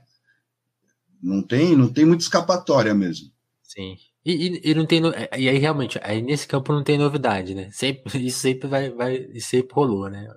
não 1.22 1.44
tem, 1.44 1.76
não 1.76 1.88
tem 1.88 2.06
muita 2.06 2.24
escapatória 2.24 2.94
mesmo. 2.94 3.30
Sim. 3.62 3.96
E, 4.26 4.32
e, 4.32 4.72
e, 4.72 4.74
não 4.74 4.86
tem. 4.86 5.02
E 5.38 5.50
aí, 5.50 5.58
realmente, 5.58 6.00
aí 6.04 6.22
nesse 6.22 6.48
campo 6.48 6.74
não 6.74 6.84
tem 6.84 6.98
novidade, 6.98 7.54
né? 7.54 7.70
Sempre, 7.72 8.04
isso 8.26 8.40
sempre 8.40 8.68
vai, 8.68 8.90
vai. 8.90 9.40
sempre 9.40 9.74
rolou, 9.74 10.10
né? 10.10 10.28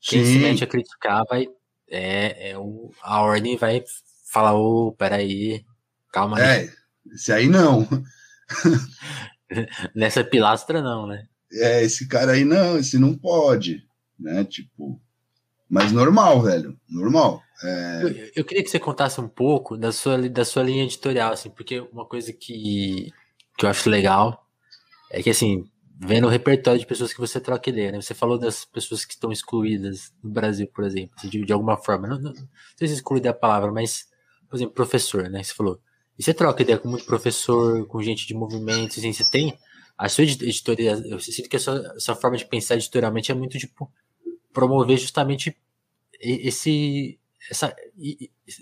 Quem 0.00 0.24
Sim. 0.24 0.32
se 0.32 0.38
mete 0.38 0.64
a 0.64 0.66
criticar 0.66 1.24
vai. 1.28 1.46
É, 1.88 2.50
é 2.50 2.58
o, 2.58 2.92
a 3.02 3.20
ordem 3.20 3.56
vai 3.56 3.82
falar, 4.30 4.54
ô, 4.54 4.88
oh, 4.88 4.92
peraí, 4.92 5.64
calma 6.12 6.38
aí. 6.38 6.44
É, 6.44 6.72
esse 7.12 7.32
aí 7.32 7.48
não. 7.48 7.86
Nessa 9.94 10.22
pilastra 10.22 10.80
não, 10.80 11.06
né? 11.06 11.26
é, 11.52 11.82
esse 11.82 12.06
cara 12.06 12.32
aí 12.32 12.44
não, 12.44 12.78
esse 12.78 12.98
não 12.98 13.16
pode, 13.16 13.82
né? 14.18 14.44
Tipo, 14.44 15.00
mas 15.68 15.92
normal, 15.92 16.42
velho, 16.42 16.78
normal. 16.88 17.42
É... 17.62 18.02
Eu, 18.02 18.30
eu, 18.36 18.44
queria 18.44 18.62
que 18.62 18.70
você 18.70 18.78
contasse 18.78 19.20
um 19.20 19.28
pouco 19.28 19.76
da 19.76 19.92
sua, 19.92 20.28
da 20.28 20.44
sua 20.44 20.62
linha 20.62 20.84
editorial, 20.84 21.32
assim, 21.32 21.50
porque 21.50 21.80
uma 21.92 22.06
coisa 22.06 22.32
que, 22.32 23.12
que 23.56 23.66
eu 23.66 23.70
acho 23.70 23.90
legal 23.90 24.46
é 25.10 25.22
que, 25.22 25.30
assim, 25.30 25.64
vendo 26.02 26.26
o 26.26 26.30
repertório 26.30 26.80
de 26.80 26.86
pessoas 26.86 27.12
que 27.12 27.20
você 27.20 27.38
troca 27.38 27.68
ideia, 27.68 27.92
né? 27.92 28.00
Você 28.00 28.14
falou 28.14 28.38
das 28.38 28.64
pessoas 28.64 29.04
que 29.04 29.12
estão 29.12 29.30
excluídas 29.30 30.10
no 30.22 30.30
Brasil, 30.30 30.66
por 30.66 30.84
exemplo, 30.84 31.14
de, 31.28 31.44
de 31.44 31.52
alguma 31.52 31.76
forma. 31.76 32.08
Não, 32.08 32.18
não, 32.18 32.32
não 32.32 32.48
sei 32.74 32.88
se 32.88 32.94
excluída 32.94 33.28
é 33.28 33.30
a 33.30 33.34
palavra, 33.34 33.70
mas, 33.70 34.08
por 34.48 34.56
exemplo, 34.56 34.74
professor, 34.74 35.28
né? 35.28 35.42
Você 35.42 35.52
falou. 35.52 35.78
E 36.18 36.22
você 36.22 36.32
troca 36.32 36.62
ideia 36.62 36.78
com 36.78 36.88
muito 36.88 37.04
professor, 37.04 37.86
com 37.86 38.02
gente 38.02 38.26
de 38.26 38.32
movimentos, 38.32 38.96
assim, 38.98 39.12
você 39.12 39.30
tem 39.30 39.58
a 39.96 40.08
sua 40.08 40.24
editoria, 40.24 40.92
eu 41.04 41.20
sinto 41.20 41.48
que 41.50 41.56
a 41.56 41.60
sua, 41.60 41.92
a 41.92 42.00
sua 42.00 42.14
forma 42.14 42.38
de 42.38 42.46
pensar 42.46 42.76
editorialmente 42.76 43.30
é 43.30 43.34
muito 43.34 43.58
tipo 43.58 43.92
promover 44.52 44.96
justamente 44.96 45.54
esse 46.18 47.18
essa, 47.50 47.74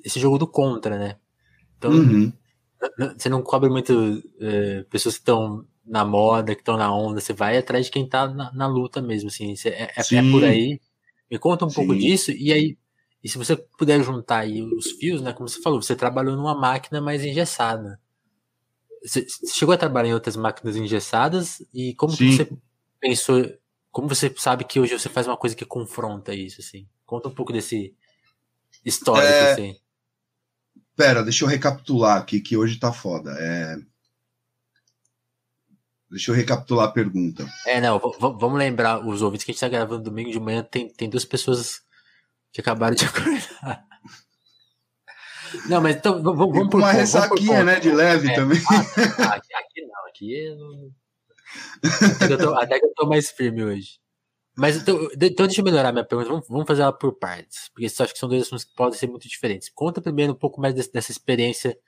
esse 0.05 0.18
jogo 0.18 0.38
do 0.38 0.46
contra, 0.48 0.98
né? 0.98 1.16
Então 1.77 1.92
uhum. 1.92 2.33
você 3.16 3.29
não 3.29 3.42
cobre 3.42 3.70
muito 3.70 4.22
é, 4.40 4.83
pessoas 4.90 5.14
que 5.14 5.20
estão 5.20 5.64
na 5.88 6.05
moda, 6.05 6.55
que 6.55 6.61
estão 6.61 6.77
na 6.77 6.94
onda, 6.94 7.20
você 7.20 7.33
vai 7.33 7.57
atrás 7.57 7.87
de 7.87 7.92
quem 7.92 8.05
está 8.05 8.29
na, 8.29 8.53
na, 8.53 8.66
luta 8.66 9.01
mesmo, 9.01 9.29
assim, 9.29 9.55
é, 9.64 9.85
é, 9.85 9.92
é, 9.96 10.31
por 10.31 10.44
aí. 10.44 10.81
Me 11.31 11.38
conta 11.38 11.64
um 11.64 11.70
Sim. 11.70 11.77
pouco 11.77 11.96
disso 11.96 12.31
e 12.31 12.53
aí 12.53 12.79
e 13.22 13.29
se 13.29 13.37
você 13.37 13.57
puder 13.57 14.03
juntar 14.03 14.40
aí 14.40 14.62
os 14.62 14.92
fios, 14.92 15.20
né? 15.20 15.33
Como 15.33 15.48
você 15.48 15.61
falou, 15.61 15.83
você 15.83 15.96
trabalhou 15.96 16.37
numa 16.37 16.55
máquina 16.55 17.01
mais 17.01 17.24
engessada. 17.24 18.01
Você 19.03 19.27
chegou 19.53 19.74
a 19.74 19.79
trabalhar 19.79 20.11
em 20.11 20.14
outras 20.14 20.37
máquinas 20.37 20.77
engessadas 20.77 21.62
e 21.72 21.94
como 21.94 22.12
você 22.14 22.48
pensou, 23.01 23.44
como 23.90 24.09
você 24.09 24.33
sabe 24.37 24.64
que 24.64 24.79
hoje 24.79 24.96
você 24.96 25.09
faz 25.09 25.27
uma 25.27 25.37
coisa 25.37 25.57
que 25.57 25.64
confronta 25.64 26.35
isso, 26.35 26.61
assim? 26.61 26.87
Conta 27.05 27.29
um 27.29 27.35
pouco 27.35 27.53
desse 27.53 27.94
histórico, 28.85 29.27
é... 29.27 29.53
assim. 29.53 29.77
Pera, 30.94 31.22
deixa 31.22 31.44
eu 31.44 31.48
recapitular 31.48 32.18
aqui, 32.18 32.40
que 32.40 32.57
hoje 32.57 32.79
tá 32.79 32.92
foda. 32.92 33.33
É... 33.38 33.77
Deixa 36.11 36.31
eu 36.31 36.35
recapitular 36.35 36.88
a 36.88 36.92
pergunta. 36.92 37.47
É, 37.66 37.81
não, 37.81 37.99
vamos 37.99 38.59
lembrar 38.59 39.07
os 39.07 39.21
ouvintes 39.21 39.44
que 39.44 39.51
a 39.51 39.55
gente 39.55 39.61
tá 39.61 39.68
gravando 39.68 40.05
domingo 40.05 40.31
de 40.31 40.40
manhã, 40.40 40.62
tem, 40.62 40.88
tem 40.88 41.09
duas 41.09 41.25
pessoas 41.25 41.83
que 42.53 42.61
acabaram 42.61 42.94
de 42.94 43.05
acordar. 43.07 43.87
Não, 45.68 45.81
mas 45.81 45.97
então 45.97 46.23
vamos, 46.23 46.38
vamos 46.38 46.71
por 46.71 46.81
Uma 46.81 46.92
ressaquinha, 46.92 47.64
né? 47.64 47.81
De 47.81 47.90
leve 47.90 48.31
é, 48.31 48.35
também. 48.35 48.59
Ah, 48.71 49.35
aqui, 49.35 49.55
aqui, 49.55 49.83
não, 49.83 50.07
aqui 50.09 50.57
não... 50.57 50.90
até, 52.12 52.27
que 52.27 52.33
eu 52.33 52.38
tô, 52.38 52.55
até 52.55 52.79
que 52.79 52.87
eu 52.87 52.94
tô 52.94 53.07
mais 53.07 53.31
firme 53.31 53.64
hoje. 53.64 53.99
Mas 54.57 54.77
então, 54.77 55.09
então 55.14 55.47
deixa 55.47 55.61
eu 55.61 55.64
melhorar 55.64 55.92
minha 55.92 56.05
pergunta. 56.05 56.31
Vamos, 56.31 56.49
vamos 56.49 56.66
fazer 56.66 56.83
ela 56.83 56.92
por 56.92 57.12
partes. 57.12 57.68
Porque 57.68 57.87
eu 57.87 58.05
acho 58.05 58.12
que 58.12 58.18
são 58.18 58.29
dois 58.29 58.42
assuntos 58.42 58.64
que 58.64 58.75
podem 58.75 58.99
ser 58.99 59.07
muito 59.07 59.29
diferentes. 59.29 59.68
Conta 59.68 60.01
primeiro 60.01 60.33
um 60.33 60.37
pouco 60.37 60.61
mais 60.61 60.75
desse, 60.75 60.92
dessa 60.92 61.12
experiência 61.12 61.79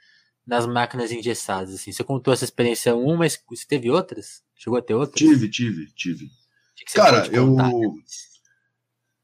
nas 0.47 0.67
máquinas 0.67 1.13
engessadas. 1.13 1.75
Assim. 1.75 1.93
Você 1.93 2.05
contou 2.05 2.33
essa 2.33 2.45
experiência 2.45 2.95
um, 2.95 3.17
mas 3.17 3.39
você 3.49 3.67
teve 3.67 3.91
outras? 3.91 4.43
Chegou 4.57 4.79
a 4.79 4.83
ter 4.83 4.95
outras? 4.95 5.17
Tive, 5.17 5.49
tive, 5.49 5.87
tive. 5.95 6.31
Cara, 6.95 7.27
eu. 7.29 7.57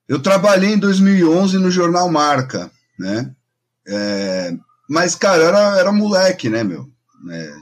Eu 0.09 0.23
trabalhei 0.23 0.75
em 0.75 0.79
2011 0.79 1.59
no 1.59 1.71
jornal 1.71 2.09
Marca, 2.09 2.71
né? 2.99 3.35
É, 3.89 4.57
mas, 4.89 5.17
cara, 5.17 5.43
era, 5.43 5.79
era 5.79 5.93
moleque, 5.93 6.49
né, 6.49 6.63
meu? 6.63 6.89
É, 7.31 7.55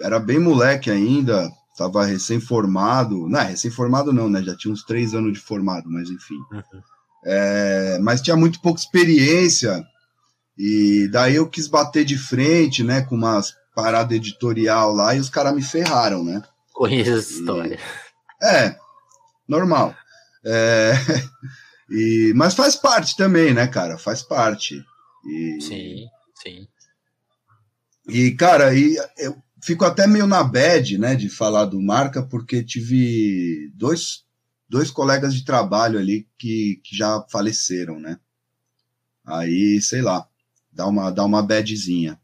era 0.00 0.18
bem 0.18 0.40
moleque 0.40 0.90
ainda, 0.90 1.48
tava 1.76 2.04
recém-formado. 2.04 3.28
Não, 3.28 3.40
recém-formado 3.40 4.12
não, 4.12 4.28
né? 4.28 4.42
Já 4.42 4.56
tinha 4.56 4.72
uns 4.72 4.82
três 4.82 5.14
anos 5.14 5.32
de 5.32 5.38
formado, 5.38 5.88
mas 5.88 6.10
enfim. 6.10 6.38
Uhum. 6.50 6.82
É, 7.24 7.98
mas 8.00 8.20
tinha 8.20 8.36
muito 8.36 8.60
pouca 8.60 8.80
experiência, 8.80 9.84
e 10.56 11.08
daí 11.10 11.36
eu 11.36 11.48
quis 11.48 11.66
bater 11.66 12.04
de 12.04 12.16
frente, 12.16 12.82
né, 12.82 13.02
com 13.02 13.14
umas 13.14 13.54
paradas 13.74 14.16
editorial 14.16 14.92
lá, 14.94 15.14
e 15.14 15.20
os 15.20 15.28
caras 15.28 15.54
me 15.54 15.62
ferraram, 15.62 16.24
né? 16.24 16.42
Conheço 16.72 17.12
essa 17.12 17.32
história. 17.32 17.78
E, 18.42 18.44
é, 18.46 18.76
normal. 19.48 19.94
É, 20.44 20.92
E, 21.90 22.32
mas 22.34 22.54
faz 22.54 22.74
parte 22.74 23.16
também, 23.16 23.54
né, 23.54 23.66
cara? 23.66 23.96
Faz 23.98 24.22
parte. 24.22 24.84
E, 25.24 25.60
sim, 25.60 26.06
sim. 26.34 26.68
E, 28.08 28.32
cara, 28.32 28.74
e 28.74 28.96
eu 29.18 29.36
fico 29.62 29.84
até 29.84 30.06
meio 30.06 30.26
na 30.26 30.42
bad, 30.42 30.98
né, 30.98 31.14
de 31.14 31.28
falar 31.28 31.64
do 31.64 31.80
Marca, 31.80 32.22
porque 32.22 32.62
tive 32.62 33.70
dois, 33.74 34.24
dois 34.68 34.90
colegas 34.90 35.34
de 35.34 35.44
trabalho 35.44 35.98
ali 35.98 36.28
que, 36.38 36.80
que 36.84 36.96
já 36.96 37.24
faleceram, 37.30 37.98
né? 37.98 38.18
Aí, 39.24 39.80
sei 39.80 40.02
lá, 40.02 40.26
dá 40.76 40.86
uma, 40.86 41.10
dá 41.10 41.24
uma 41.24 41.42
badzinha. 41.42 42.20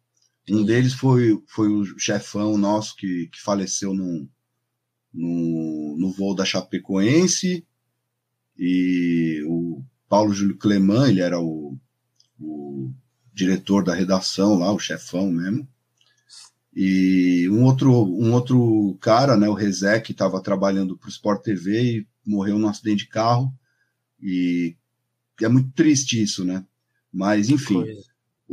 Um 0.49 0.65
deles 0.65 0.93
foi, 0.93 1.43
foi 1.47 1.69
o 1.69 1.99
chefão 1.99 2.59
nosso 2.59 2.95
que, 2.97 3.29
que 3.29 3.41
faleceu 3.41 3.95
no, 3.95 4.29
no, 5.13 5.97
no 5.99 6.13
voo 6.13 6.35
da 6.35 6.45
Chapecoense 6.45 7.67
e 8.59 9.43
o 9.47 9.83
Paulo 10.09 10.35
Júlio 10.35 10.59
Cleman, 10.59 11.09
ele 11.09 11.21
era 11.21 11.41
o, 11.41 11.79
o 12.39 12.93
diretor 13.33 13.83
da 13.83 13.95
redação 13.95 14.59
lá, 14.59 14.71
o 14.71 14.79
chefão 14.79 15.31
mesmo. 15.33 15.67
E 16.75 17.49
um 17.51 17.65
outro, 17.65 17.91
um 17.91 18.33
outro 18.33 18.97
cara, 19.01 19.37
né, 19.37 19.49
o 19.49 19.55
Rezé, 19.55 20.01
que 20.01 20.13
estava 20.13 20.43
trabalhando 20.43 20.97
para 20.97 21.07
o 21.07 21.11
Sport 21.11 21.43
TV 21.43 21.83
e 21.83 22.07
morreu 22.27 22.59
num 22.59 22.69
acidente 22.69 23.05
de 23.05 23.09
carro. 23.09 23.53
E 24.21 24.77
é 25.41 25.49
muito 25.49 25.71
triste 25.73 26.23
isso, 26.23 26.45
né? 26.45 26.65
Mas, 27.13 27.51
enfim, 27.51 27.85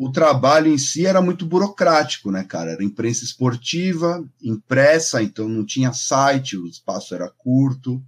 o 0.01 0.09
trabalho 0.09 0.71
em 0.71 0.77
si 0.77 1.05
era 1.05 1.21
muito 1.21 1.45
burocrático, 1.45 2.31
né, 2.31 2.45
cara? 2.45 2.71
Era 2.71 2.85
imprensa 2.85 3.25
esportiva, 3.25 4.25
impressa, 4.41 5.21
então 5.21 5.49
não 5.49 5.65
tinha 5.65 5.91
site, 5.91 6.55
o 6.55 6.65
espaço 6.65 7.13
era 7.13 7.29
curto, 7.29 8.01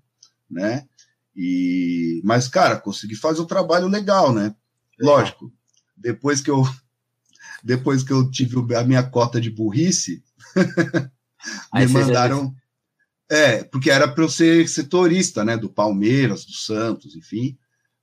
né? 0.50 0.88
E 1.36 2.22
mas 2.24 2.48
cara, 2.48 2.78
consegui 2.78 3.16
fazer 3.16 3.42
o 3.42 3.46
trabalho 3.46 3.89
legal, 3.89 4.34
né? 4.34 4.56
Lógico. 4.98 5.52
Depois 5.98 6.39
que 6.39 6.50
eu 6.50 6.64
depois 7.62 8.04
que 8.04 8.14
eu 8.14 8.32
tive 8.32 8.74
a 8.74 8.86
minha 8.86 9.04
cota 9.04 9.42
de 9.42 9.50
burrice, 9.50 10.24
me 11.76 11.88
mandaram 11.88 12.56
é, 13.30 13.66
porque 13.66 13.92
era 13.92 14.08
para 14.08 14.24
eu 14.24 14.30
ser 14.30 14.66
setorista, 14.70 15.44
né, 15.44 15.58
do 15.58 15.70
Palmeiras, 15.70 16.46
do 16.46 16.54
Santos, 16.54 17.18
enfim. 17.18 17.58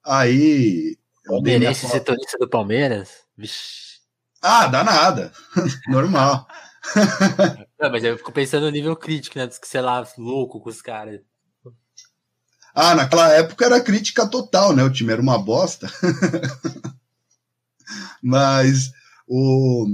Aí 0.04 0.98
Palmeirense 1.24 1.88
setorista 1.88 2.36
do 2.36 2.48
Palmeiras? 2.50 3.27
Vixe. 3.38 4.00
Ah, 4.42 4.66
dá 4.66 4.82
nada. 4.82 5.32
Normal. 5.86 6.48
Não, 7.78 7.90
mas 7.90 8.02
eu 8.02 8.18
fico 8.18 8.32
pensando 8.32 8.64
no 8.64 8.70
nível 8.70 8.96
crítico, 8.96 9.38
né? 9.38 9.46
Dos 9.46 9.58
que, 9.58 9.68
sei 9.68 9.80
lá, 9.80 10.04
louco 10.18 10.60
com 10.60 10.68
os 10.68 10.82
caras. 10.82 11.20
Ah, 12.74 12.94
naquela 12.94 13.32
época 13.32 13.64
era 13.64 13.80
crítica 13.80 14.26
total, 14.26 14.74
né? 14.74 14.82
O 14.82 14.92
time 14.92 15.12
era 15.12 15.22
uma 15.22 15.38
bosta. 15.38 15.88
mas 18.22 18.90
o 19.26 19.86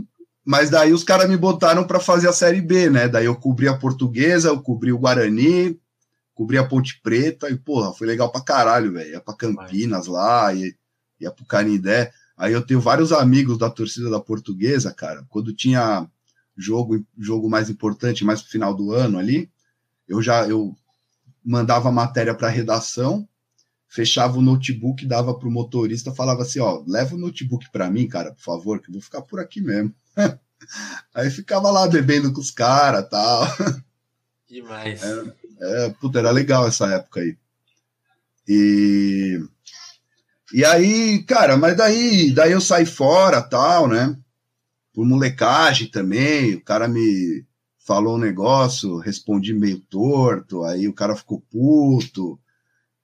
mas 0.47 0.69
daí 0.69 0.93
os 0.93 1.03
caras 1.05 1.29
me 1.29 1.39
botaram 1.39 1.87
para 1.87 1.99
fazer 1.99 2.29
a 2.29 2.33
série 2.33 2.61
B, 2.61 2.91
né? 2.91 3.09
Daí 3.09 3.25
eu 3.25 3.35
cobri 3.35 3.67
a 3.67 3.77
Portuguesa, 3.77 4.49
eu 4.49 4.61
cobri 4.61 4.93
o 4.93 4.99
Guarani, 4.99 5.81
cobri 6.35 6.59
a 6.59 6.65
Ponte 6.65 7.01
Preta 7.03 7.49
e 7.49 7.57
porra, 7.57 7.95
foi 7.95 8.07
legal 8.07 8.31
pra 8.31 8.43
caralho, 8.43 8.93
velho. 8.93 9.13
Ia 9.13 9.21
pra 9.21 9.35
Campinas 9.35 10.07
lá, 10.07 10.53
ia, 10.53 10.75
ia 11.19 11.31
pro 11.31 11.47
Canindé. 11.47 12.13
Aí 12.37 12.53
eu 12.53 12.65
tenho 12.65 12.81
vários 12.81 13.13
amigos 13.13 13.59
da 13.59 13.71
torcida 13.71 14.11
da 14.11 14.21
Portuguesa, 14.21 14.93
cara. 14.93 15.25
Quando 15.29 15.55
tinha 15.55 16.09
jogo 16.57 17.05
jogo 17.19 17.49
mais 17.49 17.71
importante, 17.71 18.25
mais 18.25 18.43
pro 18.43 18.51
final 18.51 18.75
do 18.75 18.93
ano 18.93 19.19
ali, 19.19 19.51
eu 20.09 20.21
já 20.23 20.47
eu 20.49 20.77
mandava 21.45 21.89
a 21.89 21.93
matéria 21.93 22.35
para 22.35 22.49
redação, 22.49 23.29
fechava 23.87 24.39
o 24.39 24.43
notebook, 24.43 25.07
dava 25.07 25.39
pro 25.39 25.51
motorista, 25.51 26.15
falava 26.15 26.43
assim, 26.43 26.59
ó, 26.59 26.83
leva 26.87 27.15
o 27.15 27.19
notebook 27.19 27.71
para 27.71 27.91
mim, 27.91 28.09
cara, 28.09 28.33
por 28.33 28.43
favor, 28.43 28.81
que 28.81 28.89
eu 28.89 28.93
vou 28.95 29.03
ficar 29.03 29.23
por 29.23 29.39
aqui 29.39 29.61
mesmo. 29.61 29.95
Aí 31.15 31.31
ficava 31.31 31.71
lá 31.71 31.87
bebendo 31.87 32.33
com 32.33 32.41
os 32.41 32.51
caras 32.51 33.09
tal. 33.09 33.47
Demais. 34.49 35.03
É, 35.03 35.87
é, 35.87 35.91
puta, 35.91 36.19
era 36.19 36.31
legal 36.31 36.67
essa 36.67 36.87
época 36.87 37.21
aí. 37.21 37.37
E, 38.49 39.41
e 40.53 40.65
aí, 40.65 41.23
cara, 41.23 41.57
mas 41.57 41.77
daí, 41.77 42.33
daí 42.33 42.53
eu 42.53 42.61
saí 42.61 42.85
fora 42.85 43.41
tal, 43.43 43.89
né? 43.89 44.17
Por 44.93 45.07
molecagem 45.07 45.89
também, 45.89 46.55
o 46.55 46.63
cara 46.63 46.87
me 46.87 47.45
falou 47.79 48.17
um 48.17 48.21
negócio, 48.21 48.99
respondi 48.99 49.53
meio 49.53 49.79
torto, 49.79 50.65
aí 50.65 50.89
o 50.89 50.95
cara 50.95 51.15
ficou 51.17 51.43
puto, 51.51 52.39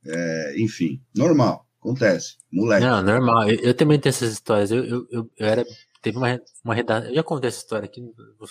é, 0.07 0.55
enfim, 0.59 1.01
normal, 1.15 1.67
acontece, 1.81 2.37
moleque. 2.51 2.87
Não, 2.87 3.03
normal, 3.03 3.49
eu, 3.51 3.59
eu 3.61 3.75
também 3.75 3.99
tenho 3.99 4.11
essas 4.11 4.33
histórias, 4.33 4.71
eu, 4.71 4.85
eu, 4.85 5.07
eu, 5.11 5.31
eu 5.37 5.47
era, 5.47 5.67
teve 6.01 6.17
uma, 6.17 6.41
uma 6.65 6.75
redação, 6.75 7.11
eu 7.11 7.15
já 7.15 7.23
contei 7.23 7.49
essa 7.49 7.59
história 7.59 7.85
aqui, 7.85 8.03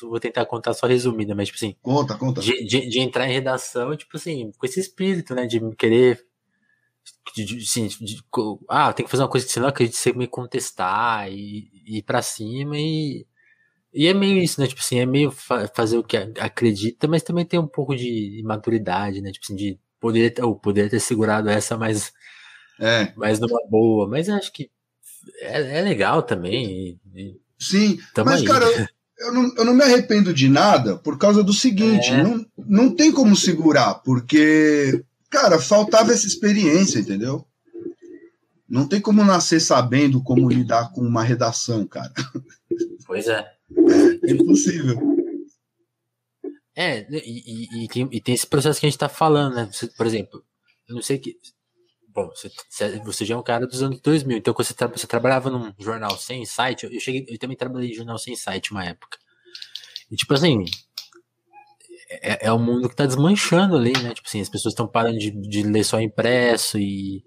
vou 0.01 0.19
tentar 0.19 0.45
contar 0.45 0.73
só 0.73 0.85
resumida, 0.85 1.33
mas 1.33 1.47
tipo 1.47 1.57
assim... 1.57 1.75
Conta, 1.81 2.15
conta. 2.15 2.41
De, 2.41 2.63
de, 2.63 2.87
de 2.87 2.99
entrar 2.99 3.27
em 3.27 3.33
redação, 3.33 3.95
tipo 3.97 4.15
assim, 4.15 4.51
com 4.57 4.65
esse 4.65 4.79
espírito, 4.79 5.33
né, 5.33 5.47
de 5.47 5.59
querer 5.75 6.28
de, 7.35 7.45
de, 7.45 7.57
assim, 7.57 7.87
de, 7.87 8.23
ah, 8.67 8.93
tem 8.93 9.05
que 9.05 9.11
fazer 9.11 9.23
uma 9.23 9.29
coisa 9.29 9.45
que 9.45 9.51
você 9.51 9.59
não 9.59 9.67
acredita, 9.67 9.97
você 9.97 10.13
me 10.13 10.27
contestar 10.27 11.31
e, 11.31 11.69
e 11.85 11.97
ir 11.97 12.03
pra 12.03 12.21
cima 12.21 12.77
e 12.77 13.25
e 13.93 14.07
é 14.07 14.13
meio 14.13 14.37
isso, 14.37 14.61
né? 14.61 14.67
Tipo 14.67 14.81
assim, 14.81 14.99
é 14.99 15.05
meio 15.05 15.31
fa 15.31 15.67
fazer 15.73 15.97
o 15.97 16.03
que 16.03 16.15
acredita, 16.17 17.07
mas 17.07 17.23
também 17.23 17.45
tem 17.45 17.59
um 17.59 17.67
pouco 17.67 17.95
de 17.95 18.39
imaturidade, 18.39 19.21
né? 19.21 19.31
Tipo 19.31 19.45
assim, 19.45 19.55
de 19.55 19.79
poder, 19.99 20.33
ou 20.43 20.55
poder 20.55 20.89
ter 20.89 20.99
segurado 20.99 21.49
essa 21.49 21.75
mais, 21.75 22.13
é. 22.79 23.11
mais 23.15 23.39
numa 23.39 23.59
boa. 23.67 24.07
Mas 24.07 24.29
acho 24.29 24.53
que 24.53 24.69
é, 25.41 25.79
é 25.79 25.81
legal 25.81 26.21
também. 26.21 26.99
E, 27.15 27.39
Sim, 27.59 27.99
mas 28.23 28.41
aí. 28.41 28.45
cara, 28.45 28.65
eu 29.19 29.33
não, 29.33 29.53
eu 29.57 29.65
não 29.65 29.73
me 29.73 29.83
arrependo 29.83 30.33
de 30.33 30.47
nada 30.47 30.95
por 30.97 31.17
causa 31.17 31.43
do 31.43 31.51
seguinte: 31.51 32.11
é. 32.11 32.23
não, 32.23 32.45
não 32.57 32.95
tem 32.95 33.11
como 33.11 33.35
segurar, 33.35 33.95
porque, 33.95 35.03
cara, 35.29 35.59
faltava 35.59 36.11
essa 36.11 36.27
experiência, 36.27 36.99
entendeu? 36.99 37.45
Não 38.67 38.87
tem 38.87 39.01
como 39.01 39.23
nascer 39.23 39.59
sabendo 39.59 40.21
como 40.21 40.49
lidar 40.49 40.91
com 40.91 41.01
uma 41.01 41.23
redação, 41.23 41.87
cara. 41.87 42.13
Pois 43.05 43.27
é. 43.27 43.43
É 44.23 44.31
impossível. 44.31 45.19
É, 46.75 47.05
e, 47.09 47.17
e, 47.17 47.83
e, 47.83 47.87
tem, 47.87 48.07
e 48.11 48.21
tem 48.21 48.35
esse 48.35 48.47
processo 48.47 48.79
que 48.79 48.85
a 48.85 48.89
gente 48.89 48.99
tá 48.99 49.09
falando, 49.09 49.55
né? 49.55 49.69
Você, 49.71 49.87
por 49.87 50.05
exemplo, 50.05 50.43
eu 50.87 50.95
não 50.95 51.01
sei 51.01 51.17
que. 51.17 51.35
Bom, 52.07 52.29
você, 52.29 52.51
você 53.03 53.25
já 53.25 53.35
é 53.35 53.37
um 53.37 53.43
cara 53.43 53.67
dos 53.67 53.83
anos 53.83 53.99
2000, 54.01 54.37
então 54.37 54.53
quando 54.53 54.67
você, 54.67 54.73
tra 54.73 54.87
você 54.87 55.05
trabalhava 55.05 55.49
num 55.49 55.73
jornal 55.79 56.17
sem 56.17 56.45
site, 56.45 56.85
eu, 56.85 56.99
cheguei, 56.99 57.25
eu 57.27 57.37
também 57.37 57.57
trabalhei 57.57 57.91
em 57.91 57.93
jornal 57.93 58.17
sem 58.17 58.35
site 58.35 58.71
uma 58.71 58.85
época. 58.85 59.17
E 60.09 60.15
tipo 60.15 60.33
assim, 60.33 60.65
é, 62.09 62.47
é 62.47 62.53
um 62.53 62.59
mundo 62.59 62.89
que 62.89 62.95
tá 62.95 63.05
desmanchando 63.05 63.75
ali, 63.75 63.93
né? 64.01 64.13
Tipo 64.13 64.27
assim, 64.27 64.41
as 64.41 64.49
pessoas 64.49 64.73
estão 64.73 64.87
parando 64.87 65.19
de, 65.19 65.31
de 65.31 65.63
ler 65.63 65.83
só 65.83 65.99
impresso 66.01 66.77
e 66.77 67.23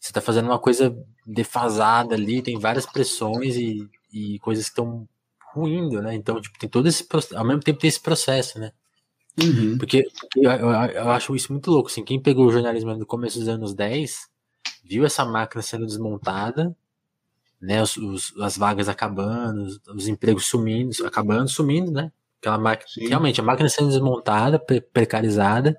você 0.00 0.12
tá 0.12 0.20
fazendo 0.20 0.46
uma 0.46 0.58
coisa 0.58 0.96
defasada 1.26 2.14
ali, 2.14 2.42
tem 2.42 2.58
várias 2.58 2.86
pressões 2.86 3.56
e, 3.56 3.88
e 4.12 4.38
coisas 4.40 4.64
que 4.64 4.70
estão 4.70 5.08
ruindo, 5.52 6.02
né? 6.02 6.14
Então, 6.14 6.40
tipo, 6.40 6.58
tem 6.58 6.68
todo 6.68 6.88
esse 6.88 7.06
ao 7.34 7.44
mesmo 7.44 7.62
tempo 7.62 7.78
tem 7.78 7.88
esse 7.88 8.00
processo, 8.00 8.58
né? 8.58 8.72
Uhum. 9.40 9.76
Porque, 9.78 10.06
eu, 10.36 10.50
eu, 10.50 10.70
eu, 10.70 11.10
acho 11.10 11.34
isso 11.34 11.52
muito 11.52 11.70
louco, 11.70 11.88
assim, 11.88 12.04
quem 12.04 12.20
pegou 12.20 12.46
o 12.46 12.52
jornalismo 12.52 12.94
no 12.94 13.06
começo 13.06 13.38
dos 13.38 13.48
anos 13.48 13.74
10, 13.74 14.28
viu 14.84 15.04
essa 15.04 15.24
máquina 15.24 15.60
sendo 15.60 15.86
desmontada, 15.86 16.74
né, 17.60 17.82
os, 17.82 17.96
os, 17.96 18.40
as 18.40 18.56
vagas 18.56 18.88
acabando, 18.88 19.62
os, 19.62 19.80
os, 19.88 20.06
empregos 20.06 20.46
sumindo, 20.46 20.92
acabando, 21.04 21.48
sumindo, 21.48 21.90
né? 21.90 22.12
Aquela 22.44 22.58
máquina, 22.58 22.88
Sim. 22.92 23.08
realmente, 23.08 23.40
a 23.40 23.44
máquina 23.44 23.70
sendo 23.70 23.88
desmontada, 23.88 24.58
pre 24.58 24.78
precarizada, 24.78 25.74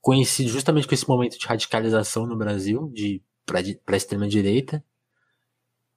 coincide 0.00 0.48
justamente 0.48 0.86
com 0.86 0.94
esse 0.94 1.08
momento 1.08 1.36
de 1.36 1.44
radicalização 1.44 2.24
no 2.24 2.36
Brasil, 2.36 2.88
de 2.94 3.20
para 3.44 3.58
a 3.60 3.96
extrema 3.96 4.28
direita. 4.28 4.84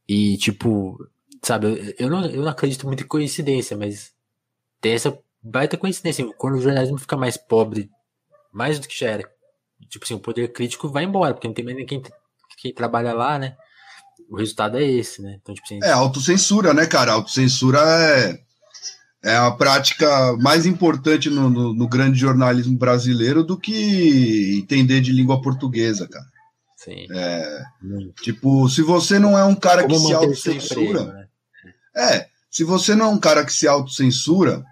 E 0.08 0.38
tipo, 0.38 0.98
sabe, 1.44 1.96
eu 2.00 2.10
não, 2.10 2.26
eu 2.26 2.42
não 2.42 2.50
acredito 2.50 2.88
muito 2.88 3.04
em 3.04 3.08
coincidência, 3.08 3.78
mas 3.78 4.12
tem 4.80 4.94
essa 4.94 5.16
baita 5.40 5.78
coincidência. 5.78 6.26
Quando 6.34 6.56
o 6.56 6.62
jornalismo 6.62 6.98
fica 6.98 7.16
mais 7.16 7.38
pobre, 7.38 7.88
mais 8.52 8.80
do 8.80 8.88
que 8.88 8.98
já 8.98 9.08
era, 9.08 9.32
tipo 9.88 10.04
assim, 10.04 10.16
o 10.16 10.20
poder 10.20 10.52
crítico 10.52 10.90
vai 10.90 11.04
embora, 11.04 11.36
porque 11.36 11.48
não 11.48 11.54
tem 11.54 11.64
mais 11.64 11.78
ninguém 11.78 12.02
quem 12.58 12.74
trabalha 12.74 13.14
lá, 13.14 13.38
né? 13.38 13.56
O 14.30 14.38
resultado 14.38 14.78
é 14.78 14.84
esse, 14.84 15.22
né? 15.22 15.38
Então, 15.40 15.54
tipo 15.54 15.66
assim, 15.66 15.80
é 15.84 15.92
autocensura, 15.92 16.74
né, 16.74 16.88
cara? 16.88 17.12
Autocensura 17.12 17.80
é, 17.80 18.44
é 19.24 19.36
a 19.36 19.52
prática 19.52 20.36
mais 20.38 20.66
importante 20.66 21.30
no, 21.30 21.50
no, 21.50 21.74
no 21.74 21.88
grande 21.88 22.18
jornalismo 22.18 22.78
brasileiro 22.78 23.44
do 23.44 23.58
que 23.58 24.60
entender 24.60 25.02
de 25.02 25.12
língua 25.12 25.42
portuguesa, 25.42 26.08
cara. 26.08 26.26
Sim. 26.76 27.06
É, 27.14 27.64
tipo, 28.24 28.68
se 28.68 28.82
você 28.82 29.20
não 29.20 29.38
é 29.38 29.46
um 29.46 29.54
cara 29.54 29.84
Como 29.84 29.94
que 29.94 30.08
se 30.08 30.14
autocensura. 30.14 31.04
Né? 31.04 31.28
É, 31.96 32.28
se 32.50 32.64
você 32.64 32.96
não 32.96 33.06
é 33.06 33.10
um 33.10 33.20
cara 33.20 33.46
que 33.46 33.54
se 33.54 33.68
autocensura, 33.68 34.66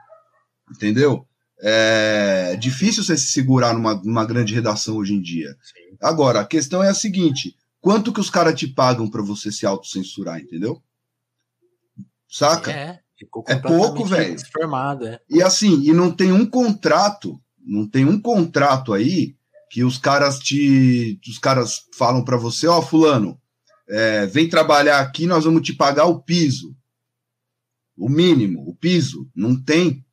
entendeu? 0.71 1.27
É 1.61 2.55
difícil 2.55 3.03
você 3.03 3.15
se 3.17 3.27
segurar 3.27 3.73
numa, 3.73 3.93
numa 3.95 4.25
grande 4.25 4.55
redação 4.55 4.97
hoje 4.97 5.13
em 5.13 5.21
dia. 5.21 5.55
Sim. 5.61 5.97
Agora, 6.01 6.39
a 6.39 6.45
questão 6.45 6.81
é 6.81 6.89
a 6.89 6.93
seguinte: 6.93 7.55
quanto 7.79 8.13
que 8.13 8.19
os 8.19 8.29
caras 8.29 8.57
te 8.57 8.67
pagam 8.67 9.09
para 9.09 9.21
você 9.21 9.51
se 9.51 9.65
autocensurar, 9.65 10.39
entendeu? 10.39 10.81
Saca? 12.27 12.71
É, 12.71 12.99
é 13.47 13.55
pouco, 13.55 14.05
velho. 14.05 14.33
É. 15.05 15.19
E 15.29 15.41
assim, 15.41 15.81
e 15.83 15.93
não 15.93 16.11
tem 16.11 16.31
um 16.31 16.45
contrato, 16.45 17.39
não 17.65 17.87
tem 17.87 18.05
um 18.05 18.19
contrato 18.19 18.93
aí 18.93 19.35
que 19.69 19.83
os 19.83 19.97
caras 19.97 20.39
te, 20.39 21.19
os 21.27 21.37
caras 21.37 21.83
falam 21.95 22.23
para 22.23 22.37
você, 22.37 22.67
ó, 22.67 22.79
oh, 22.79 22.81
fulano, 22.81 23.39
é, 23.87 24.25
vem 24.25 24.49
trabalhar 24.49 24.99
aqui, 24.99 25.25
nós 25.27 25.45
vamos 25.45 25.61
te 25.61 25.73
pagar 25.73 26.05
o 26.05 26.19
piso 26.19 26.75
o 27.99 28.07
mínimo, 28.07 28.63
o 28.65 28.73
piso, 28.73 29.29
não 29.35 29.61
tem. 29.61 30.03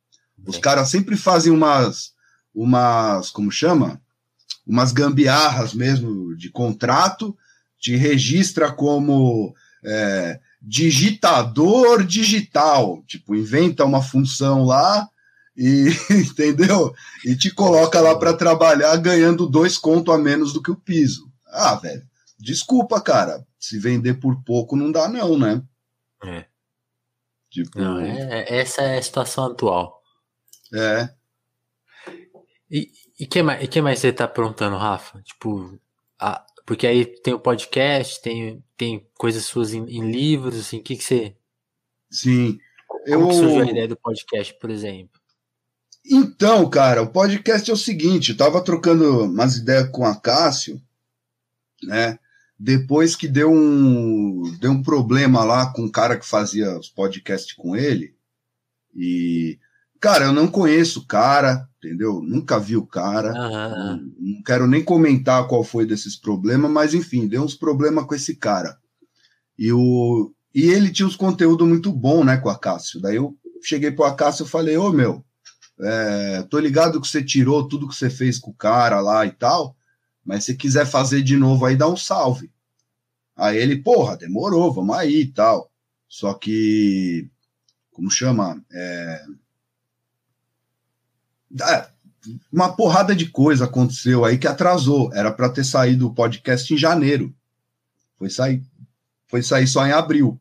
Os 0.45 0.57
caras 0.57 0.89
sempre 0.89 1.15
fazem 1.15 1.51
umas, 1.51 2.11
umas, 2.53 3.31
como 3.31 3.49
chama? 3.49 4.01
Umas 4.65 4.91
gambiarras 4.91 5.73
mesmo 5.73 6.35
de 6.35 6.49
contrato, 6.49 7.35
te 7.79 7.95
registra 7.95 8.69
como 8.71 9.55
é, 9.83 10.39
digitador 10.61 12.03
digital, 12.03 13.03
tipo, 13.07 13.35
inventa 13.35 13.85
uma 13.85 14.01
função 14.01 14.65
lá 14.65 15.07
e 15.55 15.87
entendeu? 16.11 16.93
E 17.25 17.35
te 17.35 17.49
coloca 17.51 17.99
lá 18.01 18.17
para 18.17 18.33
trabalhar 18.33 18.95
ganhando 18.97 19.47
dois 19.47 19.77
conto 19.77 20.11
a 20.11 20.17
menos 20.17 20.53
do 20.53 20.61
que 20.61 20.71
o 20.71 20.75
piso. 20.75 21.31
Ah, 21.47 21.75
velho, 21.75 22.03
desculpa, 22.39 23.01
cara, 23.01 23.45
se 23.59 23.79
vender 23.79 24.15
por 24.15 24.43
pouco 24.43 24.75
não 24.75 24.91
dá 24.91 25.07
não, 25.07 25.37
né? 25.37 25.61
É. 26.23 26.45
Tipo, 27.49 27.79
Não, 27.79 27.99
é, 27.99 28.45
essa 28.59 28.81
é 28.81 28.97
a 28.97 29.01
situação 29.01 29.45
atual. 29.45 30.01
É. 30.73 31.09
E 32.69 32.91
o 33.21 33.27
que, 33.27 33.41
mais, 33.41 33.67
que 33.67 33.81
mais 33.81 33.99
você 33.99 34.11
tá 34.11 34.25
aprontando, 34.25 34.77
Rafa? 34.77 35.21
Tipo, 35.23 35.79
a, 36.19 36.45
porque 36.67 36.85
aí 36.85 37.05
tem 37.05 37.33
o 37.33 37.39
podcast, 37.39 38.21
tem, 38.21 38.61
tem 38.75 39.07
coisas 39.17 39.45
suas 39.45 39.73
em, 39.73 39.85
em 39.85 40.11
livros, 40.11 40.59
assim, 40.59 40.79
o 40.79 40.83
que, 40.83 40.97
que 40.97 41.03
você. 41.03 41.33
Sim. 42.11 42.59
Como 42.85 43.31
eu... 43.31 43.33
surgiu 43.33 43.61
a 43.61 43.71
ideia 43.71 43.87
do 43.87 43.95
podcast, 43.95 44.53
por 44.59 44.69
exemplo? 44.69 45.17
Então, 46.05 46.69
cara, 46.69 47.01
o 47.01 47.07
podcast 47.09 47.71
é 47.71 47.73
o 47.73 47.77
seguinte, 47.77 48.31
eu 48.31 48.37
tava 48.37 48.61
trocando 48.61 49.23
umas 49.23 49.55
ideias 49.55 49.89
com 49.91 50.05
a 50.05 50.13
Cássio, 50.13 50.81
né? 51.83 52.19
Depois 52.59 53.15
que 53.15 53.29
deu 53.29 53.49
um, 53.49 54.53
deu 54.59 54.71
um 54.71 54.83
problema 54.83 55.45
lá 55.45 55.71
com 55.71 55.85
o 55.85 55.91
cara 55.91 56.19
que 56.19 56.27
fazia 56.27 56.77
os 56.77 56.89
podcasts 56.89 57.53
com 57.53 57.77
ele. 57.77 58.13
E, 58.93 59.57
cara, 60.01 60.25
eu 60.25 60.33
não 60.33 60.49
conheço 60.49 60.99
o 60.99 61.05
cara, 61.05 61.66
entendeu? 61.77 62.21
Nunca 62.21 62.59
vi 62.59 62.75
o 62.75 62.85
cara. 62.85 63.31
Não, 63.31 63.97
não, 64.19 64.43
quero 64.43 64.67
nem 64.67 64.83
comentar 64.83 65.47
qual 65.47 65.63
foi 65.63 65.85
desses 65.85 66.15
problemas, 66.15 66.69
mas 66.69 66.93
enfim, 66.93 67.27
deu 67.27 67.43
uns 67.43 67.55
problemas 67.55 68.05
com 68.05 68.15
esse 68.15 68.35
cara. 68.35 68.77
E, 69.57 69.71
o, 69.71 70.31
e 70.53 70.69
ele 70.69 70.91
tinha 70.91 71.07
uns 71.07 71.15
conteúdos 71.15 71.67
muito 71.67 71.91
bom, 71.91 72.23
né, 72.23 72.37
com 72.37 72.49
a 72.49 72.57
Cássio. 72.57 73.01
Daí 73.01 73.15
eu 73.15 73.35
cheguei 73.61 73.91
pro 73.91 74.05
Acácio 74.05 74.45
e 74.45 74.49
falei, 74.49 74.77
ô 74.77 74.91
meu, 74.91 75.23
é, 75.79 76.43
tô 76.49 76.59
ligado 76.59 76.99
que 76.99 77.07
você 77.07 77.23
tirou 77.23 77.67
tudo 77.67 77.87
que 77.87 77.95
você 77.95 78.09
fez 78.09 78.39
com 78.39 78.51
o 78.51 78.55
cara 78.55 78.99
lá 78.99 79.25
e 79.25 79.31
tal, 79.31 79.75
mas 80.25 80.43
se 80.43 80.55
quiser 80.55 80.85
fazer 80.85 81.21
de 81.21 81.37
novo 81.37 81.65
aí, 81.65 81.75
dá 81.75 81.87
um 81.87 81.97
salve. 81.97 82.51
Aí 83.35 83.57
ele, 83.57 83.77
porra, 83.77 84.17
demorou, 84.17 84.73
vamos 84.73 84.95
aí 84.95 85.21
e 85.21 85.27
tal. 85.27 85.71
Só 86.07 86.33
que, 86.33 87.29
como 87.91 88.09
chama? 88.09 88.63
É, 88.71 89.25
uma 92.51 92.75
porrada 92.75 93.15
de 93.15 93.27
coisa 93.27 93.65
aconteceu 93.65 94.25
aí 94.25 94.37
que 94.37 94.47
atrasou. 94.47 95.13
Era 95.13 95.31
para 95.31 95.49
ter 95.49 95.63
saído 95.63 96.07
o 96.07 96.13
podcast 96.13 96.73
em 96.73 96.77
janeiro. 96.77 97.33
Foi 98.17 98.29
sair, 98.29 98.63
foi 99.27 99.41
sair 99.43 99.67
só 99.67 99.85
em 99.85 99.91
abril. 99.91 100.39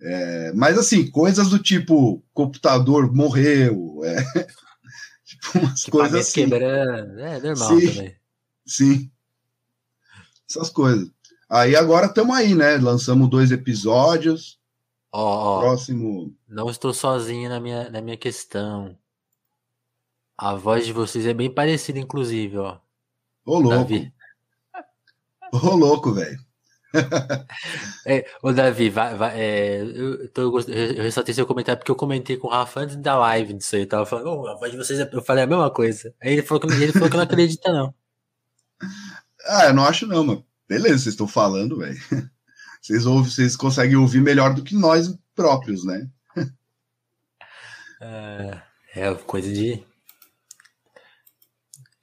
É, 0.00 0.52
mas 0.54 0.78
assim, 0.78 1.10
coisas 1.10 1.48
do 1.48 1.58
tipo 1.58 2.22
computador 2.32 3.12
morreu, 3.12 4.00
é, 4.04 4.22
tipo 5.26 5.58
umas 5.58 5.84
coisas 5.86 6.20
assim. 6.20 6.42
quebrando, 6.42 7.18
é 7.18 7.40
normal 7.40 7.80
sim, 7.80 7.86
também. 7.88 8.16
Sim. 8.64 9.10
Essas 10.48 10.70
coisas. 10.70 11.10
Aí 11.50 11.74
agora 11.74 12.06
estamos 12.06 12.36
aí, 12.36 12.54
né? 12.54 12.76
Lançamos 12.76 13.28
dois 13.28 13.50
episódios. 13.50 14.58
Ó, 15.10 15.56
oh, 15.56 15.60
próximo. 15.60 16.34
Não 16.46 16.70
estou 16.70 16.92
sozinho 16.92 17.48
na 17.48 17.58
minha, 17.58 17.90
na 17.90 18.00
minha 18.00 18.16
questão. 18.16 18.96
A 20.38 20.54
voz 20.54 20.86
de 20.86 20.92
vocês 20.92 21.26
é 21.26 21.34
bem 21.34 21.52
parecida, 21.52 21.98
inclusive, 21.98 22.58
ó. 22.58 22.78
Ô, 23.44 23.58
louco. 23.58 23.70
Davi. 23.70 24.12
Ô, 25.52 25.74
louco, 25.74 26.12
velho. 26.12 26.38
é, 28.06 28.24
ô, 28.40 28.52
Davi, 28.52 28.88
vai, 28.88 29.16
vai, 29.16 29.38
é, 29.38 29.82
eu, 29.82 30.28
tô, 30.28 30.60
eu 30.60 31.02
ressaltei 31.02 31.34
seu 31.34 31.44
comentário 31.44 31.78
porque 31.80 31.90
eu 31.90 31.96
comentei 31.96 32.36
com 32.36 32.46
o 32.46 32.50
Rafa 32.50 32.80
antes 32.80 32.96
da 32.96 33.18
live 33.18 33.54
disso 33.54 33.74
aí. 33.74 33.82
Eu 33.82 33.88
tava 33.88 34.06
falando, 34.06 34.28
oh, 34.28 34.46
a 34.46 34.54
voz 34.54 34.70
de 34.70 34.78
vocês, 34.78 35.00
é, 35.00 35.10
eu 35.12 35.22
falei 35.22 35.42
a 35.42 35.46
mesma 35.46 35.70
coisa. 35.70 36.14
Aí 36.22 36.34
ele 36.34 36.42
falou 36.42 36.60
que, 36.60 36.72
ele 36.72 36.92
falou 36.92 37.10
que 37.10 37.16
não 37.16 37.24
acredita, 37.24 37.72
não. 37.72 37.94
Ah, 39.50 39.66
eu 39.66 39.72
não 39.74 39.84
acho, 39.84 40.06
não, 40.06 40.22
mano. 40.22 40.44
Beleza, 40.68 40.98
vocês 40.98 41.14
estão 41.14 41.26
falando, 41.26 41.78
velho. 41.78 41.98
Vocês 42.82 43.06
ouvem, 43.06 43.30
vocês 43.30 43.56
conseguem 43.56 43.96
ouvir 43.96 44.20
melhor 44.20 44.54
do 44.54 44.62
que 44.62 44.74
nós 44.74 45.12
próprios, 45.34 45.84
né? 45.84 46.08
é, 48.00 48.60
é 48.94 49.14
coisa 49.14 49.52
de 49.52 49.84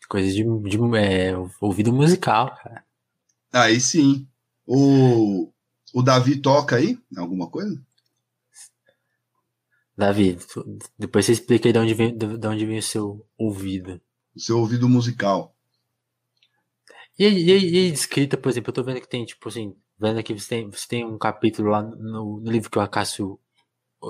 Coisa 0.08 0.32
de, 0.32 0.44
de 0.44 0.78
é, 0.98 1.34
ouvido 1.60 1.92
musical, 1.92 2.56
cara. 2.56 2.86
Aí 3.52 3.80
sim. 3.80 4.28
O, 4.66 5.52
o 5.94 6.02
Davi 6.02 6.38
toca 6.38 6.76
aí? 6.76 7.00
Alguma 7.18 7.50
coisa? 7.50 7.82
Davi, 9.98 10.38
depois 11.00 11.26
você 11.26 11.32
explica 11.32 11.70
aí 11.70 11.74
de 11.74 11.80
onde 11.80 11.94
vem, 11.94 12.16
de 12.16 12.48
onde 12.48 12.66
vem 12.66 12.80
o 12.80 12.84
seu 12.84 13.26
ouvido. 13.38 14.02
O 14.36 14.40
seu 14.40 14.60
ouvido 14.60 14.90
musical. 14.90 15.56
E, 17.18 17.26
e, 17.26 17.52
e 17.52 17.94
escrita, 17.94 18.36
por 18.36 18.50
exemplo, 18.50 18.70
eu 18.70 18.74
tô 18.74 18.84
vendo 18.84 19.00
que 19.00 19.08
tem, 19.08 19.24
tipo 19.24 19.48
assim, 19.48 19.74
vendo 19.98 20.20
aqui, 20.20 20.34
você 20.34 20.50
tem, 20.50 20.70
você 20.70 20.88
tem 20.88 21.06
um 21.06 21.18
capítulo 21.18 21.70
lá 21.70 21.82
no, 21.82 22.42
no 22.42 22.52
livro 22.52 22.70
que 22.70 22.78
o 22.78 22.82
Acácio 22.82 23.40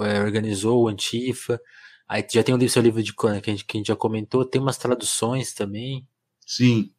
é, 0.02 0.20
organizou, 0.22 0.84
o 0.84 0.88
Antifa. 0.88 1.62
Aí 2.08 2.26
já 2.32 2.44
tem 2.44 2.54
o 2.54 2.70
seu 2.70 2.82
livro 2.82 3.02
de 3.02 3.14
que 3.14 3.28
a, 3.28 3.34
gente, 3.34 3.66
que 3.66 3.78
a 3.78 3.80
gente 3.80 3.88
já 3.88 3.96
comentou, 3.96 4.46
tem 4.46 4.62
umas 4.62 4.78
traduções 4.78 5.54
também. 5.54 6.08
Sim. 6.46 6.92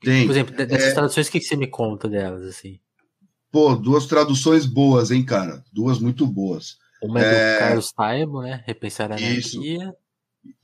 Tem. 0.00 0.26
Por 0.26 0.32
exemplo, 0.32 0.54
dessas 0.54 0.90
é... 0.90 0.94
traduções, 0.94 1.28
o 1.28 1.32
que, 1.32 1.40
você 1.40 1.56
me 1.56 1.66
conta 1.66 2.08
delas, 2.08 2.42
assim? 2.44 2.78
Pô, 3.50 3.74
duas 3.74 4.06
traduções 4.06 4.66
boas, 4.66 5.10
hein, 5.10 5.24
cara? 5.24 5.64
Duas 5.72 5.98
muito 5.98 6.26
boas. 6.26 6.76
Uma 7.02 7.20
é, 7.20 7.24
é... 7.24 7.52
do 7.54 7.58
Carlos 7.58 7.92
Taibo, 7.92 8.42
né? 8.42 8.62
Repensar 8.66 9.10
a 9.10 9.16
anarquia. 9.16 9.94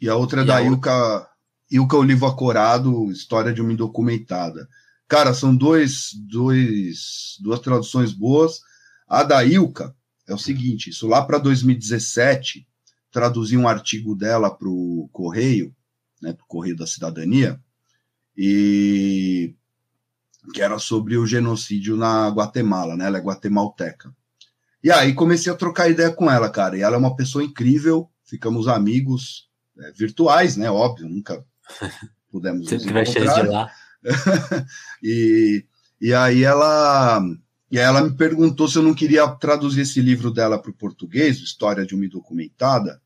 E 0.01 0.09
a 0.09 0.17
outra 0.17 0.43
é 0.43 0.45
da 0.45 0.63
Ilka, 0.63 1.29
Ilka 1.71 1.97
Olivo 1.97 2.27
Acorado, 2.27 3.11
História 3.11 3.53
de 3.53 3.63
uma 3.63 3.73
Indocumentada. 3.73 4.69
Cara, 5.09 5.33
são 5.33 5.57
dois, 5.57 6.11
dois, 6.29 7.37
duas 7.41 7.61
traduções 7.61 8.13
boas. 8.13 8.61
A 9.09 9.23
da 9.23 9.43
Ilka 9.45 9.95
é 10.29 10.35
o 10.35 10.39
seguinte, 10.39 10.91
isso 10.91 11.07
lá 11.09 11.23
para 11.23 11.39
2017 11.39 12.67
traduzi 13.13 13.57
um 13.57 13.69
artigo 13.69 14.17
dela 14.17 14.51
para 14.51 14.69
o 14.69 15.09
Correio, 15.13 15.75
né, 16.21 16.33
para 16.33 16.43
o 16.43 16.49
Correio 16.49 16.77
da 16.77 16.87
Cidadania, 16.87 17.61
e 18.37 19.55
que 20.53 20.63
era 20.63 20.79
sobre 20.79 21.17
o 21.17 21.27
genocídio 21.27 21.97
na 21.97 22.29
Guatemala, 22.29 22.97
né? 22.97 23.07
Ela 23.07 23.19
é 23.19 23.21
guatemalteca. 23.21 24.13
E 24.83 24.91
aí 24.91 25.15
comecei 25.15 25.53
a 25.53 25.57
trocar 25.57 25.89
ideia 25.89 26.11
com 26.11 26.29
ela, 26.29 26.51
cara. 26.51 26.77
E 26.77 26.83
ela 26.83 26.97
é 26.97 26.99
uma 26.99 27.15
pessoa 27.15 27.45
incrível, 27.45 28.11
ficamos 28.25 28.67
amigos 28.67 29.49
é, 29.79 29.93
virtuais, 29.93 30.57
né? 30.57 30.71
Óbvio, 30.71 31.09
nunca 31.09 31.45
pudemos 32.31 32.69
Você 32.69 32.77
nos 32.77 32.87
encontrar. 32.87 33.43
de 33.43 33.49
lá. 33.49 33.71
e, 35.01 35.65
e 36.01 36.13
aí 36.13 36.43
ela 36.43 37.23
e 37.71 37.79
aí 37.79 37.85
ela 37.85 38.03
me 38.03 38.15
perguntou 38.15 38.69
se 38.69 38.77
eu 38.77 38.83
não 38.83 38.93
queria 38.95 39.27
traduzir 39.29 39.83
esse 39.83 40.01
livro 40.01 40.31
dela 40.31 40.61
para 40.61 40.71
o 40.71 40.75
português, 40.75 41.39
História 41.39 41.87
de 41.87 41.95
uma 41.95 42.09
Documentada, 42.09 43.01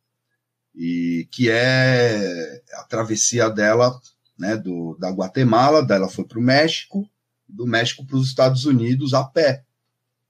e 0.77 1.27
que 1.31 1.51
é 1.51 2.62
a 2.74 2.85
travessia 2.85 3.49
dela, 3.49 3.99
né, 4.39 4.57
do, 4.57 4.97
da 5.01 5.11
Guatemala, 5.11 5.83
dela 5.83 6.09
foi 6.09 6.24
para 6.24 6.39
o 6.39 6.43
México, 6.43 7.09
do 7.49 7.66
México 7.66 8.05
para 8.05 8.16
os 8.16 8.29
Estados 8.29 8.66
Unidos 8.66 9.14
a 9.14 9.24
pé, 9.24 9.64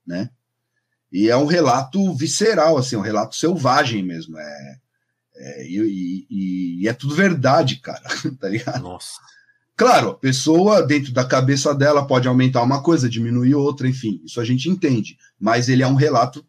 né? 0.06 0.30
E 1.10 1.28
é 1.28 1.36
um 1.36 1.46
relato 1.46 2.14
visceral, 2.14 2.76
assim, 2.76 2.94
um 2.94 3.00
relato 3.00 3.34
selvagem 3.34 4.02
mesmo, 4.02 4.38
é, 4.38 4.78
é 5.34 5.66
e, 5.66 6.26
e, 6.30 6.82
e, 6.82 6.88
é 6.88 6.92
tudo 6.92 7.14
verdade, 7.14 7.76
cara, 7.76 8.02
tá 8.38 8.48
ligado? 8.48 8.82
Nossa. 8.82 9.20
Claro, 9.76 10.10
a 10.10 10.14
pessoa, 10.14 10.86
dentro 10.86 11.12
da 11.12 11.24
cabeça 11.24 11.74
dela, 11.74 12.06
pode 12.06 12.26
aumentar 12.26 12.62
uma 12.62 12.82
coisa, 12.82 13.10
diminuir 13.10 13.54
outra, 13.54 13.88
enfim, 13.88 14.22
isso 14.24 14.40
a 14.40 14.44
gente 14.44 14.70
entende. 14.70 15.18
Mas 15.38 15.68
ele 15.68 15.82
é 15.82 15.86
um 15.86 15.94
relato 15.94 16.46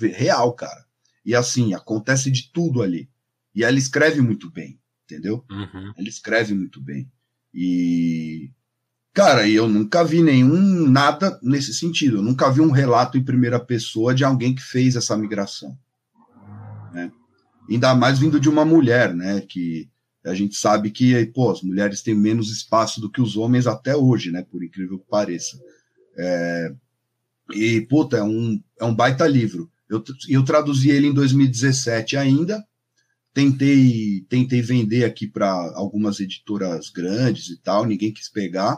real, 0.00 0.52
cara. 0.54 0.86
E 1.24 1.34
assim, 1.34 1.74
acontece 1.74 2.30
de 2.30 2.50
tudo 2.50 2.82
ali. 2.82 3.11
E 3.54 3.64
ela 3.64 3.78
escreve 3.78 4.20
muito 4.20 4.50
bem, 4.50 4.78
entendeu? 5.04 5.44
Uhum. 5.50 5.92
Ela 5.96 6.08
escreve 6.08 6.54
muito 6.54 6.80
bem. 6.80 7.10
E. 7.54 8.50
Cara, 9.14 9.46
eu 9.46 9.68
nunca 9.68 10.02
vi 10.02 10.22
nenhum 10.22 10.88
nada 10.88 11.38
nesse 11.42 11.74
sentido. 11.74 12.16
Eu 12.16 12.22
nunca 12.22 12.50
vi 12.50 12.62
um 12.62 12.70
relato 12.70 13.18
em 13.18 13.24
primeira 13.24 13.60
pessoa 13.60 14.14
de 14.14 14.24
alguém 14.24 14.54
que 14.54 14.62
fez 14.62 14.96
essa 14.96 15.14
migração. 15.16 15.76
Né? 16.94 17.12
Ainda 17.68 17.94
mais 17.94 18.18
vindo 18.18 18.40
de 18.40 18.48
uma 18.48 18.64
mulher, 18.64 19.14
né? 19.14 19.42
Que 19.42 19.86
a 20.24 20.34
gente 20.34 20.56
sabe 20.56 20.90
que 20.90 21.26
pô, 21.26 21.50
as 21.50 21.60
mulheres 21.60 22.00
têm 22.00 22.14
menos 22.14 22.50
espaço 22.50 23.02
do 23.02 23.10
que 23.10 23.20
os 23.20 23.36
homens 23.36 23.66
até 23.66 23.94
hoje, 23.94 24.30
né? 24.30 24.46
Por 24.50 24.64
incrível 24.64 24.98
que 24.98 25.06
pareça. 25.10 25.60
É, 26.16 26.74
e, 27.54 27.80
puta, 27.82 28.16
é 28.16 28.22
um, 28.22 28.62
é 28.80 28.84
um 28.84 28.94
baita 28.94 29.26
livro. 29.26 29.70
Eu, 29.88 30.02
eu 30.28 30.44
traduzi 30.44 30.90
ele 30.90 31.08
em 31.08 31.12
2017 31.12 32.16
ainda, 32.16 32.64
Tentei, 33.34 34.26
tentei 34.28 34.60
vender 34.60 35.04
aqui 35.04 35.26
para 35.26 35.50
algumas 35.74 36.20
editoras 36.20 36.90
grandes 36.90 37.48
e 37.48 37.56
tal, 37.56 37.86
ninguém 37.86 38.12
quis 38.12 38.28
pegar. 38.28 38.76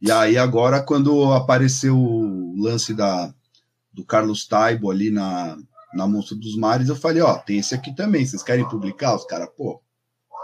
E 0.00 0.10
aí 0.10 0.36
agora 0.36 0.82
quando 0.82 1.32
apareceu 1.32 1.96
o 1.98 2.56
lance 2.58 2.92
da 2.94 3.34
do 3.92 4.04
Carlos 4.04 4.46
Taibo 4.46 4.90
ali 4.90 5.10
na 5.10 5.56
na 5.94 6.08
Monstro 6.08 6.36
dos 6.36 6.56
Mares, 6.56 6.88
eu 6.88 6.96
falei, 6.96 7.22
ó, 7.22 7.38
tem 7.38 7.58
esse 7.58 7.74
aqui 7.74 7.94
também, 7.94 8.26
vocês 8.26 8.42
querem 8.42 8.68
publicar? 8.68 9.14
Os 9.14 9.24
caras, 9.24 9.48
pô, 9.56 9.80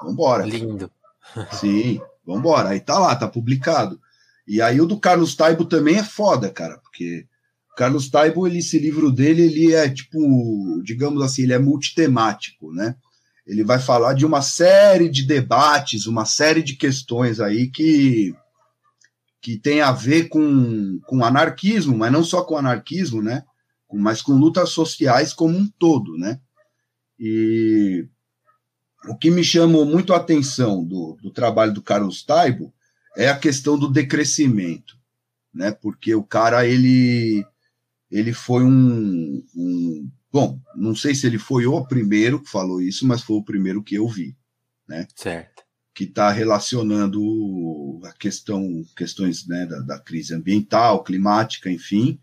vambora. 0.02 0.46
Lindo. 0.46 0.90
Sim, 1.60 2.00
vambora. 2.24 2.70
Aí 2.70 2.80
tá 2.80 2.98
lá, 2.98 3.16
tá 3.16 3.26
publicado. 3.26 4.00
E 4.46 4.62
aí 4.62 4.80
o 4.80 4.86
do 4.86 4.98
Carlos 4.98 5.34
Taibo 5.34 5.64
também 5.64 5.96
é 5.96 6.04
foda, 6.04 6.50
cara, 6.50 6.78
porque 6.78 7.26
Carlos 7.76 8.08
Taibo, 8.08 8.46
ele, 8.46 8.58
esse 8.58 8.78
livro 8.78 9.10
dele, 9.10 9.42
ele 9.42 9.74
é 9.74 9.88
tipo, 9.88 10.82
digamos 10.82 11.22
assim, 11.22 11.42
ele 11.42 11.52
é 11.52 11.58
multitemático, 11.58 12.72
né? 12.72 12.94
Ele 13.50 13.64
vai 13.64 13.80
falar 13.80 14.14
de 14.14 14.24
uma 14.24 14.42
série 14.42 15.08
de 15.08 15.24
debates, 15.24 16.06
uma 16.06 16.24
série 16.24 16.62
de 16.62 16.76
questões 16.76 17.40
aí 17.40 17.68
que 17.68 18.32
que 19.42 19.58
tem 19.58 19.80
a 19.80 19.90
ver 19.90 20.28
com, 20.28 21.00
com 21.06 21.24
anarquismo, 21.24 21.96
mas 21.96 22.12
não 22.12 22.22
só 22.22 22.44
com 22.44 22.58
anarquismo, 22.58 23.22
né? 23.22 23.42
Mas 23.90 24.20
com 24.20 24.32
lutas 24.32 24.68
sociais 24.68 25.32
como 25.32 25.56
um 25.56 25.66
todo, 25.66 26.16
né? 26.16 26.38
E 27.18 28.06
o 29.08 29.16
que 29.16 29.30
me 29.30 29.42
chamou 29.42 29.86
muito 29.86 30.12
a 30.12 30.18
atenção 30.18 30.84
do, 30.84 31.16
do 31.22 31.30
trabalho 31.30 31.72
do 31.72 31.82
Carlos 31.82 32.22
Taibo 32.22 32.72
é 33.16 33.30
a 33.30 33.38
questão 33.38 33.78
do 33.78 33.90
decrescimento, 33.90 34.94
né? 35.52 35.72
Porque 35.72 36.14
o 36.14 36.22
cara 36.22 36.66
ele 36.66 37.44
ele 38.10 38.32
foi 38.32 38.62
um, 38.62 39.42
um 39.56 40.10
bom, 40.32 40.60
não 40.76 40.94
sei 40.94 41.14
se 41.14 41.26
ele 41.26 41.38
foi 41.38 41.66
o 41.66 41.84
primeiro 41.84 42.40
que 42.40 42.50
falou 42.50 42.80
isso, 42.80 43.06
mas 43.06 43.22
foi 43.22 43.36
o 43.36 43.44
primeiro 43.44 43.82
que 43.82 43.94
eu 43.94 44.08
vi, 44.08 44.36
né? 44.88 45.06
Certo. 45.14 45.62
Que 45.94 46.04
está 46.04 46.30
relacionando 46.30 48.00
a 48.04 48.12
questão 48.12 48.84
questões 48.96 49.46
né, 49.46 49.66
da, 49.66 49.80
da 49.80 49.98
crise 49.98 50.34
ambiental, 50.34 51.02
climática, 51.02 51.70
enfim, 51.70 52.18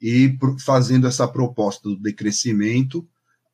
e 0.00 0.36
fazendo 0.64 1.06
essa 1.06 1.28
proposta 1.28 1.88
do 1.88 1.96
decrescimento 1.96 3.06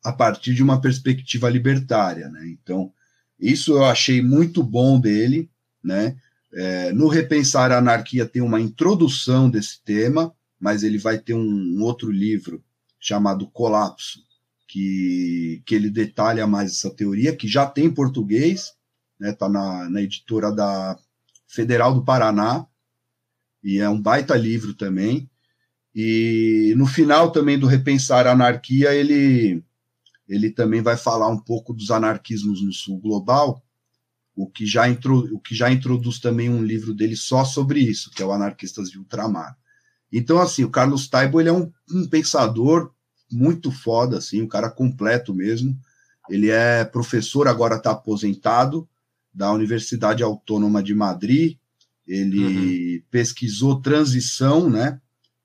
a 0.03 0.13
partir 0.13 0.53
de 0.53 0.63
uma 0.63 0.79
perspectiva 0.79 1.49
libertária, 1.49 2.29
né? 2.29 2.47
Então, 2.47 2.93
isso 3.39 3.73
eu 3.73 3.85
achei 3.85 4.21
muito 4.21 4.63
bom 4.63 4.99
dele, 4.99 5.49
né? 5.83 6.15
É, 6.53 6.93
no 6.93 7.07
Repensar 7.07 7.71
a 7.71 7.79
Anarquia 7.79 8.25
tem 8.25 8.41
uma 8.41 8.61
introdução 8.61 9.49
desse 9.49 9.83
tema, 9.83 10.33
mas 10.59 10.81
ele 10.81 10.97
vai 10.97 11.17
ter 11.17 11.33
um, 11.33 11.41
um 11.41 11.81
outro 11.81 12.09
livro 12.09 12.63
chamado 13.07 13.47
Colapso, 13.47 14.19
que, 14.67 15.61
que 15.65 15.73
ele 15.73 15.89
detalha 15.89 16.45
mais 16.45 16.71
essa 16.71 16.93
teoria, 16.93 17.35
que 17.35 17.47
já 17.47 17.65
tem 17.65 17.85
em 17.85 17.93
português, 17.93 18.73
né? 19.19 19.31
Tá 19.31 19.47
na, 19.47 19.89
na 19.89 20.01
editora 20.01 20.51
da 20.51 20.97
Federal 21.47 21.93
do 21.93 22.03
Paraná, 22.03 22.65
e 23.63 23.79
é 23.79 23.89
um 23.89 24.01
baita 24.01 24.35
livro 24.35 24.73
também. 24.73 25.29
E 25.95 26.73
no 26.77 26.85
final 26.85 27.31
também 27.31 27.57
do 27.57 27.65
Repensar 27.65 28.27
a 28.27 28.31
Anarquia, 28.31 28.93
ele 28.93 29.63
ele 30.27 30.49
também 30.49 30.81
vai 30.81 30.97
falar 30.97 31.29
um 31.29 31.39
pouco 31.39 31.73
dos 31.73 31.89
anarquismos 31.89 32.61
no 32.61 32.73
sul 32.73 32.99
global, 32.99 33.63
o 34.35 34.45
que 34.45 34.65
já, 34.65 34.89
intro, 34.89 35.33
o 35.33 35.39
que 35.39 35.55
já 35.55 35.71
introduz 35.71 36.19
também 36.19 36.49
um 36.49 36.61
livro 36.61 36.93
dele 36.93 37.15
só 37.15 37.45
sobre 37.45 37.79
isso, 37.79 38.11
que 38.11 38.21
é 38.21 38.25
o 38.25 38.33
Anarquistas 38.33 38.91
de 38.91 38.99
Ultramar. 38.99 39.57
Então, 40.11 40.39
assim, 40.39 40.65
o 40.65 40.69
Carlos 40.69 41.07
Taibo 41.07 41.39
ele 41.39 41.47
é 41.47 41.53
um, 41.53 41.71
um 41.89 42.05
pensador 42.07 42.93
muito 43.31 43.71
foda, 43.71 44.17
assim, 44.17 44.41
um 44.41 44.47
cara 44.47 44.69
completo 44.69 45.33
mesmo. 45.33 45.77
Ele 46.29 46.49
é 46.49 46.83
professor, 46.83 47.47
agora 47.47 47.75
está 47.75 47.91
aposentado, 47.91 48.87
da 49.33 49.51
Universidade 49.51 50.23
Autônoma 50.23 50.81
de 50.81 50.95
Madrid. 50.95 51.57
Ele 52.07 52.97
uhum. 52.97 53.03
pesquisou 53.11 53.81
transição, 53.81 54.69
né? 54.69 54.99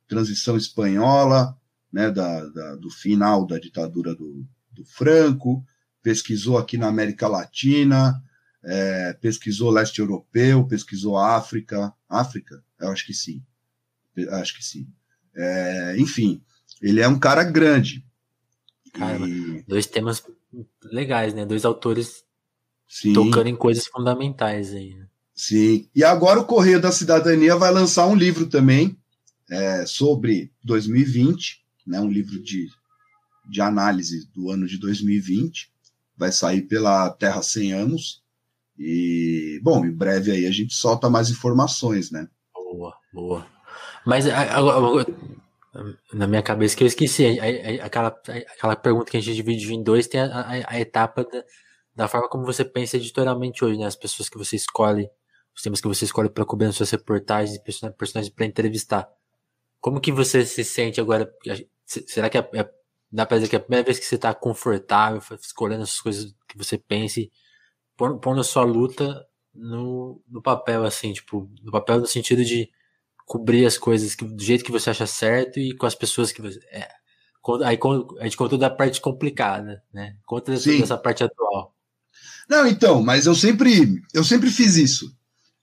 Transição 0.09 0.57
espanhola, 0.57 1.57
né? 1.93 2.11
Da, 2.11 2.47
da, 2.47 2.77
do 2.77 2.91
final 2.91 3.47
da 3.47 3.59
ditadura 3.59 4.15
do, 4.15 4.47
do 4.71 4.85
Franco, 4.85 5.65
pesquisou 6.03 6.57
aqui 6.57 6.79
na 6.79 6.89
América 6.89 7.29
Latina, 7.29 8.23
é, 8.65 9.13
pesquisou 9.15 9.71
leste 9.71 9.99
europeu, 9.99 10.67
pesquisou 10.67 11.19
África. 11.19 11.93
África? 12.09 12.63
Eu 12.81 12.89
acho 12.89 13.07
que 13.07 13.15
sim. 13.15 13.43
Acho 14.31 14.57
que 14.57 14.65
sim. 14.65 14.89
É, 15.35 15.97
enfim, 15.99 16.43
ele 16.83 17.01
é 17.01 17.09
um 17.09 17.19
cara 17.19 17.45
grande. 17.45 18.05
Caramba, 18.93 19.29
e... 19.29 19.63
dois 19.67 19.87
temas 19.87 20.23
legais, 20.83 21.33
né? 21.33 21.47
Dois 21.47 21.65
autores 21.65 22.25
sim. 22.89 23.13
tocando 23.13 23.49
em 23.49 23.57
coisas 23.57 23.87
fundamentais 23.87 24.75
aí. 24.75 24.95
Né? 24.95 25.07
Sim. 25.35 25.89
E 25.95 26.05
agora 26.05 26.41
o 26.41 26.45
Correio 26.45 26.81
da 26.81 26.93
Cidadania 26.93 27.57
vai 27.57 27.71
lançar 27.71 28.07
um 28.07 28.15
livro 28.15 28.47
também 28.47 28.99
é, 29.51 29.87
sobre 29.87 30.53
2020, 30.65 31.65
né? 31.87 32.01
Um 32.01 32.11
livro 32.11 32.43
de 32.43 32.69
de 33.49 33.61
análise 33.61 34.29
do 34.33 34.51
ano 34.51 34.67
de 34.67 34.79
2020. 34.79 35.71
Vai 36.17 36.33
sair 36.33 36.63
pela 36.63 37.11
Terra 37.11 37.43
100 37.43 37.73
anos. 37.73 38.23
E, 38.79 39.61
bom, 39.63 39.85
em 39.85 39.93
breve 39.93 40.31
aí 40.31 40.47
a 40.47 40.51
gente 40.51 40.75
solta 40.75 41.11
mais 41.11 41.31
informações, 41.31 42.11
né? 42.11 42.29
Boa, 42.55 42.95
boa. 43.13 43.47
Mas 44.07 44.27
agora, 44.27 45.07
na 46.13 46.27
minha 46.27 46.43
cabeça 46.43 46.77
que 46.77 46.85
eu 46.85 46.87
esqueci, 46.87 47.39
aquela, 47.81 48.09
aquela 48.09 48.77
pergunta 48.77 49.11
que 49.11 49.17
a 49.17 49.21
gente 49.21 49.35
dividiu 49.35 49.71
em 49.71 49.83
dois 49.83 50.07
tem 50.07 50.21
a, 50.21 50.27
a, 50.27 50.75
a 50.75 50.81
etapa 50.81 51.25
da, 51.25 51.45
da, 51.95 52.09
forma 52.09 52.29
como 52.29 52.45
você 52.45 52.65
pensa 52.65 52.97
editorialmente 52.97 53.65
hoje, 53.65 53.79
né? 53.79 53.87
As 53.87 53.97
pessoas 53.97 54.29
que 54.29 54.37
você 54.37 54.57
escolhe, 54.57 55.09
os 55.55 55.63
temas 55.63 55.81
que 55.81 55.89
você 55.89 56.05
escolhe 56.05 56.29
para 56.29 56.45
cobrir 56.45 56.67
nas 56.67 56.77
suas 56.77 56.91
reportagens, 56.91 57.59
personagens 57.59 58.29
para 58.29 58.45
entrevistar. 58.45 59.09
Como 59.81 60.01
que 60.01 60.13
você 60.13 60.45
se 60.45 60.63
sente 60.63 61.01
agora? 61.01 61.33
Será 61.87 62.29
que 62.29 62.39
é, 62.39 62.51
é 62.55 62.71
dá 63.11 63.27
pra 63.27 63.37
dizer 63.37 63.49
que 63.49 63.57
é 63.57 63.59
a 63.59 63.63
primeira 63.63 63.85
vez 63.85 63.99
que 63.99 64.07
você 64.07 64.17
tá 64.19 64.35
confortável, 64.35 65.21
escolhendo 65.41 65.83
as 65.83 66.01
coisas 66.01 66.35
que 66.49 66.57
você 66.57 66.79
pense, 66.79 67.31
pondo 67.97 68.41
a 68.41 68.45
sua 68.45 68.65
luta 68.65 69.27
no, 69.55 70.23
no 70.29 70.43
papel, 70.43 70.85
assim, 70.85 71.13
tipo, 71.13 71.51
no 71.63 71.71
papel 71.71 72.01
no 72.01 72.07
sentido 72.07 72.45
de 72.45 72.71
cobrir 73.27 73.67
as 73.67 73.79
coisas 73.79 74.15
que, 74.15 74.25
do 74.25 74.43
jeito 74.43 74.65
que 74.65 74.73
você 74.73 74.91
acha 74.91 75.07
certo 75.07 75.59
e 75.59 75.75
com 75.77 75.87
as 75.87 75.95
pessoas 75.95 76.33
que 76.33 76.43
você. 76.43 76.59
É, 76.71 76.89
aí 77.65 77.79
a 78.21 78.25
gente 78.25 78.37
contou 78.37 78.59
da 78.59 78.71
parte 78.71 79.01
complicada, 79.01 79.83
né? 79.93 80.17
Conta 80.25 80.53
dessa, 80.53 80.71
dessa 80.71 80.99
parte 80.99 81.25
atual. 81.25 81.75
Não, 82.49 82.67
então, 82.67 83.03
mas 83.03 83.27
eu 83.27 83.35
sempre, 83.35 84.01
eu 84.13 84.25
sempre 84.25 84.51
fiz 84.51 84.77
isso. 84.77 85.15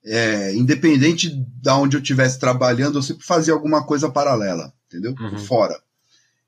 É, 0.03 0.55
independente 0.55 1.29
de 1.29 1.69
onde 1.69 1.97
eu 1.97 2.01
estivesse 2.01 2.39
trabalhando, 2.39 2.97
eu 2.97 3.03
sempre 3.03 3.25
fazia 3.25 3.53
alguma 3.53 3.85
coisa 3.85 4.09
paralela, 4.09 4.73
entendeu? 4.87 5.13
Uhum. 5.19 5.37
Fora. 5.39 5.79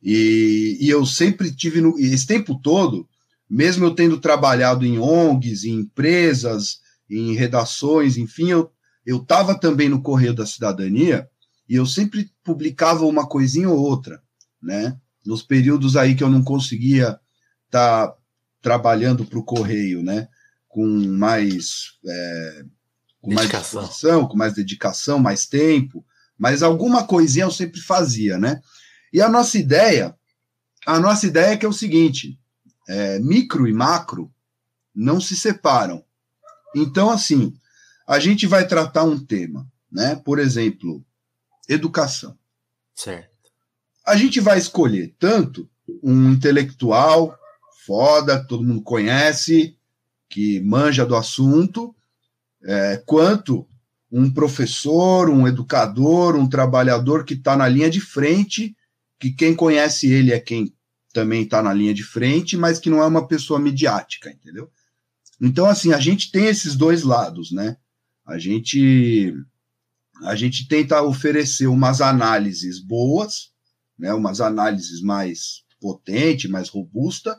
E, 0.01 0.77
e 0.81 0.89
eu 0.89 1.05
sempre 1.05 1.51
tive, 1.53 1.81
no, 1.81 1.99
esse 1.99 2.25
tempo 2.25 2.55
todo, 2.55 3.07
mesmo 3.49 3.85
eu 3.85 3.93
tendo 3.93 4.19
trabalhado 4.19 4.85
em 4.85 4.97
ONGs, 4.97 5.65
em 5.65 5.81
empresas, 5.81 6.79
em 7.09 7.35
redações, 7.35 8.17
enfim, 8.17 8.51
eu 8.51 8.71
estava 9.05 9.57
também 9.57 9.89
no 9.89 10.01
Correio 10.01 10.33
da 10.33 10.45
Cidadania 10.45 11.27
e 11.67 11.75
eu 11.75 11.85
sempre 11.85 12.31
publicava 12.43 13.05
uma 13.05 13.27
coisinha 13.27 13.69
ou 13.69 13.79
outra, 13.79 14.21
né? 14.61 14.97
Nos 15.25 15.41
períodos 15.41 15.95
aí 15.95 16.15
que 16.15 16.23
eu 16.23 16.29
não 16.29 16.43
conseguia 16.43 17.19
estar 17.65 18.07
tá 18.07 18.15
trabalhando 18.61 19.25
para 19.25 19.39
o 19.39 19.43
Correio, 19.43 20.03
né? 20.03 20.27
Com 20.67 20.85
mais, 20.85 21.97
é, 22.05 22.65
com 23.21 23.33
mais 23.33 23.49
disposição, 23.49 24.27
com 24.27 24.37
mais 24.37 24.53
dedicação, 24.53 25.19
mais 25.19 25.45
tempo, 25.45 26.05
mas 26.37 26.63
alguma 26.63 27.03
coisinha 27.05 27.45
eu 27.45 27.51
sempre 27.51 27.79
fazia, 27.79 28.37
né? 28.37 28.61
E 29.13 29.21
a 29.21 29.29
nossa 29.29 29.57
ideia, 29.57 30.15
a 30.85 30.99
nossa 30.99 31.27
ideia 31.27 31.53
é 31.53 31.57
que 31.57 31.65
é 31.65 31.69
o 31.69 31.73
seguinte: 31.73 32.39
é, 32.87 33.19
micro 33.19 33.67
e 33.67 33.73
macro 33.73 34.33
não 34.93 35.21
se 35.21 35.35
separam. 35.35 36.03
Então, 36.75 37.09
assim, 37.09 37.53
a 38.11 38.19
gente 38.19 38.45
vai 38.45 38.67
tratar 38.67 39.03
um 39.03 39.17
tema, 39.17 39.65
né? 39.89 40.15
Por 40.17 40.37
exemplo, 40.37 41.01
educação. 41.69 42.37
Certo. 42.93 43.29
A 44.05 44.17
gente 44.17 44.41
vai 44.41 44.57
escolher 44.57 45.15
tanto 45.17 45.69
um 46.03 46.31
intelectual 46.31 47.37
foda, 47.85 48.41
que 48.41 48.49
todo 48.49 48.65
mundo 48.65 48.81
conhece, 48.81 49.77
que 50.29 50.59
manja 50.59 51.05
do 51.05 51.15
assunto, 51.15 51.95
é, 52.61 53.01
quanto 53.05 53.65
um 54.11 54.29
professor, 54.29 55.29
um 55.29 55.47
educador, 55.47 56.35
um 56.35 56.49
trabalhador 56.49 57.23
que 57.23 57.33
está 57.33 57.55
na 57.55 57.69
linha 57.69 57.89
de 57.89 58.01
frente 58.01 58.75
que 59.17 59.31
quem 59.31 59.55
conhece 59.55 60.11
ele 60.11 60.33
é 60.33 60.39
quem 60.39 60.75
também 61.13 61.43
está 61.43 61.61
na 61.61 61.73
linha 61.73 61.93
de 61.93 62.03
frente, 62.03 62.57
mas 62.57 62.77
que 62.77 62.89
não 62.89 63.01
é 63.01 63.05
uma 63.05 63.25
pessoa 63.25 63.57
midiática, 63.57 64.29
entendeu? 64.29 64.69
Então, 65.39 65.65
assim, 65.65 65.93
a 65.93 65.99
gente 65.99 66.29
tem 66.29 66.47
esses 66.47 66.75
dois 66.75 67.03
lados, 67.03 67.51
né? 67.53 67.77
A 68.25 68.37
gente, 68.37 69.33
a 70.23 70.35
gente 70.35 70.67
tenta 70.67 71.01
oferecer 71.01 71.67
umas 71.67 72.01
análises 72.01 72.79
boas, 72.79 73.51
né? 73.97 74.13
Umas 74.13 74.41
análises 74.41 75.01
mais 75.01 75.63
potentes, 75.79 76.49
mais 76.49 76.69
robustas, 76.69 77.35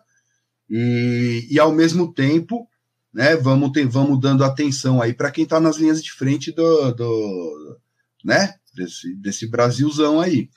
e, 0.69 1.47
e 1.51 1.59
ao 1.59 1.73
mesmo 1.73 2.13
tempo, 2.13 2.69
né? 3.13 3.37
Vamos, 3.37 3.73
ter, 3.73 3.87
vamos 3.87 4.21
dando 4.21 4.45
atenção 4.45 5.01
aí 5.01 5.13
para 5.13 5.31
quem 5.31 5.45
está 5.45 5.61
nas 5.61 5.77
linhas 5.77 6.03
de 6.03 6.11
frente 6.13 6.51
do, 6.51 6.93
do 6.93 7.81
né? 8.25 8.55
Desse, 8.75 9.15
desse 9.17 9.47
Brasilzão 9.49 10.21
aí. 10.21 10.49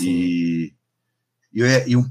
E, 0.00 0.74
e, 1.52 1.62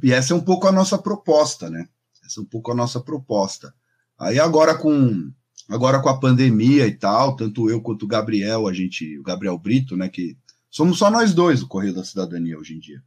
e, 0.04 0.12
essa 0.12 0.34
é 0.34 0.36
um 0.36 0.42
pouco 0.42 0.68
a 0.68 0.72
nossa 0.72 0.98
proposta, 0.98 1.70
né? 1.70 1.88
Essa 2.26 2.40
é 2.40 2.44
um 2.44 2.46
pouco 2.46 2.72
a 2.72 2.76
nossa 2.76 3.02
proposta. 3.02 3.74
Aí 4.18 4.40
agora 4.40 4.76
com 4.76 5.32
agora 5.70 6.02
com 6.02 6.10
a 6.10 6.20
pandemia 6.20 6.88
e 6.88 6.96
tal, 6.96 7.36
tanto 7.36 7.70
eu 7.70 7.82
quanto 7.82 8.04
o 8.04 8.08
Gabriel, 8.08 8.68
a 8.68 8.74
gente, 8.74 9.18
o 9.18 9.24
Gabriel 9.24 9.58
Brito, 9.58 9.96
né, 9.96 10.10
que 10.10 10.38
somos 10.70 10.98
só 10.98 11.10
nós 11.12 11.34
dois 11.34 11.62
o 11.62 11.68
Correio 11.68 11.94
da 11.94 12.04
Cidadania 12.04 12.58
hoje 12.58 12.76
em 12.76 12.80
dia. 12.80 13.02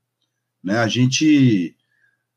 né? 0.63 0.79
A 0.79 0.89
gente. 0.89 1.77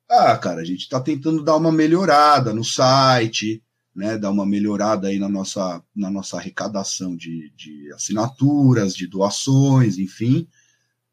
Ah, 0.09 0.37
cara, 0.37 0.61
a 0.61 0.65
gente 0.65 0.81
está 0.81 0.99
tentando 0.99 1.43
dar 1.43 1.55
uma 1.55 1.71
melhorada 1.71 2.53
no 2.53 2.63
site, 2.63 3.63
né? 3.95 4.17
Dar 4.17 4.31
uma 4.31 4.45
melhorada 4.45 5.07
aí 5.07 5.19
na 5.19 5.29
nossa, 5.29 5.83
na 5.95 6.09
nossa 6.09 6.37
arrecadação 6.37 7.15
de, 7.15 7.51
de 7.55 7.91
assinaturas, 7.93 8.95
de 8.95 9.07
doações, 9.07 9.97
enfim, 9.97 10.47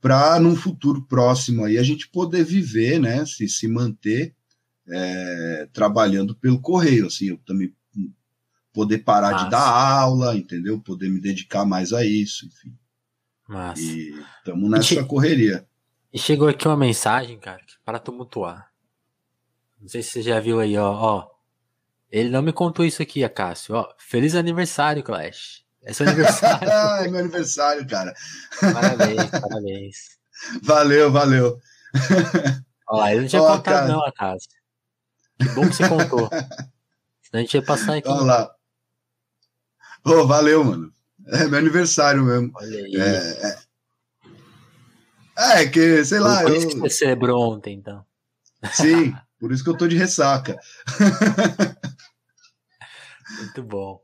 para 0.00 0.38
num 0.40 0.56
futuro 0.56 1.02
próximo 1.06 1.64
aí 1.64 1.78
a 1.78 1.82
gente 1.82 2.08
poder 2.08 2.44
viver, 2.44 2.98
né? 3.00 3.24
Se, 3.26 3.48
se 3.48 3.68
manter 3.68 4.34
é, 4.88 5.68
trabalhando 5.72 6.34
pelo 6.34 6.60
correio, 6.60 7.06
assim, 7.06 7.26
eu 7.26 7.38
também 7.46 7.72
poder 8.76 8.98
parar 8.98 9.32
de 9.32 9.50
dar 9.50 9.66
aula, 9.66 10.36
entendeu? 10.36 10.78
Poder 10.78 11.08
me 11.08 11.18
dedicar 11.18 11.64
mais 11.64 11.94
a 11.94 12.04
isso, 12.04 12.44
enfim. 12.44 12.76
Massa. 13.48 13.80
E 13.80 14.22
estamos 14.36 14.70
nessa 14.70 14.94
e 14.96 15.04
correria. 15.06 15.66
E 16.12 16.18
chegou 16.18 16.46
aqui 16.46 16.68
uma 16.68 16.76
mensagem, 16.76 17.38
cara, 17.38 17.62
para 17.86 17.98
tumultuar. 17.98 18.70
Não 19.80 19.88
sei 19.88 20.02
se 20.02 20.10
você 20.10 20.22
já 20.22 20.38
viu 20.40 20.60
aí, 20.60 20.76
ó, 20.76 20.92
ó. 20.92 21.30
Ele 22.10 22.28
não 22.28 22.42
me 22.42 22.52
contou 22.52 22.84
isso 22.84 23.00
aqui, 23.00 23.24
Acácio. 23.24 23.74
Ó, 23.74 23.88
feliz 23.96 24.34
aniversário, 24.34 25.02
Clash. 25.02 25.64
É 25.82 25.94
seu 25.94 26.06
aniversário. 26.06 26.68
é 27.02 27.08
meu 27.08 27.20
aniversário, 27.20 27.86
cara. 27.86 28.14
Parabéns, 28.60 29.30
parabéns. 29.30 29.96
Valeu, 30.62 31.10
valeu. 31.10 31.58
Ó, 32.90 33.08
ele 33.08 33.22
não 33.22 33.28
tinha 33.28 33.42
ó, 33.42 33.56
contado, 33.56 33.74
cara. 33.74 33.88
não, 33.88 34.04
Acácio. 34.04 34.50
Que 35.38 35.48
bom 35.48 35.66
que 35.66 35.76
você 35.76 35.88
contou. 35.88 36.28
Senão 37.22 37.40
a 37.40 37.40
gente 37.40 37.54
ia 37.54 37.62
passar 37.62 37.96
aqui. 37.96 38.08
Olha 38.08 38.22
lá. 38.22 38.55
Oh, 40.06 40.24
valeu, 40.24 40.62
mano. 40.62 40.92
É 41.26 41.48
meu 41.48 41.58
aniversário 41.58 42.22
mesmo. 42.22 42.52
Olha 42.54 42.78
aí. 42.78 42.94
É, 42.94 43.58
é... 45.36 45.62
é 45.62 45.68
que, 45.68 46.04
sei 46.04 46.20
lá. 46.20 46.42
Por 46.42 46.52
isso 46.52 46.66
eu... 46.66 46.70
que 46.70 46.78
você 46.78 46.98
celebrou 46.98 47.52
ontem, 47.52 47.74
então. 47.74 48.06
Sim, 48.72 49.12
por 49.40 49.50
isso 49.50 49.64
que 49.64 49.70
eu 49.70 49.76
tô 49.76 49.88
de 49.88 49.96
ressaca. 49.96 50.56
Muito 53.38 53.62
bom. 53.64 54.00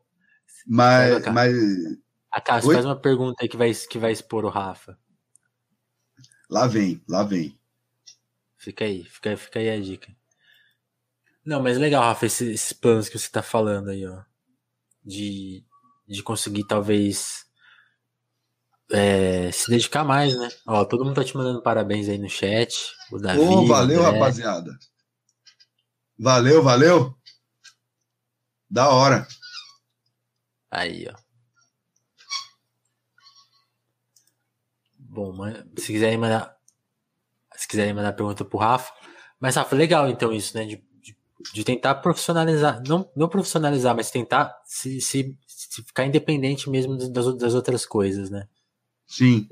Mas. 0.66 1.24
mas... 1.26 1.54
A 2.32 2.40
Cássio, 2.40 2.72
faz 2.72 2.84
uma 2.84 2.98
pergunta 2.98 3.42
aí 3.42 3.48
que 3.48 3.56
vai, 3.56 3.72
que 3.72 3.98
vai 3.98 4.10
expor 4.10 4.44
o 4.44 4.48
Rafa. 4.48 4.98
Lá 6.50 6.66
vem, 6.66 7.00
lá 7.08 7.22
vem. 7.22 7.56
Fica 8.56 8.84
aí, 8.84 9.04
fica, 9.04 9.36
fica 9.36 9.60
aí 9.60 9.70
a 9.70 9.80
dica. 9.80 10.12
Não, 11.44 11.62
mas 11.62 11.78
legal, 11.78 12.02
Rafa, 12.02 12.26
esses, 12.26 12.48
esses 12.48 12.72
planos 12.72 13.08
que 13.08 13.16
você 13.18 13.30
tá 13.30 13.42
falando 13.42 13.90
aí, 13.90 14.04
ó. 14.06 14.22
De 15.04 15.64
de 16.12 16.22
conseguir 16.22 16.64
talvez 16.66 17.46
é, 18.92 19.50
se 19.50 19.70
dedicar 19.70 20.04
mais, 20.04 20.36
né? 20.36 20.48
Ó, 20.66 20.84
todo 20.84 21.04
mundo 21.04 21.16
tá 21.16 21.24
te 21.24 21.36
mandando 21.36 21.62
parabéns 21.62 22.08
aí 22.08 22.18
no 22.18 22.28
chat. 22.28 22.92
O 23.10 23.18
Davi. 23.18 23.40
Oh, 23.40 23.66
valeu, 23.66 24.02
rapaziada. 24.02 24.78
Valeu, 26.18 26.62
valeu. 26.62 27.16
Da 28.70 28.90
hora. 28.90 29.26
Aí, 30.70 31.08
ó. 31.10 31.16
Bom, 34.98 35.34
se 35.78 35.92
quiserem 35.92 36.18
mandar. 36.18 36.56
Se 37.54 37.68
quiserem 37.68 37.92
mandar 37.92 38.12
pergunta 38.12 38.44
pro 38.44 38.58
Rafa. 38.58 38.92
Mas, 39.38 39.56
Rafa, 39.56 39.74
legal 39.74 40.08
então 40.08 40.32
isso, 40.32 40.56
né? 40.56 40.64
De, 40.64 40.76
de, 41.00 41.16
de 41.52 41.64
tentar 41.64 41.96
profissionalizar. 41.96 42.82
Não, 42.86 43.10
não 43.14 43.28
profissionalizar, 43.28 43.94
mas 43.94 44.10
tentar 44.10 44.58
se, 44.64 45.00
se, 45.00 45.36
se 45.46 45.51
ficar 45.86 46.06
independente 46.06 46.68
mesmo 46.68 46.96
das, 46.96 47.36
das 47.36 47.54
outras 47.54 47.84
coisas, 47.86 48.30
né? 48.30 48.48
Sim. 49.06 49.48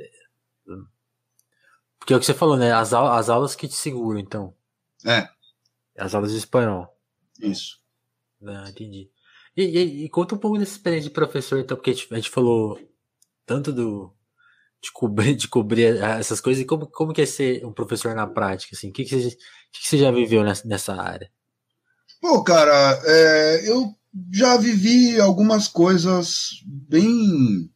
Porque 1.99 2.15
é 2.15 2.17
o 2.17 2.21
que 2.21 2.27
você 2.27 2.35
falou, 2.35 2.57
né? 2.57 2.73
As, 2.73 2.93
as 2.93 3.29
aulas 3.29 3.55
que 3.55 3.69
te 3.69 3.75
seguram, 3.75 4.19
então. 4.19 4.55
É. 5.05 5.29
As 5.97 6.15
aulas 6.15 6.33
de 6.33 6.39
espanhol. 6.39 6.97
Isso. 7.41 7.79
Ah, 8.45 8.69
entendi. 8.69 9.11
E, 9.57 9.63
e, 9.65 10.05
e, 10.05 10.09
conta 10.09 10.35
um 10.35 10.39
pouco 10.39 10.59
dessa 10.59 10.73
experiência 10.73 11.09
de 11.09 11.15
professor, 11.15 11.59
então, 11.59 11.77
porque 11.77 11.91
a 11.91 11.93
gente, 11.93 12.13
a 12.13 12.17
gente 12.17 12.31
falou 12.31 12.81
tanto 13.45 13.73
do 13.73 14.15
de 14.83 14.91
cobrir, 14.93 15.35
de 15.37 15.47
cobrir 15.47 16.03
essas 16.03 16.41
coisas 16.41 16.63
e 16.63 16.67
como, 16.67 16.87
como 16.87 17.13
que 17.13 17.21
é 17.21 17.27
ser 17.27 17.65
um 17.67 17.73
professor 17.73 18.15
na 18.15 18.27
prática, 18.27 18.75
assim? 18.75 18.89
O 18.89 18.93
que, 18.93 19.05
que, 19.05 19.21
você, 19.21 19.37
que, 19.71 19.81
que 19.81 19.89
você 19.89 19.99
já 19.99 20.11
viveu 20.11 20.43
nessa, 20.43 20.67
nessa 20.67 20.95
área? 20.95 21.31
Pô, 22.21 22.43
cara, 22.43 22.99
é, 23.05 23.69
eu 23.69 23.95
já 24.33 24.57
vivi 24.57 25.21
algumas 25.21 25.69
coisas 25.69 26.63
bem. 26.67 27.71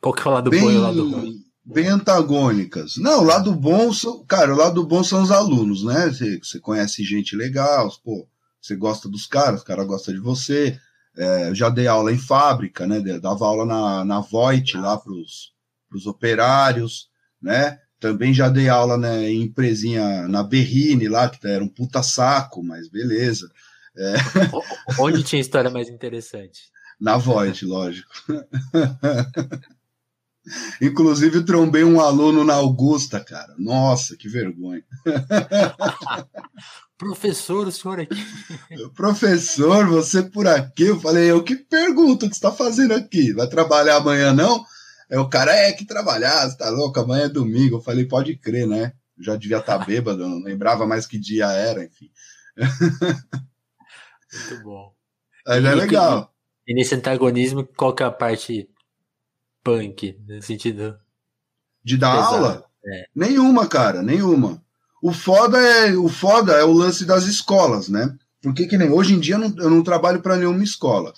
Qual 0.00 0.14
que 0.14 0.26
é 0.26 0.30
o 0.30 0.34
lado 0.34 0.50
bem, 0.50 0.60
bom 0.60 0.70
e 0.70 0.76
o 0.76 0.82
lado 0.82 1.10
ruim? 1.10 1.44
Bem 1.64 1.88
antagônicas. 1.88 2.96
Não, 2.96 3.20
o 3.20 3.24
lado 3.24 3.54
bom, 3.54 3.92
são, 3.92 4.24
cara, 4.24 4.52
o 4.52 4.56
lado 4.56 4.84
bom 4.84 5.04
são 5.04 5.22
os 5.22 5.30
alunos, 5.30 5.84
né? 5.84 6.08
Você, 6.08 6.38
você 6.38 6.58
conhece 6.58 7.04
gente 7.04 7.36
legal, 7.36 7.88
pô, 8.02 8.26
você 8.60 8.74
gosta 8.74 9.08
dos 9.08 9.26
caras, 9.26 9.62
o 9.62 9.64
cara 9.64 9.84
gosta 9.84 10.12
de 10.12 10.18
você. 10.18 10.78
É, 11.16 11.54
já 11.54 11.68
dei 11.68 11.86
aula 11.86 12.12
em 12.12 12.18
fábrica, 12.18 12.86
né? 12.86 13.00
Dava 13.20 13.46
aula 13.46 13.64
na, 13.64 14.04
na 14.04 14.20
Voit 14.20 14.76
lá 14.76 14.96
para 14.96 15.12
os 15.12 16.06
operários, 16.06 17.08
né? 17.40 17.78
Também 18.00 18.34
já 18.34 18.48
dei 18.48 18.68
aula 18.68 18.98
né, 18.98 19.30
em 19.30 19.42
empresinha 19.42 20.26
na 20.26 20.42
Berrine 20.42 21.06
lá, 21.06 21.28
que 21.28 21.46
era 21.46 21.62
um 21.62 21.68
puta 21.68 22.02
saco, 22.02 22.60
mas 22.60 22.88
beleza. 22.88 23.48
É. 23.96 24.14
Onde 24.98 25.22
tinha 25.22 25.40
história 25.40 25.70
mais 25.70 25.88
interessante? 25.88 26.70
Na 27.00 27.16
Void, 27.16 27.64
lógico. 27.66 28.10
Inclusive, 30.80 31.44
trombei 31.44 31.84
um 31.84 32.00
aluno 32.00 32.42
na 32.42 32.54
Augusta, 32.54 33.20
cara. 33.20 33.54
Nossa, 33.58 34.16
que 34.16 34.28
vergonha. 34.28 34.82
Professor, 36.98 37.66
o 37.66 37.72
senhor 37.72 38.00
aqui. 38.00 38.14
Professor, 38.94 39.86
você 39.88 40.22
por 40.22 40.46
aqui? 40.46 40.84
Eu 40.84 41.00
falei, 41.00 41.30
eu 41.30 41.42
que 41.42 41.56
pergunto 41.56 42.26
o 42.26 42.28
que 42.28 42.34
você 42.34 42.38
está 42.38 42.52
fazendo 42.52 42.94
aqui? 42.94 43.32
Vai 43.32 43.48
trabalhar 43.48 43.96
amanhã, 43.96 44.32
não? 44.32 44.64
É 45.10 45.18
o 45.18 45.28
cara, 45.28 45.52
é 45.54 45.72
que 45.72 45.84
trabalhar, 45.84 46.48
você 46.48 46.56
tá 46.56 46.70
louco? 46.70 46.98
Amanhã 47.00 47.24
é 47.24 47.28
domingo. 47.28 47.76
Eu 47.76 47.82
falei, 47.82 48.04
pode 48.04 48.36
crer, 48.36 48.66
né? 48.66 48.92
Já 49.20 49.36
devia 49.36 49.58
estar 49.58 49.78
tá 49.78 49.84
bêbado, 49.84 50.28
não 50.28 50.42
lembrava 50.42 50.86
mais 50.86 51.06
que 51.06 51.18
dia 51.18 51.46
era, 51.46 51.84
enfim. 51.84 52.10
Muito 54.32 54.64
bom. 54.64 54.94
Mas 55.46 55.64
é 55.64 55.74
legal. 55.74 56.32
E, 56.66 56.74
nesse 56.74 56.94
antagonismo, 56.94 57.66
qual 57.76 57.94
que 57.94 58.02
é 58.02 58.06
a 58.06 58.10
parte 58.10 58.68
punk, 59.62 60.16
no 60.26 60.42
sentido. 60.42 60.96
De 61.84 61.96
dar 61.96 62.16
pesado? 62.16 62.34
aula? 62.36 62.64
É. 62.84 63.06
Nenhuma, 63.14 63.66
cara, 63.66 64.02
nenhuma. 64.02 64.62
O 65.02 65.12
foda 65.12 65.58
é 65.58 65.96
o 65.96 66.08
foda 66.08 66.52
é 66.52 66.64
o 66.64 66.72
lance 66.72 67.04
das 67.04 67.24
escolas, 67.24 67.88
né? 67.88 68.16
Porque 68.40 68.66
que 68.66 68.78
nem 68.78 68.90
hoje 68.90 69.14
em 69.14 69.20
dia 69.20 69.34
eu 69.34 69.38
não, 69.38 69.54
eu 69.58 69.70
não 69.70 69.82
trabalho 69.82 70.20
para 70.20 70.36
nenhuma 70.36 70.62
escola. 70.62 71.12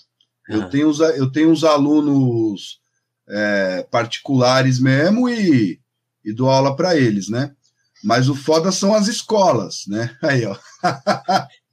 Uhum. 0.49 0.57
Eu, 0.57 0.71
tenho 0.71 0.89
os, 0.89 1.01
eu 1.01 1.31
tenho 1.31 1.51
os 1.51 1.65
alunos 1.65 2.81
é, 3.29 3.87
particulares 3.91 4.79
mesmo 4.79 5.29
e, 5.29 5.81
e 6.25 6.33
dou 6.35 6.51
aula 6.51 6.77
para 6.77 6.97
eles, 6.97 7.29
né? 7.29 7.55
Mas 8.03 8.29
o 8.29 8.35
foda 8.35 8.71
são 8.71 8.95
as 8.95 9.09
escolas, 9.09 9.85
né? 9.87 10.17
Aí, 10.23 10.45
ó. 10.45 10.57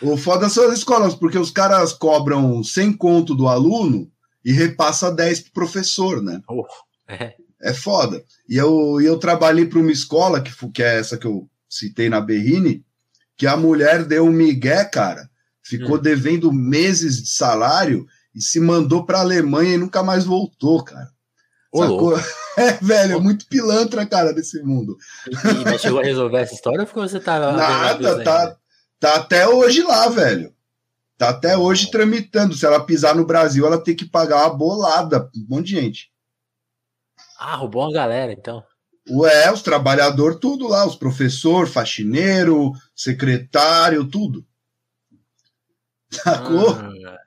O 0.00 0.16
foda 0.16 0.48
são 0.48 0.68
as 0.68 0.78
escolas, 0.78 1.14
porque 1.14 1.38
os 1.38 1.50
caras 1.50 1.92
cobram 1.92 2.62
100 2.62 2.92
conto 2.94 3.34
do 3.34 3.48
aluno 3.48 4.10
e 4.44 4.52
repassa 4.52 5.10
10 5.10 5.40
pro 5.40 5.52
professor, 5.52 6.22
né? 6.22 6.40
Oh, 6.48 6.64
é. 7.08 7.34
é 7.60 7.74
foda. 7.74 8.22
E 8.48 8.56
eu, 8.56 9.00
eu 9.00 9.18
trabalhei 9.18 9.66
para 9.66 9.78
uma 9.78 9.90
escola, 9.90 10.40
que, 10.40 10.52
que 10.70 10.82
é 10.82 10.98
essa 10.98 11.16
que 11.16 11.26
eu 11.26 11.48
citei 11.68 12.08
na 12.08 12.20
Berrine, 12.20 12.84
que 13.36 13.46
a 13.46 13.56
mulher 13.56 14.04
deu 14.04 14.24
um 14.24 14.32
migué, 14.32 14.84
cara, 14.84 15.28
ficou 15.62 15.96
hum. 15.96 16.00
devendo 16.02 16.52
meses 16.52 17.22
de 17.22 17.30
salário 17.30 18.06
e 18.34 18.40
se 18.40 18.60
mandou 18.60 19.04
para 19.04 19.18
a 19.18 19.22
Alemanha 19.22 19.74
e 19.74 19.78
nunca 19.78 20.02
mais 20.02 20.24
voltou, 20.24 20.82
cara. 20.82 21.08
Ô, 21.72 22.12
é, 22.56 22.72
velho, 22.80 23.16
é 23.16 23.20
muito 23.20 23.46
pilantra, 23.46 24.06
cara, 24.06 24.32
desse 24.32 24.62
mundo. 24.62 24.96
E, 25.26 25.64
mas 25.64 25.80
chegou 25.80 26.00
a 26.00 26.04
resolver 26.04 26.38
essa 26.38 26.54
história 26.54 26.80
ou 26.80 26.86
ficou 26.86 27.06
você 27.06 27.20
tá 27.20 27.38
Nada, 27.52 28.24
tá, 28.24 28.56
Tá 29.00 29.16
até 29.16 29.48
hoje 29.48 29.82
lá, 29.82 30.08
velho. 30.08 30.54
Tá 31.16 31.30
até 31.30 31.56
hoje 31.56 31.90
tramitando. 31.90 32.54
Se 32.54 32.64
ela 32.64 32.84
pisar 32.84 33.14
no 33.14 33.26
Brasil, 33.26 33.66
ela 33.66 33.82
tem 33.82 33.94
que 33.94 34.04
pagar 34.04 34.46
uma 34.46 34.54
bolada. 34.56 35.30
Um 35.36 35.46
monte 35.48 35.66
de 35.66 35.80
gente. 35.80 36.12
Ah, 37.38 37.56
roubou 37.56 37.82
uma 37.82 37.92
galera, 37.92 38.32
então. 38.32 38.64
Ué, 39.10 39.50
os 39.52 39.62
trabalhadores, 39.62 40.38
tudo 40.40 40.68
lá. 40.68 40.86
Os 40.86 40.96
professor, 40.96 41.66
faxineiro, 41.66 42.72
secretário, 42.94 44.04
tudo. 44.04 44.44
Sacou? 46.10 46.70
Ah. 46.70 47.18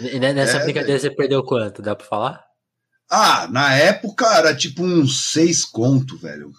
e 0.00 0.18
nessa 0.18 0.58
é, 0.60 0.64
brincadeira 0.64 0.98
você 0.98 1.10
perdeu 1.10 1.42
quanto? 1.44 1.82
Dá 1.82 1.94
pra 1.94 2.06
falar? 2.06 2.44
Ah, 3.10 3.46
na 3.48 3.74
época 3.74 4.26
era 4.26 4.56
tipo 4.56 4.82
uns 4.82 5.30
seis 5.32 5.64
conto, 5.64 6.16
velho. 6.16 6.52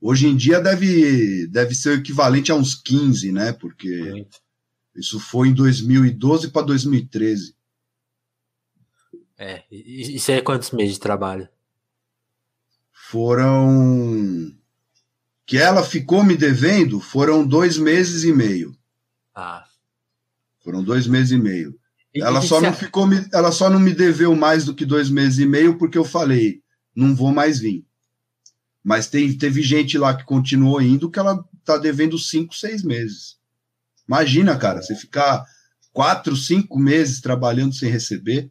Hoje 0.00 0.26
em 0.26 0.36
dia 0.36 0.60
deve, 0.60 1.46
deve 1.48 1.74
ser 1.74 1.90
o 1.90 2.00
equivalente 2.00 2.50
a 2.50 2.54
uns 2.54 2.74
15, 2.74 3.32
né? 3.32 3.52
Porque 3.52 3.88
Muito. 3.88 4.38
isso 4.96 5.20
foi 5.20 5.48
em 5.48 5.54
2012 5.54 6.50
para 6.50 6.66
2013. 6.66 7.54
É, 9.38 9.62
isso 9.70 10.30
é 10.30 10.40
quantos 10.40 10.70
meses 10.70 10.94
de 10.94 11.00
trabalho? 11.00 11.48
foram. 13.10 14.54
Que 15.44 15.58
ela 15.58 15.82
ficou 15.82 16.22
me 16.22 16.36
devendo 16.36 17.00
foram 17.00 17.44
dois 17.44 17.76
meses 17.76 18.22
e 18.22 18.32
meio. 18.32 18.72
Ah. 19.34 19.64
Foram 20.62 20.84
dois 20.84 21.08
meses 21.08 21.32
e 21.32 21.36
meio. 21.36 21.74
E, 22.14 22.22
ela, 22.22 22.40
só 22.40 22.60
não 22.60 22.72
ficou 22.72 23.06
me, 23.06 23.26
ela 23.32 23.50
só 23.50 23.68
não 23.68 23.80
me 23.80 23.92
deveu 23.92 24.36
mais 24.36 24.64
do 24.64 24.74
que 24.74 24.84
dois 24.84 25.10
meses 25.10 25.40
e 25.40 25.46
meio 25.46 25.76
porque 25.76 25.98
eu 25.98 26.04
falei, 26.04 26.62
não 26.94 27.14
vou 27.16 27.32
mais 27.32 27.58
vir. 27.58 27.84
Mas 28.82 29.08
tem, 29.08 29.36
teve 29.36 29.62
gente 29.62 29.98
lá 29.98 30.16
que 30.16 30.24
continuou 30.24 30.80
indo 30.80 31.10
que 31.10 31.18
ela 31.18 31.44
tá 31.64 31.76
devendo 31.76 32.18
cinco, 32.18 32.54
seis 32.54 32.82
meses. 32.82 33.38
Imagina, 34.08 34.58
cara, 34.58 34.82
você 34.82 34.94
ficar 34.94 35.44
quatro, 35.92 36.34
cinco 36.34 36.78
meses 36.78 37.20
trabalhando 37.20 37.74
sem 37.74 37.90
receber. 37.90 38.50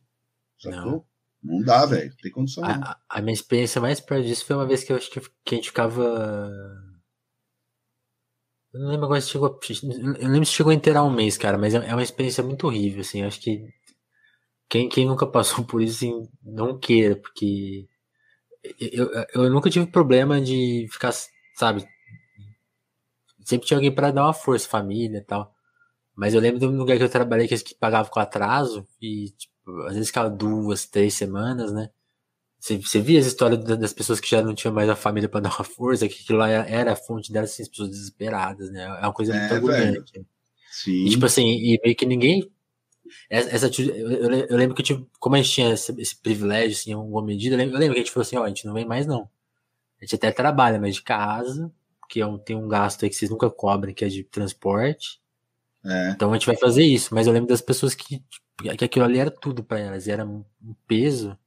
Sacou? 0.58 1.06
Não, 1.44 1.58
não 1.58 1.64
dá, 1.64 1.86
velho. 1.86 2.14
Tem 2.22 2.32
condição. 2.32 2.64
A, 2.64 2.98
a, 3.10 3.22
minha 3.22 3.34
experiência 3.34 3.82
mais 3.82 4.00
perto 4.00 4.26
disso 4.26 4.46
foi 4.46 4.56
uma 4.56 4.68
vez 4.68 4.84
que 4.84 4.92
eu 4.92 4.98
acho 4.98 5.10
que, 5.10 5.20
a 5.20 5.56
gente 5.56 5.68
ficava. 5.68 6.02
Eu 8.72 8.80
não 8.82 8.90
lembro 8.90 9.06
agora 9.06 9.22
se 9.22 9.30
chegou. 9.30 9.60
Eu 10.20 10.30
lembro 10.30 10.46
se 10.46 10.54
chegou 10.54 10.72
a 10.72 10.76
inteirar 10.76 11.04
um 11.04 11.14
mês, 11.14 11.38
cara, 11.38 11.58
mas 11.58 11.74
é, 11.74 11.78
é 11.88 11.94
uma 11.94 12.04
experiência 12.04 12.44
muito 12.44 12.68
horrível, 12.68 13.02
assim. 13.02 13.22
Eu 13.22 13.28
acho 13.28 13.42
que 13.42 13.66
quem, 14.70 14.88
quem 14.88 15.08
nunca 15.08 15.26
passou 15.26 15.66
por 15.66 15.82
isso, 15.82 15.98
assim, 15.98 16.30
não 16.44 16.78
queira, 16.78 17.16
porque 17.16 17.88
eu, 18.80 19.10
eu 19.34 19.50
nunca 19.50 19.70
tive 19.70 19.86
problema 19.88 20.42
de 20.42 20.88
ficar, 20.92 21.14
sabe? 21.56 21.88
Sempre 23.44 23.68
tinha 23.68 23.78
alguém 23.78 23.94
para 23.94 24.12
dar 24.12 24.26
uma 24.26 24.34
força, 24.34 24.68
família 24.68 25.20
e 25.20 25.24
tal. 25.24 25.54
Mas 26.16 26.34
eu 26.34 26.42
lembro 26.42 26.60
de 26.60 26.66
um 26.66 26.78
lugar 26.78 26.98
que 26.98 27.04
eu 27.04 27.10
trabalhei 27.10 27.48
que, 27.48 27.58
que 27.58 27.76
pagava 27.76 28.10
com 28.10 28.20
atraso 28.20 28.86
e, 29.02 29.30
tipo, 29.32 29.82
às 29.84 29.94
vezes 29.94 30.10
ficava 30.10 30.30
duas, 30.30 30.86
três 30.86 31.14
semanas, 31.14 31.72
né? 31.72 31.90
Você, 32.60 32.78
você 32.78 33.00
via 33.00 33.20
as 33.20 33.26
histórias 33.26 33.64
das 33.64 33.94
pessoas 33.94 34.20
que 34.20 34.30
já 34.30 34.42
não 34.42 34.54
tinham 34.54 34.74
mais 34.74 34.90
a 34.90 34.96
família 34.96 35.30
para 35.30 35.40
dar 35.48 35.56
uma 35.56 35.64
força, 35.64 36.08
que 36.10 36.22
aquilo 36.22 36.40
lá 36.40 36.50
era 36.50 36.92
a 36.92 36.96
fonte 36.96 37.32
delas, 37.32 37.52
assim, 37.52 37.64
as 37.64 37.70
pessoas 37.70 37.90
desesperadas, 37.90 38.70
né? 38.70 38.84
É 38.84 39.06
uma 39.06 39.14
coisa 39.14 39.34
muito 39.34 39.54
é, 39.54 39.58
agoniante. 39.58 40.26
Sim. 40.72 41.06
E, 41.06 41.10
tipo 41.10 41.26
assim, 41.26 41.48
e 41.48 41.80
meio 41.82 41.96
que 41.96 42.06
ninguém 42.06 42.52
essa, 43.30 43.68
eu, 43.82 44.32
eu, 44.50 44.58
lembro 44.58 44.76
que, 44.76 44.84
tipo, 44.84 45.08
como 45.20 45.36
a 45.36 45.42
gente 45.42 45.52
tinha 45.52 45.74
esse, 45.74 45.94
esse 46.00 46.16
privilégio, 46.16 46.78
assim, 46.78 46.92
em 46.92 46.94
alguma 46.94 47.24
medida, 47.24 47.56
eu 47.56 47.60
lembro, 47.60 47.76
eu 47.76 47.80
lembro, 47.80 47.96
que 47.96 48.02
a 48.02 48.04
gente 48.04 48.14
falou 48.14 48.22
assim, 48.24 48.38
ó, 48.38 48.44
a 48.44 48.48
gente 48.48 48.66
não 48.66 48.74
vem 48.74 48.86
mais 48.86 49.06
não. 49.06 49.30
A 50.00 50.06
gente 50.06 50.16
até 50.16 50.32
trabalha, 50.32 50.80
mas 50.80 50.96
de 50.96 51.02
casa, 51.02 51.72
que 52.10 52.22
é 52.22 52.26
um, 52.26 52.38
tem 52.38 52.56
um 52.56 52.68
gasto 52.68 53.04
aí 53.04 53.10
que 53.10 53.16
vocês 53.16 53.30
nunca 53.30 53.50
cobrem, 53.50 53.94
que 53.94 54.06
é 54.06 54.08
de 54.08 54.24
transporte. 54.24 55.22
É. 55.86 56.12
Então 56.12 56.32
a 56.32 56.34
gente 56.34 56.48
vai 56.48 56.56
fazer 56.56 56.84
isso. 56.84 57.14
Mas 57.14 57.28
eu 57.28 57.34
lembro 57.34 57.50
das 57.50 57.62
pessoas 57.62 57.94
que, 57.94 58.20
tipo, 58.20 58.78
que 58.78 58.86
aquilo 58.86 59.06
ali 59.06 59.20
era 59.20 59.32
tudo 59.32 59.64
para 59.64 59.80
elas, 59.80 60.08
era 60.08 60.26
um 60.26 60.44
peso. 60.88 61.38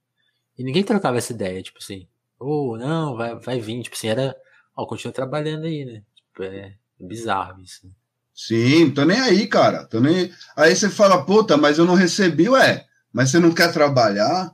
E 0.57 0.63
ninguém 0.63 0.83
trocava 0.83 1.17
essa 1.17 1.33
ideia, 1.33 1.61
tipo 1.61 1.79
assim, 1.79 2.07
ou 2.39 2.73
oh, 2.73 2.77
não, 2.77 3.15
vai, 3.15 3.35
vai 3.39 3.59
vir, 3.59 3.81
tipo 3.83 3.95
assim, 3.95 4.07
era, 4.07 4.35
ó, 4.75 4.85
continua 4.85 5.13
trabalhando 5.13 5.65
aí, 5.65 5.85
né? 5.85 6.03
Tipo, 6.15 6.43
é 6.43 6.75
bizarro 6.99 7.61
isso. 7.61 7.89
Sim, 8.35 8.91
tô 8.91 9.05
nem 9.05 9.19
aí, 9.19 9.47
cara. 9.47 9.85
Tô 9.85 9.99
nem... 9.99 10.31
Aí 10.55 10.75
você 10.75 10.89
fala, 10.89 11.23
puta, 11.23 11.55
mas 11.55 11.77
eu 11.77 11.85
não 11.85 11.93
recebi, 11.93 12.49
ué, 12.49 12.85
mas 13.11 13.29
você 13.29 13.39
não 13.39 13.53
quer 13.53 13.71
trabalhar? 13.71 14.51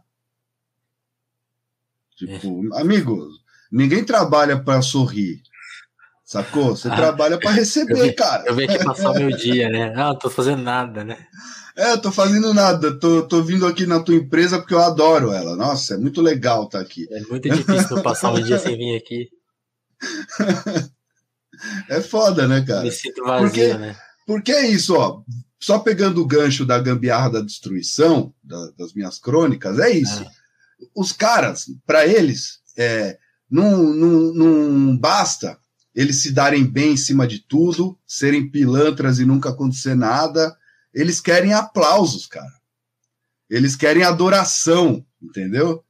Tipo, 2.17 2.75
é. 2.75 2.81
amigo, 2.81 3.29
ninguém 3.71 4.03
trabalha 4.03 4.61
para 4.61 4.81
sorrir. 4.81 5.41
Sacou? 6.25 6.75
Você 6.75 6.89
ah, 6.89 6.95
trabalha 6.95 7.39
para 7.39 7.49
receber, 7.49 8.09
eu 8.09 8.15
cara. 8.15 8.43
Eu 8.45 8.53
venho 8.53 8.69
aqui 8.69 8.83
passar 8.83 9.13
meu 9.13 9.35
dia, 9.35 9.67
né? 9.69 9.93
Ah, 9.95 10.09
não 10.09 10.19
tô 10.19 10.29
fazendo 10.29 10.61
nada, 10.61 11.03
né? 11.03 11.17
É, 11.75 11.93
eu 11.93 12.01
tô 12.01 12.11
fazendo 12.11 12.53
nada. 12.53 12.99
Tô, 12.99 13.23
tô 13.23 13.41
vindo 13.41 13.65
aqui 13.65 13.87
na 13.87 13.99
tua 13.99 14.13
empresa 14.13 14.59
porque 14.59 14.73
eu 14.73 14.81
adoro 14.81 15.31
ela. 15.31 15.55
Nossa, 15.55 15.95
é 15.95 15.97
muito 15.97 16.21
legal 16.21 16.65
estar 16.65 16.79
tá 16.79 16.83
aqui. 16.83 17.07
É 17.09 17.21
muito 17.21 17.49
difícil 17.49 18.03
passar 18.03 18.31
um 18.31 18.43
dia 18.43 18.59
sem 18.59 18.77
vir 18.77 18.95
aqui. 18.95 19.29
É 21.89 22.01
foda, 22.01 22.47
né, 22.47 22.61
cara? 22.61 22.83
Me 22.83 22.91
sinto 22.91 23.23
vazio, 23.23 23.47
porque, 23.47 23.73
né? 23.73 23.95
Porque 24.25 24.51
é 24.51 24.67
isso, 24.67 24.95
ó. 24.95 25.21
Só 25.59 25.79
pegando 25.79 26.21
o 26.21 26.25
gancho 26.25 26.65
da 26.65 26.79
gambiarra 26.79 27.31
da 27.31 27.41
destruição, 27.41 28.33
da, 28.43 28.71
das 28.77 28.93
minhas 28.93 29.19
crônicas, 29.19 29.79
é 29.79 29.91
isso. 29.91 30.23
É. 30.23 30.29
Os 30.95 31.11
caras, 31.11 31.65
para 31.85 32.07
eles, 32.07 32.59
é, 32.77 33.17
não, 33.49 33.77
não, 33.83 34.33
não 34.33 34.97
basta 34.97 35.57
eles 35.93 36.21
se 36.21 36.31
darem 36.31 36.63
bem 36.63 36.93
em 36.93 36.97
cima 36.97 37.27
de 37.27 37.39
tudo, 37.39 37.99
serem 38.07 38.49
pilantras 38.49 39.19
e 39.19 39.25
nunca 39.25 39.49
acontecer 39.49 39.95
nada. 39.95 40.55
Eles 40.93 41.19
querem 41.19 41.53
aplausos, 41.53 42.25
cara. 42.25 42.53
Eles 43.49 43.75
querem 43.75 44.03
adoração, 44.03 45.05
entendeu? 45.21 45.83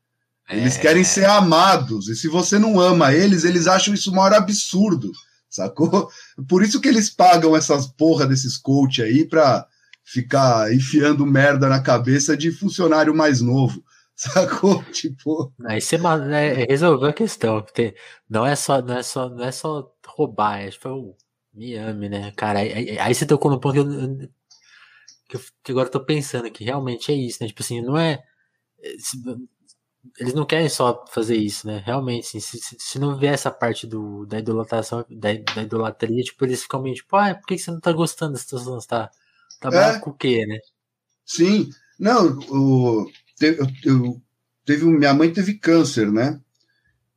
Eles 0.49 0.77
é. 0.77 0.79
querem 0.79 1.03
ser 1.03 1.25
amados. 1.25 2.07
E 2.07 2.15
se 2.15 2.27
você 2.27 2.57
não 2.57 2.79
ama 2.79 3.13
eles, 3.13 3.43
eles 3.43 3.67
acham 3.67 3.93
isso 3.93 4.11
o 4.11 4.15
maior 4.15 4.33
absurdo 4.33 5.11
sacou? 5.49 6.09
Por 6.47 6.63
isso 6.63 6.79
que 6.79 6.87
eles 6.87 7.09
pagam 7.09 7.55
essas 7.55 7.87
porra 7.87 8.27
desses 8.27 8.57
coach 8.57 9.01
aí 9.01 9.25
pra 9.25 9.67
ficar 10.03 10.73
enfiando 10.73 11.25
merda 11.25 11.67
na 11.67 11.81
cabeça 11.81 12.35
de 12.35 12.51
funcionário 12.51 13.15
mais 13.15 13.41
novo. 13.41 13.83
Sacou? 14.15 14.83
Tipo. 14.91 15.53
Aí 15.65 15.79
você 15.79 15.95
é, 15.95 16.65
resolveu 16.67 17.09
a 17.09 17.13
questão. 17.13 17.65
Não 18.29 18.45
é 18.45 18.53
só, 18.55 18.81
não 18.81 18.97
é 18.97 19.03
só, 19.03 19.29
não 19.29 19.45
é 19.45 19.51
só 19.51 19.89
roubar, 20.05 20.59
é 20.59 20.69
tipo, 20.71 21.15
me 21.53 21.75
ame, 21.75 22.09
né? 22.09 22.31
Cara, 22.35 22.59
aí, 22.59 22.99
aí 22.99 23.15
você 23.15 23.25
tocou 23.25 23.49
no 23.49 23.59
ponto 23.61 23.73
que 23.73 23.79
eu, 23.79 24.29
que 25.29 25.37
eu, 25.37 25.41
que 25.63 25.71
agora 25.71 25.87
eu 25.87 25.91
tô 25.91 26.03
pensando 26.03 26.51
que 26.51 26.65
realmente 26.65 27.11
é 27.11 27.15
isso, 27.15 27.37
né? 27.41 27.47
Tipo 27.47 27.61
assim, 27.61 27.81
não 27.81 27.97
é 27.97 28.21
eles 30.17 30.33
não 30.33 30.45
querem 30.45 30.69
só 30.69 31.05
fazer 31.11 31.35
isso, 31.35 31.67
né? 31.67 31.83
Realmente, 31.85 32.25
assim, 32.25 32.39
se, 32.39 32.75
se, 32.77 32.99
não 32.99 33.17
vier 33.17 33.33
essa 33.33 33.51
parte 33.51 33.85
do, 33.85 34.25
da 34.25 34.39
idolatração, 34.39 35.05
da, 35.09 35.29
da 35.55 35.61
idolatria, 35.61 36.23
tipo, 36.23 36.45
eles 36.45 36.63
ficam 36.63 36.81
meio 36.81 36.95
tipo, 36.95 37.15
ah, 37.15 37.35
por 37.35 37.45
que 37.45 37.57
você 37.57 37.71
não 37.71 37.79
tá 37.79 37.91
gostando 37.91 38.33
da 38.33 38.39
situação? 38.39 38.79
Tá, 38.87 39.11
tá 39.59 39.69
é. 39.69 39.99
com 39.99 40.11
o 40.11 40.13
quê, 40.13 40.45
né? 40.47 40.57
Sim. 41.25 41.69
Não, 41.99 42.39
o, 42.49 43.11
eu, 43.41 43.67
eu, 43.83 44.21
teve, 44.65 44.85
minha 44.85 45.13
mãe 45.13 45.31
teve 45.31 45.55
câncer, 45.55 46.11
né? 46.11 46.39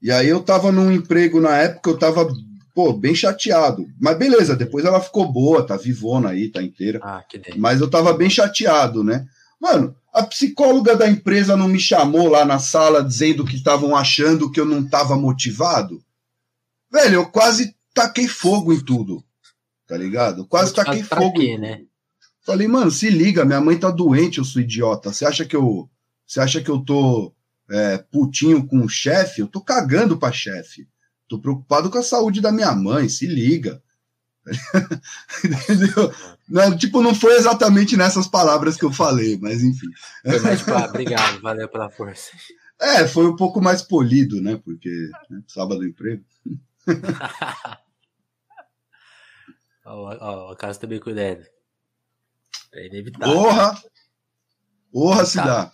E 0.01 0.11
aí 0.11 0.29
eu 0.29 0.43
tava 0.43 0.73
num 0.73 0.91
emprego 0.91 1.41
na 1.41 1.57
época, 1.57 1.91
eu 1.91 1.99
tava, 1.99 2.29
pô, 2.75 2.93
bem 2.93 3.15
chateado. 3.15 3.87
Mas 4.01 4.19
beleza, 4.19 4.57
depois 4.57 4.85
ela 4.85 5.01
ficou 5.01 5.31
boa, 5.33 5.65
tá 5.65 5.77
vivona 5.77 6.31
aí, 6.31 6.49
tá 6.49 6.61
inteira. 6.61 6.99
Ah, 7.03 7.23
que 7.29 7.41
Mas 7.57 7.81
eu 7.81 7.89
tava 7.89 8.13
bem 8.13 8.29
chateado, 8.29 9.05
né? 9.05 9.25
Mano, 9.61 9.95
a 10.13 10.23
psicóloga 10.25 10.95
da 10.95 11.09
empresa 11.09 11.57
não 11.57 11.67
me 11.67 11.81
chamou 11.81 12.29
lá 12.29 12.45
na 12.45 12.59
sala 12.59 13.03
dizendo 13.03 13.45
que 13.45 13.57
estavam 13.57 13.97
achando 13.97 14.51
que 14.51 14.61
eu 14.61 14.67
não 14.67 14.81
estava 14.81 15.17
motivado? 15.17 16.05
Velho, 16.93 17.15
eu 17.15 17.27
quase 17.27 17.75
taquei 17.95 18.29
fogo 18.29 18.73
em 18.73 18.81
tudo. 18.81 19.25
Tá 19.87 19.97
ligado? 19.97 20.47
Quase 20.47 20.75
taquei 20.75 21.03
fogo. 21.03 21.41
Quê, 21.41 21.57
né? 21.57 21.83
Falei, 22.43 22.69
mano, 22.69 22.91
se 22.91 23.09
liga, 23.09 23.45
minha 23.45 23.61
mãe 23.61 23.79
tá 23.79 23.91
doente, 23.91 24.39
eu 24.39 24.45
sou 24.45 24.61
idiota. 24.61 25.13
Você 25.13 25.25
acha 25.25 25.45
que 25.45 25.57
eu. 25.57 25.89
Você 26.27 26.41
acha 26.41 26.61
que 26.61 26.71
eu 26.71 26.81
tô 26.81 27.33
é, 27.71 27.99
putinho 27.99 28.67
com 28.67 28.81
o 28.81 28.89
chefe? 28.89 29.41
Eu 29.41 29.47
tô 29.47 29.61
cagando 29.61 30.19
pra 30.19 30.33
chefe. 30.33 30.87
Tô 31.29 31.39
preocupado 31.39 31.89
com 31.89 31.99
a 31.99 32.03
saúde 32.03 32.41
da 32.41 32.53
minha 32.53 32.73
mãe, 32.73 33.09
se 33.09 33.27
liga. 33.27 33.83
Entendeu? 35.45 36.13
Não, 36.53 36.77
tipo, 36.77 37.01
não 37.01 37.15
foi 37.15 37.35
exatamente 37.37 37.97
nessas 37.97 38.29
palavras 38.29 38.77
que 38.77 38.85
eu 38.85 38.93
falei, 38.93 39.39
mas 39.41 39.63
enfim. 39.63 39.87
Foi 40.23 40.39
mais 40.41 40.59
tipo, 40.59 40.73
ah, 40.73 40.85
obrigado, 40.85 41.41
valeu 41.41 41.69
pela 41.69 41.91
força. 41.91 42.31
É, 42.81 43.07
foi 43.07 43.29
um 43.29 43.37
pouco 43.37 43.61
mais 43.61 43.81
polido, 43.81 44.41
né? 44.43 44.57
Porque 44.57 44.89
né, 45.31 45.41
precisava 45.43 45.77
do 45.77 45.87
emprego. 45.87 46.25
Ó, 49.85 50.17
ó, 50.21 50.53
o 50.53 50.57
caso 50.57 50.81
também 50.81 50.99
cuidado. 50.99 51.45
É 52.73 52.87
inevitável. 52.87 53.35
Porra! 53.35 53.81
Porra, 54.91 55.25
se 55.25 55.37
dá. 55.37 55.73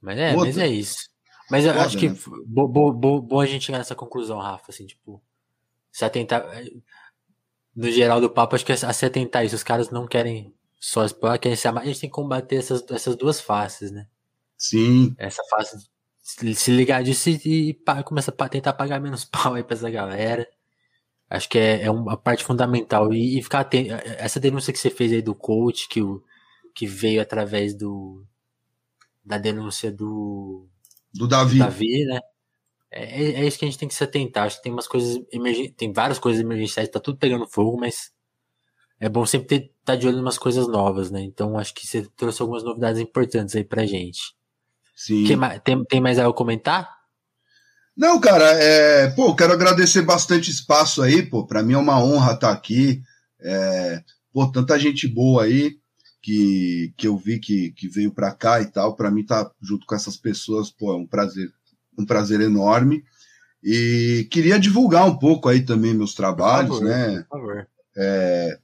Mas 0.00 0.18
é, 0.18 0.36
mas 0.36 0.58
é 0.58 0.68
isso. 0.68 1.08
Mas 1.50 1.64
eu 1.64 1.72
Foda, 1.72 1.84
acho 1.84 1.98
que 1.98 2.08
né? 2.08 2.16
bom, 2.46 2.92
bom, 2.92 3.20
bom 3.20 3.40
a 3.40 3.46
gente 3.46 3.64
chegar 3.64 3.78
nessa 3.78 3.94
conclusão, 3.94 4.38
Rafa, 4.38 4.70
assim, 4.70 4.86
tipo, 4.86 5.20
se 5.90 6.04
atentar. 6.04 6.44
No 7.76 7.90
geral 7.90 8.20
do 8.20 8.30
papo, 8.30 8.54
acho 8.54 8.64
que 8.64 8.72
é 8.72 8.76
se 8.76 9.06
atentar 9.06 9.44
isso. 9.44 9.54
Os 9.54 9.62
caras 9.62 9.90
não 9.90 10.06
querem 10.06 10.54
só 10.80 11.04
explorar, 11.04 11.38
querem 11.38 11.56
se 11.56 11.68
amar. 11.68 11.82
A 11.82 11.86
gente 11.86 12.00
tem 12.00 12.08
que 12.08 12.14
combater 12.14 12.56
essas, 12.56 12.82
essas 12.90 13.14
duas 13.16 13.40
faces, 13.40 13.90
né? 13.90 14.06
Sim. 14.56 15.14
Essa 15.18 15.42
face 15.50 15.86
se 16.54 16.72
ligar 16.72 17.04
disso 17.04 17.30
e, 17.30 17.70
e 17.70 17.74
começar 18.04 18.34
a 18.36 18.48
tentar 18.48 18.72
pagar 18.72 19.00
menos 19.00 19.24
pau 19.30 19.54
aí 19.54 19.62
pra 19.62 19.76
essa 19.76 19.90
galera. 19.90 20.48
Acho 21.28 21.48
que 21.48 21.58
é, 21.58 21.82
é 21.82 21.90
uma 21.90 22.16
parte 22.16 22.44
fundamental. 22.44 23.12
E, 23.12 23.38
e, 23.38 23.42
ficar 23.42 23.60
atento. 23.60 23.92
Essa 24.18 24.40
denúncia 24.40 24.72
que 24.72 24.78
você 24.78 24.90
fez 24.90 25.12
aí 25.12 25.22
do 25.22 25.34
coach, 25.34 25.88
que, 25.88 26.00
o, 26.00 26.22
que 26.74 26.86
veio 26.86 27.20
através 27.20 27.74
do 27.74 28.24
da 29.24 29.38
denúncia 29.38 29.90
do 29.90 30.68
do 31.12 31.26
Davi. 31.26 31.58
Davi, 31.58 32.04
né? 32.04 32.20
É, 32.96 33.22
é, 33.22 33.30
é, 33.42 33.46
isso 33.46 33.58
que 33.58 33.64
a 33.64 33.68
gente 33.68 33.78
tem 33.78 33.88
que 33.88 33.94
se 33.94 34.02
atentar. 34.02 34.46
Acho 34.46 34.56
que 34.56 34.62
tem 34.62 34.72
umas 34.72 34.88
coisas 34.88 35.20
emergen... 35.30 35.70
tem 35.72 35.92
várias 35.92 36.18
coisas 36.18 36.40
emergenciais, 36.40 36.88
tá 36.88 36.98
tudo 36.98 37.18
pegando 37.18 37.46
fogo, 37.46 37.78
mas 37.78 38.10
é 38.98 39.08
bom 39.08 39.26
sempre 39.26 39.56
estar 39.56 39.72
tá 39.84 39.96
de 39.96 40.08
olho 40.08 40.16
em 40.16 40.22
umas 40.22 40.38
coisas 40.38 40.66
novas, 40.66 41.10
né? 41.10 41.20
Então 41.20 41.58
acho 41.58 41.74
que 41.74 41.86
você 41.86 42.06
trouxe 42.16 42.40
algumas 42.40 42.64
novidades 42.64 43.00
importantes 43.00 43.54
aí 43.54 43.64
pra 43.64 43.84
gente. 43.84 44.34
Sim. 44.94 45.26
tem, 45.62 45.84
tem 45.84 46.00
mais 46.00 46.18
algo 46.18 46.30
a 46.30 46.36
comentar? 46.36 46.96
Não, 47.94 48.18
cara, 48.18 48.44
é, 48.44 49.08
pô, 49.10 49.34
quero 49.36 49.52
agradecer 49.52 50.02
bastante 50.02 50.50
espaço 50.50 51.02
aí, 51.02 51.22
pô, 51.22 51.46
para 51.46 51.62
mim 51.62 51.74
é 51.74 51.78
uma 51.78 52.02
honra 52.02 52.32
estar 52.32 52.50
aqui, 52.50 53.02
é, 53.40 54.02
pô, 54.32 54.50
tanta 54.50 54.78
gente 54.78 55.06
boa 55.08 55.44
aí 55.44 55.78
que, 56.22 56.92
que 56.96 57.08
eu 57.08 57.16
vi 57.16 57.38
que, 57.38 57.70
que 57.72 57.88
veio 57.88 58.12
para 58.12 58.34
cá 58.34 58.60
e 58.60 58.66
tal, 58.66 58.96
para 58.96 59.10
mim 59.10 59.24
tá 59.24 59.50
junto 59.62 59.86
com 59.86 59.94
essas 59.94 60.16
pessoas, 60.16 60.70
pô, 60.70 60.92
é 60.92 60.96
um 60.96 61.06
prazer, 61.06 61.50
um 61.98 62.04
prazer 62.04 62.40
enorme. 62.40 63.02
E 63.62 64.28
queria 64.30 64.58
divulgar 64.58 65.06
um 65.06 65.18
pouco 65.18 65.48
aí 65.48 65.62
também 65.62 65.94
meus 65.94 66.14
trabalhos, 66.14 66.78
por 66.78 66.86
favor, 66.86 66.96
né? 66.96 67.24
Por 67.28 67.40
favor. 67.40 67.66
É, 67.96 68.58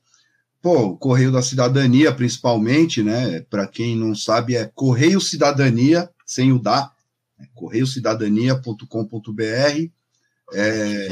pô, 0.61 0.97
Correio 0.97 1.33
da 1.33 1.43
Cidadania, 1.43 2.13
principalmente, 2.13 3.03
né? 3.03 3.41
Para 3.51 3.67
quem 3.67 3.97
não 3.97 4.15
sabe, 4.15 4.55
é 4.55 4.71
Correio 4.75 5.21
Cidadania, 5.21 6.09
sem 6.25 6.53
o 6.53 6.59
da, 6.59 6.93
é 7.41 7.47
correiocidadania.com.br. 7.55 9.91
É, 10.55 11.09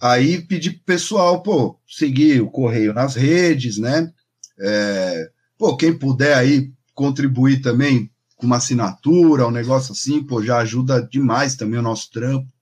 aí 0.00 0.40
pedi 0.42 0.70
pro 0.70 0.84
pessoal, 0.84 1.42
pô, 1.42 1.76
seguir 1.88 2.40
o 2.40 2.50
Correio 2.50 2.94
nas 2.94 3.16
redes, 3.16 3.78
né? 3.78 4.12
É, 4.60 5.28
pô, 5.58 5.76
quem 5.76 5.98
puder 5.98 6.36
aí 6.36 6.70
contribuir 6.94 7.62
também 7.62 8.11
com 8.42 8.46
uma 8.46 8.56
assinatura, 8.56 9.46
um 9.46 9.52
negócio 9.52 9.92
assim, 9.92 10.20
pô, 10.20 10.42
já 10.42 10.58
ajuda 10.58 11.00
demais 11.00 11.54
também 11.54 11.78
o 11.78 11.82
nosso 11.82 12.10
trampo. 12.10 12.52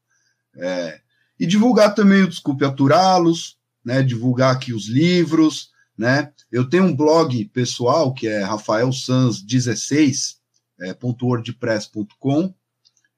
É, 0.54 1.00
e 1.38 1.46
divulgar 1.46 1.94
também 1.94 2.22
o 2.22 2.28
Desculpe 2.28 2.66
Aturá-los, 2.66 3.56
né? 3.82 4.02
Divulgar 4.02 4.54
aqui 4.54 4.74
os 4.74 4.88
livros, 4.88 5.70
né? 5.96 6.30
Eu 6.52 6.68
tenho 6.68 6.84
um 6.84 6.94
blog 6.94 7.46
pessoal 7.46 8.12
que 8.12 8.28
é 8.28 8.44
rafaelsans16, 8.44 10.36
é, 10.80 10.94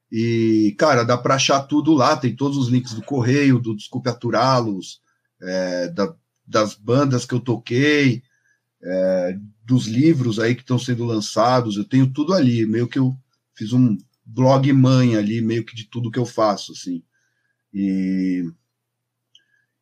e, 0.09 0.73
cara, 0.77 1.03
dá 1.03 1.17
para 1.17 1.35
achar 1.35 1.63
tudo 1.63 1.91
lá, 1.91 2.15
tem 2.15 2.33
todos 2.33 2.57
os 2.57 2.69
links 2.69 2.93
do 2.93 3.01
correio, 3.01 3.59
do 3.59 3.75
Desculpe 3.75 4.07
Aturá-los, 4.09 5.01
é, 5.41 5.89
da, 5.89 6.15
das 6.47 6.75
bandas 6.75 7.25
que 7.25 7.33
eu 7.33 7.41
toquei, 7.41 8.23
é, 8.83 9.37
dos 9.63 9.87
livros 9.87 10.39
aí 10.39 10.55
que 10.55 10.61
estão 10.61 10.77
sendo 10.77 11.05
lançados, 11.05 11.77
eu 11.77 11.83
tenho 11.83 12.11
tudo 12.11 12.33
ali, 12.33 12.65
meio 12.65 12.87
que 12.87 12.99
eu 12.99 13.15
fiz 13.55 13.71
um 13.73 13.97
blog 14.25 14.71
mãe 14.73 15.15
ali, 15.15 15.41
meio 15.41 15.65
que 15.65 15.75
de 15.75 15.85
tudo 15.85 16.11
que 16.11 16.19
eu 16.19 16.25
faço, 16.25 16.71
assim. 16.71 17.03
E, 17.73 18.43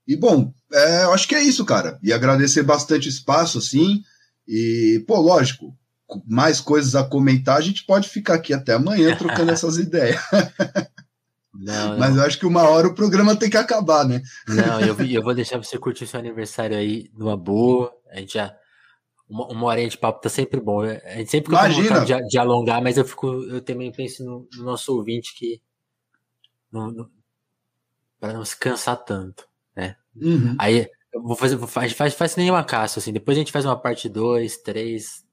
e 0.08 0.16
bom, 0.16 0.54
é, 0.72 1.04
eu 1.04 1.14
acho 1.14 1.28
que 1.28 1.36
é 1.36 1.44
isso, 1.44 1.66
cara. 1.66 2.00
E 2.02 2.14
agradecer 2.14 2.64
bastante 2.64 3.10
espaço, 3.10 3.58
assim. 3.58 4.04
E, 4.48 5.04
pô, 5.08 5.20
lógico, 5.20 5.78
mais 6.28 6.60
coisas 6.60 6.96
a 6.96 7.04
comentar, 7.04 7.58
a 7.58 7.62
gente 7.62 7.86
pode 7.86 8.10
ficar 8.10 8.36
aqui 8.36 8.54
até 8.54 8.74
amanhã 8.74 9.16
trocando 9.18 9.52
essas 9.52 9.78
ideias. 9.78 10.22
Não, 11.54 11.98
Mas 11.98 12.16
eu 12.16 12.24
acho 12.24 12.40
que 12.40 12.46
uma 12.46 12.64
hora 12.64 12.88
o 12.88 12.96
programa 12.96 13.36
tem 13.36 13.50
que 13.50 13.58
acabar, 13.58 14.06
né? 14.06 14.22
Não, 14.48 14.80
eu, 14.82 14.96
eu 15.06 15.22
vou 15.22 15.36
deixar 15.36 15.58
você 15.58 15.78
curtir 15.78 16.08
seu 16.08 16.20
aniversário 16.20 16.78
aí 16.78 17.12
numa 17.14 17.38
boa. 17.38 17.94
A 18.10 18.20
gente 18.20 18.34
já. 18.34 18.56
Uma, 19.32 19.48
uma 19.48 19.68
horinha 19.68 19.88
de 19.88 19.98
papo 19.98 20.20
tá 20.20 20.28
sempre 20.28 20.60
bom. 20.60 20.82
A 20.82 21.18
gente 21.18 21.32
sempre 21.32 21.56
fica 21.56 21.66
Imagina. 21.66 22.06
De, 22.06 22.28
de, 22.28 22.38
alongar, 22.38 22.82
mas 22.84 22.98
eu 22.98 23.06
fico. 23.06 23.28
Eu 23.28 23.62
também 23.62 23.90
penso 23.90 24.26
no, 24.26 24.46
no 24.58 24.64
nosso 24.66 24.94
ouvinte 24.94 25.34
que. 25.34 25.62
No, 26.70 26.92
no, 26.92 27.10
para 28.20 28.34
não 28.34 28.44
se 28.44 28.58
cansar 28.58 28.98
tanto, 28.98 29.48
né? 29.74 29.96
Uhum. 30.16 30.56
Aí 30.60 30.86
eu 31.14 31.24
vou 31.24 31.36
fazer. 31.38 31.56
Vou, 31.56 31.68
faz, 31.68 31.94
faz, 31.94 32.14
faz 32.14 32.36
nenhuma 32.36 32.64
caça, 32.66 33.00
assim. 33.00 33.14
Depois 33.14 33.38
a 33.38 33.40
gente 33.40 33.54
faz 33.54 33.64
uma 33.64 33.80
parte 33.80 34.10
2, 34.10 34.58
3. 34.58 35.26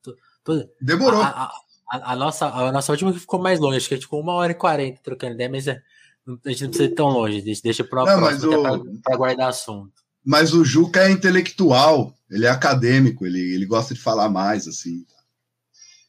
Demorou. 0.80 1.20
A, 1.20 1.51
a, 1.90 2.12
a, 2.12 2.16
nossa, 2.16 2.46
a 2.46 2.70
nossa 2.70 2.92
última 2.92 3.12
que 3.12 3.18
ficou 3.18 3.40
mais 3.40 3.59
longe, 3.59 3.78
acho 3.78 3.88
que 3.88 3.94
a 3.94 3.96
gente 3.96 4.05
ficou 4.05 4.20
uma 4.20 4.34
hora 4.34 4.53
e 4.53 4.55
quarenta 4.55 5.01
trocando 5.03 5.34
ideia, 5.34 5.51
mas 5.51 5.66
é, 5.66 5.82
a 6.44 6.49
gente 6.51 6.62
não 6.62 6.70
precisa 6.70 6.84
ir 6.84 6.94
tão 6.94 7.09
longe, 7.09 7.42
deixa, 7.42 7.62
deixa 7.62 7.84
para 7.84 8.05
próxima, 8.05 8.76
o... 8.76 9.01
para 9.03 9.16
guardar 9.16 9.49
assunto. 9.49 9.92
Mas 10.24 10.53
o 10.53 10.64
Juca 10.64 11.01
é 11.01 11.11
intelectual, 11.11 12.14
ele 12.31 12.47
é 12.47 12.51
acadêmico, 12.51 13.26
ele, 13.26 13.41
ele 13.41 13.66
gosta 13.66 13.95
de 13.95 14.01
falar 14.01 14.29
mais, 14.29 14.66
assim. 14.68 15.05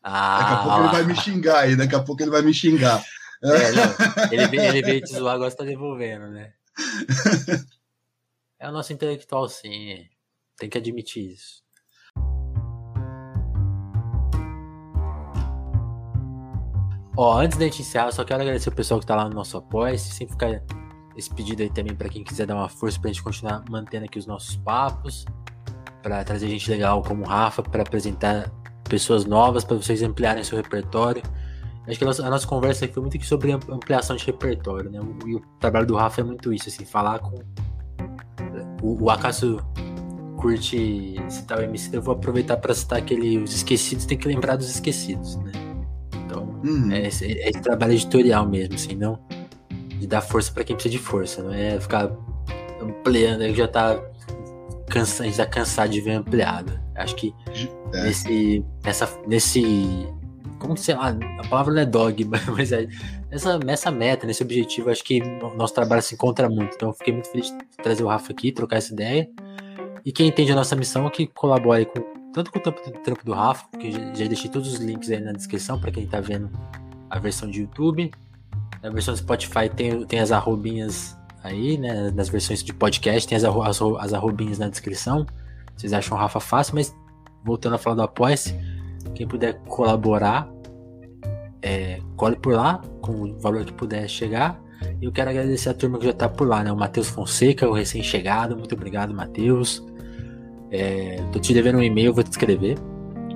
Ah, 0.03 0.39
daqui 0.39 0.53
a 0.53 0.57
pouco 0.63 0.79
ele 0.79 0.91
vai 0.91 1.03
me 1.03 1.15
xingar 1.15 1.59
aí, 1.59 1.75
daqui 1.75 1.95
a 1.95 2.03
pouco 2.03 2.21
ele 2.21 2.31
vai 2.31 2.41
me 2.41 2.53
xingar. 2.53 3.03
É, 3.41 3.71
não, 3.71 4.31
ele, 4.31 4.47
veio, 4.47 4.63
ele 4.63 4.81
veio 4.81 5.01
te 5.01 5.13
zoar, 5.13 5.35
agora 5.35 5.49
está 5.49 5.63
devolvendo, 5.63 6.27
né? 6.27 6.51
É 8.59 8.67
o 8.67 8.71
nosso 8.73 8.91
intelectual, 8.91 9.47
sim. 9.47 10.05
Tem 10.57 10.69
que 10.69 10.77
admitir 10.77 11.31
isso. 11.31 11.63
Ó, 17.15 17.37
antes 17.37 17.57
da 17.57 17.65
gente 17.65 17.81
encerrar, 17.81 18.11
só 18.11 18.25
quero 18.25 18.41
agradecer 18.41 18.69
o 18.69 18.75
pessoal 18.75 18.99
que 18.99 19.05
tá 19.05 19.15
lá 19.15 19.27
no 19.27 19.35
nosso 19.35 19.57
apoio. 19.57 19.97
Se 19.97 20.09
sempre 20.09 20.33
ficar 20.33 20.61
esse 21.15 21.33
pedido 21.33 21.61
aí 21.61 21.69
também 21.69 21.95
para 21.95 22.09
quem 22.09 22.23
quiser 22.23 22.45
dar 22.45 22.55
uma 22.55 22.69
força 22.69 22.99
pra 22.99 23.09
gente 23.09 23.23
continuar 23.23 23.63
mantendo 23.69 24.05
aqui 24.05 24.19
os 24.19 24.25
nossos 24.25 24.55
papos, 24.57 25.25
para 26.01 26.23
trazer 26.23 26.47
gente 26.47 26.69
legal 26.69 27.01
como 27.03 27.23
o 27.23 27.27
Rafa, 27.27 27.61
para 27.61 27.81
apresentar 27.81 28.51
pessoas 28.87 29.25
novas, 29.25 29.63
para 29.63 29.77
vocês 29.77 30.01
ampliarem 30.01 30.43
seu 30.43 30.57
repertório. 30.57 31.21
Acho 31.87 31.97
que 31.97 32.03
a 32.03 32.07
nossa, 32.07 32.25
a 32.25 32.29
nossa 32.29 32.47
conversa 32.47 32.85
aqui 32.85 32.93
foi 32.93 33.01
muito 33.01 33.25
sobre 33.25 33.51
ampliação 33.51 34.15
de 34.15 34.25
repertório, 34.25 34.89
né? 34.91 34.99
E 35.25 35.35
o 35.35 35.41
trabalho 35.59 35.87
do 35.87 35.95
Rafa 35.95 36.21
é 36.21 36.23
muito 36.23 36.53
isso, 36.53 36.69
assim, 36.69 36.85
falar 36.85 37.19
com. 37.19 37.39
O, 38.81 39.05
o 39.05 39.09
Acaso 39.09 39.59
curte 40.37 41.15
citar 41.27 41.59
o 41.59 41.63
MC, 41.63 41.95
eu 41.97 42.01
vou 42.01 42.13
aproveitar 42.13 42.57
para 42.57 42.73
citar 42.73 42.99
aquele 42.99 43.37
Os 43.39 43.53
Esquecidos, 43.53 44.05
tem 44.05 44.17
que 44.17 44.27
lembrar 44.27 44.55
dos 44.55 44.69
esquecidos, 44.69 45.35
né? 45.37 45.51
Uhum. 46.63 46.91
É, 46.91 47.07
esse, 47.07 47.25
é, 47.25 47.49
esse, 47.49 47.61
trabalho 47.61 47.93
editorial 47.93 48.47
mesmo, 48.47 48.75
assim, 48.75 48.95
não 48.95 49.19
de 49.99 50.07
dar 50.07 50.21
força 50.21 50.51
para 50.51 50.63
quem 50.63 50.75
precisa 50.75 50.91
de 50.91 50.99
força, 50.99 51.43
não 51.43 51.53
é 51.53 51.79
ficar 51.79 52.09
ampliando, 52.81 53.41
aí 53.41 53.53
já 53.53 53.67
tá 53.67 54.01
cansa, 54.89 55.23
a 55.23 55.25
gente 55.25 55.37
tá 55.37 55.45
cansado 55.45 55.89
de 55.89 56.01
ver 56.01 56.11
ampliado. 56.11 56.79
Acho 56.95 57.15
que 57.15 57.33
é. 57.93 58.03
nesse, 58.03 58.65
nessa, 58.83 59.09
nesse, 59.27 60.07
como 60.59 60.73
que 60.73 60.81
sei 60.81 60.95
lá, 60.95 61.15
a 61.39 61.47
palavra 61.47 61.73
não 61.73 61.81
é 61.81 61.85
dogma, 61.85 62.37
mas 62.55 62.71
é, 62.71 62.87
nessa, 63.31 63.59
nessa 63.59 63.91
meta, 63.91 64.27
nesse 64.27 64.43
objetivo, 64.43 64.89
acho 64.89 65.03
que 65.03 65.21
o 65.21 65.55
nosso 65.55 65.73
trabalho 65.73 66.01
se 66.01 66.15
encontra 66.15 66.49
muito. 66.49 66.75
Então, 66.75 66.89
eu 66.89 66.93
fiquei 66.93 67.13
muito 67.13 67.29
feliz 67.29 67.47
de 67.51 67.77
trazer 67.81 68.03
o 68.03 68.07
Rafa 68.07 68.31
aqui, 68.31 68.51
trocar 68.51 68.77
essa 68.77 68.91
ideia. 68.91 69.29
E 70.03 70.11
quem 70.11 70.27
entende 70.27 70.51
a 70.51 70.55
nossa 70.55 70.75
missão 70.75 71.07
é 71.07 71.09
que 71.09 71.27
colabore 71.27 71.85
com 71.85 72.19
tanto 72.33 72.51
com 72.51 72.59
o 72.59 72.61
trampo, 72.61 73.25
do 73.25 73.33
Rafa, 73.33 73.67
porque 73.71 73.91
já 73.91 74.25
deixei 74.25 74.49
todos 74.49 74.73
os 74.73 74.79
links 74.79 75.09
aí 75.09 75.19
na 75.19 75.31
descrição 75.31 75.79
para 75.79 75.91
quem 75.91 76.05
tá 76.05 76.21
vendo 76.21 76.49
a 77.09 77.19
versão 77.19 77.49
de 77.49 77.61
YouTube. 77.61 78.11
Na 78.81 78.89
versão 78.89 79.13
do 79.13 79.17
Spotify 79.17 79.67
tem, 79.75 80.05
tem 80.05 80.19
as 80.19 80.31
arrobinhas 80.31 81.17
aí, 81.43 81.77
né? 81.77 82.11
Nas 82.11 82.29
versões 82.29 82.63
de 82.63 82.73
podcast 82.73 83.27
tem 83.27 83.37
as, 83.37 83.43
as, 83.43 83.81
as 83.99 84.13
arrobinhas 84.13 84.59
na 84.59 84.67
descrição. 84.67 85.25
Vocês 85.75 85.93
acham 85.93 86.17
o 86.17 86.19
Rafa 86.19 86.39
fácil, 86.39 86.75
mas 86.75 86.95
voltando 87.43 87.75
a 87.75 87.77
falar 87.77 87.95
do 87.95 88.01
Apoia-se, 88.01 88.55
quem 89.15 89.27
puder 89.27 89.59
colaborar, 89.67 90.49
é, 91.61 91.99
cole 92.15 92.35
por 92.35 92.53
lá, 92.53 92.81
com 93.01 93.11
o 93.11 93.39
valor 93.39 93.63
que 93.65 93.73
puder 93.73 94.07
chegar. 94.07 94.59
E 95.01 95.05
eu 95.05 95.11
quero 95.11 95.29
agradecer 95.29 95.69
a 95.69 95.73
turma 95.73 95.97
que 95.97 96.05
já 96.05 96.13
tá 96.13 96.27
por 96.27 96.47
lá, 96.47 96.63
né? 96.63 96.71
O 96.71 96.77
Matheus 96.77 97.09
Fonseca, 97.09 97.67
o 97.67 97.73
recém-chegado. 97.73 98.55
Muito 98.55 98.75
obrigado, 98.75 99.13
Matheus. 99.13 99.83
É, 100.71 101.21
tô 101.31 101.39
te 101.39 101.53
devendo 101.53 101.77
um 101.77 101.83
e-mail, 101.83 102.13
vou 102.13 102.23
te 102.23 102.31
escrever. 102.31 102.77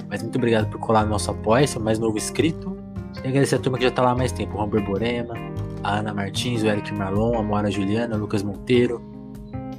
Mas 0.10 0.22
muito 0.22 0.36
obrigado 0.36 0.70
por 0.70 0.80
colar 0.80 1.04
no 1.04 1.10
nosso 1.10 1.32
apoio, 1.32 1.68
seu 1.68 1.82
mais 1.82 1.98
novo 2.00 2.18
inscrito. 2.18 2.78
E 3.24 3.28
agradecer 3.28 3.56
a 3.56 3.60
turma 3.60 3.78
que 3.78 3.84
já 3.84 3.92
tá 3.92 4.02
lá 4.02 4.12
há 4.12 4.16
mais 4.16 4.32
tempo: 4.32 4.56
o 4.56 4.58
Romber 4.58 4.84
Borema, 4.84 5.34
a 5.84 6.00
Ana 6.00 6.14
Martins, 6.14 6.64
o 6.64 6.68
Eric 6.68 6.94
Marlon, 6.94 7.38
a 7.38 7.44
Moara 7.44 7.70
Juliana, 7.70 8.16
o 8.16 8.20
Lucas 8.20 8.42
Monteiro, 8.44 9.02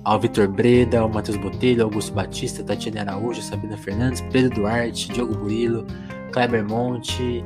ao 0.04 0.20
Vitor 0.20 0.46
Breda, 0.48 1.04
o 1.04 1.08
Matheus 1.08 1.36
Botelho, 1.38 1.84
Augusto 1.84 2.12
Batista, 2.12 2.62
Tatiana 2.62 3.00
Araújo, 3.00 3.40
Sabina 3.40 3.76
Fernandes, 3.76 4.20
Pedro 4.30 4.54
Duarte, 4.54 5.10
Diogo 5.10 5.34
Burilo, 5.34 5.86
Kleber 6.30 6.62
Monte, 6.62 7.42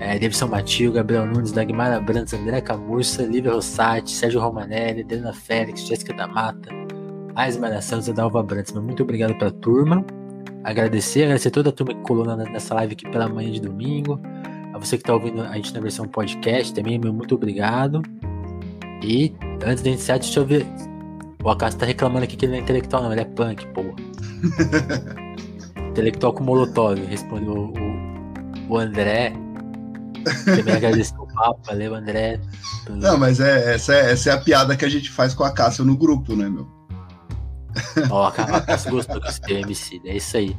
é, 0.00 0.18
Davidson 0.18 0.48
Matil, 0.48 0.92
Gabriel 0.92 1.26
Nunes, 1.26 1.52
Dagmar 1.52 1.92
Abrantes, 1.92 2.34
André 2.34 2.60
Camurça, 2.60 3.22
Lívia 3.22 3.52
Rossati, 3.52 4.10
Sérgio 4.10 4.40
Romanelli, 4.40 5.02
Adriana 5.02 5.32
Félix, 5.32 5.86
Jéssica 5.86 6.12
da 6.12 6.26
Mata, 6.26 6.68
as 7.36 7.56
Malhações 7.56 8.06
da 8.06 8.12
Dalva 8.12 8.42
Brantes. 8.42 8.72
Muito 8.72 9.02
obrigado 9.04 9.36
pra 9.36 9.50
turma. 9.50 10.04
Agradecer, 10.64 11.22
agradecer 11.22 11.50
toda 11.50 11.68
a 11.68 11.72
turma 11.72 11.94
que 11.94 12.00
colou 12.00 12.26
nessa 12.36 12.74
live 12.74 12.94
aqui 12.94 13.08
pela 13.10 13.28
manhã 13.28 13.50
de 13.50 13.60
domingo. 13.60 14.20
Você 14.80 14.96
que 14.96 15.04
tá 15.04 15.12
ouvindo 15.12 15.42
a 15.42 15.54
gente 15.54 15.74
na 15.74 15.80
versão 15.80 16.08
podcast 16.08 16.74
também, 16.74 16.98
meu 16.98 17.12
muito 17.12 17.34
obrigado. 17.34 18.02
E 19.02 19.34
antes 19.64 19.82
da 19.82 19.90
gente 19.90 20.00
encerrar, 20.00 20.18
deixa 20.18 20.40
eu 20.40 20.46
ver. 20.46 20.66
O 21.42 21.50
Acaso 21.50 21.76
tá 21.76 21.86
reclamando 21.86 22.24
aqui 22.24 22.36
que 22.36 22.44
ele 22.44 22.52
não 22.52 22.58
é 22.58 22.62
intelectual, 22.62 23.02
não, 23.02 23.12
ele 23.12 23.20
é 23.20 23.24
punk, 23.24 23.66
porra. 23.68 23.94
intelectual 25.90 26.32
com 26.32 26.44
Molotov, 26.44 26.98
respondeu 27.06 27.54
o, 27.54 28.72
o, 28.72 28.78
André. 28.78 29.32
Também 30.44 30.74
agradecer 30.74 31.16
o 31.18 31.26
papo, 31.26 31.60
valeu, 31.66 31.94
André. 31.94 32.40
Não, 32.88 33.18
mas 33.18 33.40
é, 33.40 33.74
essa, 33.74 33.94
é, 33.94 34.12
essa 34.12 34.30
é 34.30 34.32
a 34.32 34.38
piada 34.38 34.76
que 34.76 34.84
a 34.84 34.88
gente 34.88 35.10
faz 35.10 35.34
com 35.34 35.44
a 35.44 35.50
Cássia 35.50 35.84
no 35.84 35.96
grupo, 35.96 36.34
né, 36.36 36.48
meu? 36.48 36.68
Ó, 38.10 38.26
a 38.28 38.60
Cássio 38.60 38.90
gostou 38.90 39.20
que 39.20 39.32
você 39.32 39.52
MC, 39.52 40.00
é 40.04 40.16
isso 40.16 40.36
aí. 40.36 40.56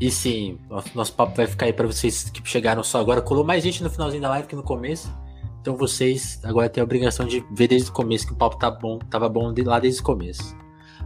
E 0.00 0.10
sim, 0.10 0.58
nosso 0.94 1.12
papo 1.12 1.36
vai 1.36 1.46
ficar 1.46 1.66
aí 1.66 1.72
para 1.72 1.86
vocês 1.86 2.30
que 2.30 2.40
chegaram 2.48 2.82
só 2.82 2.98
agora. 3.00 3.20
Colou 3.20 3.44
mais 3.44 3.62
gente 3.62 3.82
no 3.82 3.90
finalzinho 3.90 4.22
da 4.22 4.30
live 4.30 4.48
que 4.48 4.56
no 4.56 4.62
começo. 4.62 5.12
Então 5.60 5.76
vocês 5.76 6.40
agora 6.42 6.70
têm 6.70 6.80
a 6.80 6.84
obrigação 6.84 7.26
de 7.26 7.44
ver 7.52 7.68
desde 7.68 7.90
o 7.90 7.92
começo 7.92 8.26
que 8.26 8.32
o 8.32 8.36
papo 8.36 8.56
tá 8.56 8.70
bom, 8.70 8.98
tava 8.98 9.28
bom 9.28 9.52
de 9.52 9.62
lá 9.62 9.78
desde 9.78 10.00
o 10.00 10.04
começo. 10.04 10.56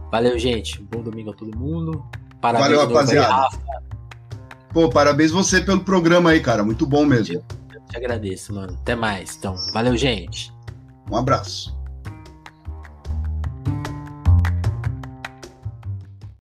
Valeu, 0.09 0.39
gente. 0.39 0.81
Bom 0.83 1.01
domingo 1.01 1.31
a 1.31 1.33
todo 1.33 1.57
mundo. 1.57 2.05
Parabéns, 2.39 2.71
Valeu, 2.71 2.87
rapaziada. 2.87 3.33
Rafa. 3.33 3.59
Pô, 4.71 4.89
parabéns 4.89 5.31
você 5.31 5.59
pelo 5.59 5.81
programa 5.81 6.29
aí, 6.29 6.39
cara. 6.39 6.63
Muito 6.63 6.85
bom 6.85 7.05
mesmo. 7.05 7.43
Eu 7.73 7.81
te 7.81 7.97
agradeço, 7.97 8.53
mano. 8.53 8.77
Até 8.81 8.95
mais. 8.95 9.35
Então, 9.35 9.55
valeu, 9.73 9.97
gente. 9.97 10.53
Um 11.11 11.17
abraço. 11.17 11.74